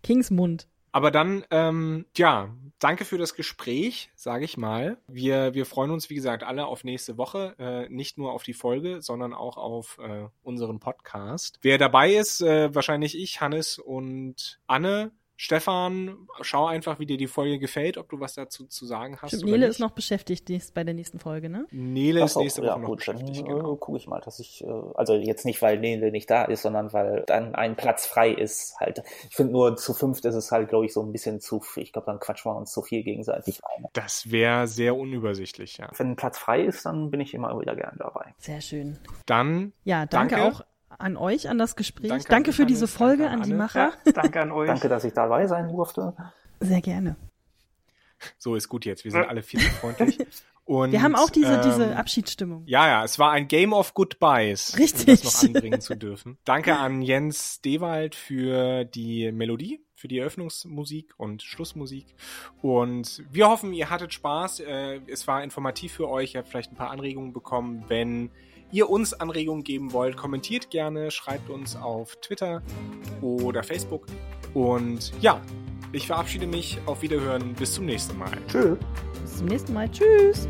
Kingsmund. 0.03 0.67
Aber 0.91 1.09
dann, 1.09 1.45
ähm, 1.51 2.05
ja, 2.17 2.53
danke 2.79 3.05
für 3.05 3.17
das 3.17 3.33
Gespräch, 3.33 4.11
sage 4.15 4.43
ich 4.43 4.57
mal. 4.57 4.97
Wir, 5.07 5.53
wir 5.53 5.65
freuen 5.65 5.91
uns, 5.91 6.09
wie 6.09 6.15
gesagt, 6.15 6.43
alle 6.43 6.65
auf 6.65 6.83
nächste 6.83 7.17
Woche. 7.17 7.55
Äh, 7.59 7.87
nicht 7.87 8.17
nur 8.17 8.33
auf 8.33 8.43
die 8.43 8.53
Folge, 8.53 9.01
sondern 9.01 9.33
auch 9.33 9.55
auf 9.55 9.99
äh, 9.99 10.27
unseren 10.43 10.79
Podcast. 10.79 11.59
Wer 11.61 11.77
dabei 11.77 12.13
ist, 12.13 12.41
äh, 12.41 12.75
wahrscheinlich 12.75 13.17
ich, 13.17 13.39
Hannes 13.39 13.79
und 13.79 14.59
Anne. 14.67 15.11
Stefan, 15.41 16.27
schau 16.41 16.65
einfach, 16.65 16.99
wie 16.99 17.05
dir 17.05 17.15
die 17.15 17.27
Folge 17.27 17.59
gefällt, 17.59 17.97
ob 17.97 18.09
du 18.09 18.19
was 18.19 18.33
dazu 18.33 18.65
zu 18.65 18.85
sagen 18.85 19.19
hast. 19.21 19.29
Stimmt, 19.29 19.45
Nele 19.45 19.67
ist 19.67 19.79
noch 19.79 19.91
beschäftigt 19.91 20.49
dies 20.49 20.73
bei 20.73 20.83
der 20.83 20.93
nächsten 20.93 21.17
Folge, 21.17 21.49
ne? 21.49 21.65
Nele 21.71 22.25
ist 22.25 22.35
nächste 22.35 22.61
Woche 22.61 22.71
ja, 22.71 22.77
noch 22.77 22.89
gut, 22.89 22.97
beschäftigt. 22.97 23.37
Dann 23.37 23.45
genau. 23.45 23.77
gucke 23.77 23.97
ich 23.97 24.05
mal, 24.05 24.19
dass 24.19 24.41
ich, 24.41 24.65
äh, 24.65 24.67
also 24.95 25.13
jetzt 25.13 25.45
nicht, 25.45 25.61
weil 25.61 25.79
Nele 25.79 26.11
nicht 26.11 26.29
da 26.29 26.43
ist, 26.43 26.63
sondern 26.63 26.91
weil 26.91 27.23
dann 27.25 27.55
ein 27.55 27.77
Platz 27.77 28.05
frei 28.05 28.31
ist. 28.31 28.75
Halt, 28.81 29.01
ich 29.29 29.35
finde 29.37 29.53
nur 29.53 29.77
zu 29.77 29.93
fünft 29.93 30.25
ist 30.25 30.35
es 30.35 30.51
halt, 30.51 30.67
glaube 30.67 30.87
ich, 30.87 30.91
so 30.91 31.01
ein 31.01 31.13
bisschen 31.13 31.39
zu. 31.39 31.63
Ich 31.77 31.93
glaube, 31.93 32.07
dann 32.07 32.19
quatschen 32.19 32.51
wir 32.51 32.57
uns 32.57 32.73
zu 32.73 32.81
viel 32.81 33.03
gegenseitig 33.03 33.61
rein. 33.63 33.85
Das 33.93 34.29
wäre 34.31 34.67
sehr 34.67 34.97
unübersichtlich, 34.97 35.77
ja. 35.77 35.89
Wenn 35.95 36.11
ein 36.11 36.15
Platz 36.17 36.37
frei 36.37 36.63
ist, 36.63 36.85
dann 36.85 37.11
bin 37.11 37.21
ich 37.21 37.33
immer 37.33 37.57
wieder 37.57 37.77
gern 37.77 37.95
dabei. 37.97 38.33
Sehr 38.39 38.59
schön. 38.59 38.99
Dann. 39.25 39.71
Ja, 39.85 40.05
danke, 40.05 40.35
danke. 40.35 40.57
auch 40.57 40.65
an 40.99 41.17
euch, 41.17 41.49
an 41.49 41.57
das 41.57 41.75
Gespräch. 41.75 42.09
Danke, 42.09 42.25
danke 42.29 42.53
für 42.53 42.65
diese 42.65 42.87
Folge, 42.87 43.29
an 43.29 43.41
die 43.43 43.53
Macher. 43.53 43.93
Ja, 44.05 44.11
danke 44.11 44.41
an 44.41 44.51
euch. 44.51 44.67
danke, 44.67 44.89
dass 44.89 45.03
ich 45.03 45.13
dabei 45.13 45.47
sein 45.47 45.69
durfte. 45.69 46.13
Sehr 46.59 46.81
gerne. 46.81 47.15
So 48.37 48.55
ist 48.55 48.67
gut 48.67 48.85
jetzt. 48.85 49.03
Wir 49.05 49.11
sind 49.11 49.25
alle 49.27 49.41
viel 49.41 49.59
zu 49.61 49.69
freundlich. 49.69 50.19
Und, 50.65 50.91
Wir 50.91 51.01
haben 51.01 51.15
auch 51.15 51.31
diese, 51.31 51.53
ähm, 51.55 51.61
diese 51.63 51.95
Abschiedsstimmung. 51.95 52.61
Ja, 52.67 52.87
ja, 52.87 53.03
es 53.03 53.17
war 53.17 53.31
ein 53.31 53.47
Game 53.47 53.73
of 53.73 53.95
Goodbyes, 53.95 54.77
Richtig. 54.77 55.07
um 55.07 55.15
das 55.23 55.41
noch 55.43 55.49
anbringen 55.55 55.81
zu 55.81 55.95
dürfen. 55.95 56.37
Danke 56.45 56.75
an 56.77 57.01
Jens 57.01 57.59
Dewald 57.61 58.13
für 58.13 58.85
die 58.85 59.31
Melodie, 59.31 59.83
für 59.95 60.07
die 60.07 60.19
Eröffnungsmusik 60.19 61.15
und 61.17 61.41
Schlussmusik. 61.41 62.05
Und 62.61 63.23
wir 63.31 63.49
hoffen, 63.49 63.73
ihr 63.73 63.89
hattet 63.89 64.13
Spaß. 64.13 64.59
Äh, 64.59 64.99
Es 65.07 65.27
war 65.27 65.43
informativ 65.43 65.93
für 65.93 66.07
euch. 66.07 66.35
Ihr 66.35 66.41
habt 66.41 66.49
vielleicht 66.49 66.71
ein 66.71 66.75
paar 66.75 66.91
Anregungen 66.91 67.33
bekommen. 67.33 67.85
Wenn 67.87 68.29
ihr 68.72 68.89
uns 68.89 69.13
Anregungen 69.13 69.63
geben 69.63 69.93
wollt, 69.93 70.17
kommentiert 70.17 70.70
gerne, 70.70 71.11
schreibt 71.11 71.49
uns 71.49 71.76
auf 71.76 72.15
Twitter 72.17 72.61
oder 73.22 73.63
Facebook. 73.63 74.05
Und 74.53 75.13
ja, 75.22 75.41
ich 75.91 76.07
verabschiede 76.07 76.47
mich. 76.47 76.78
Auf 76.86 77.01
Wiederhören. 77.01 77.53
Bis 77.53 77.74
zum 77.74 77.86
nächsten 77.86 78.17
Mal. 78.17 78.38
Tschüss. 78.47 78.78
Bis 79.22 79.38
zum 79.38 79.47
nächsten 79.47 79.74
Mal. 79.74 79.89
Tschüss. 79.89 80.47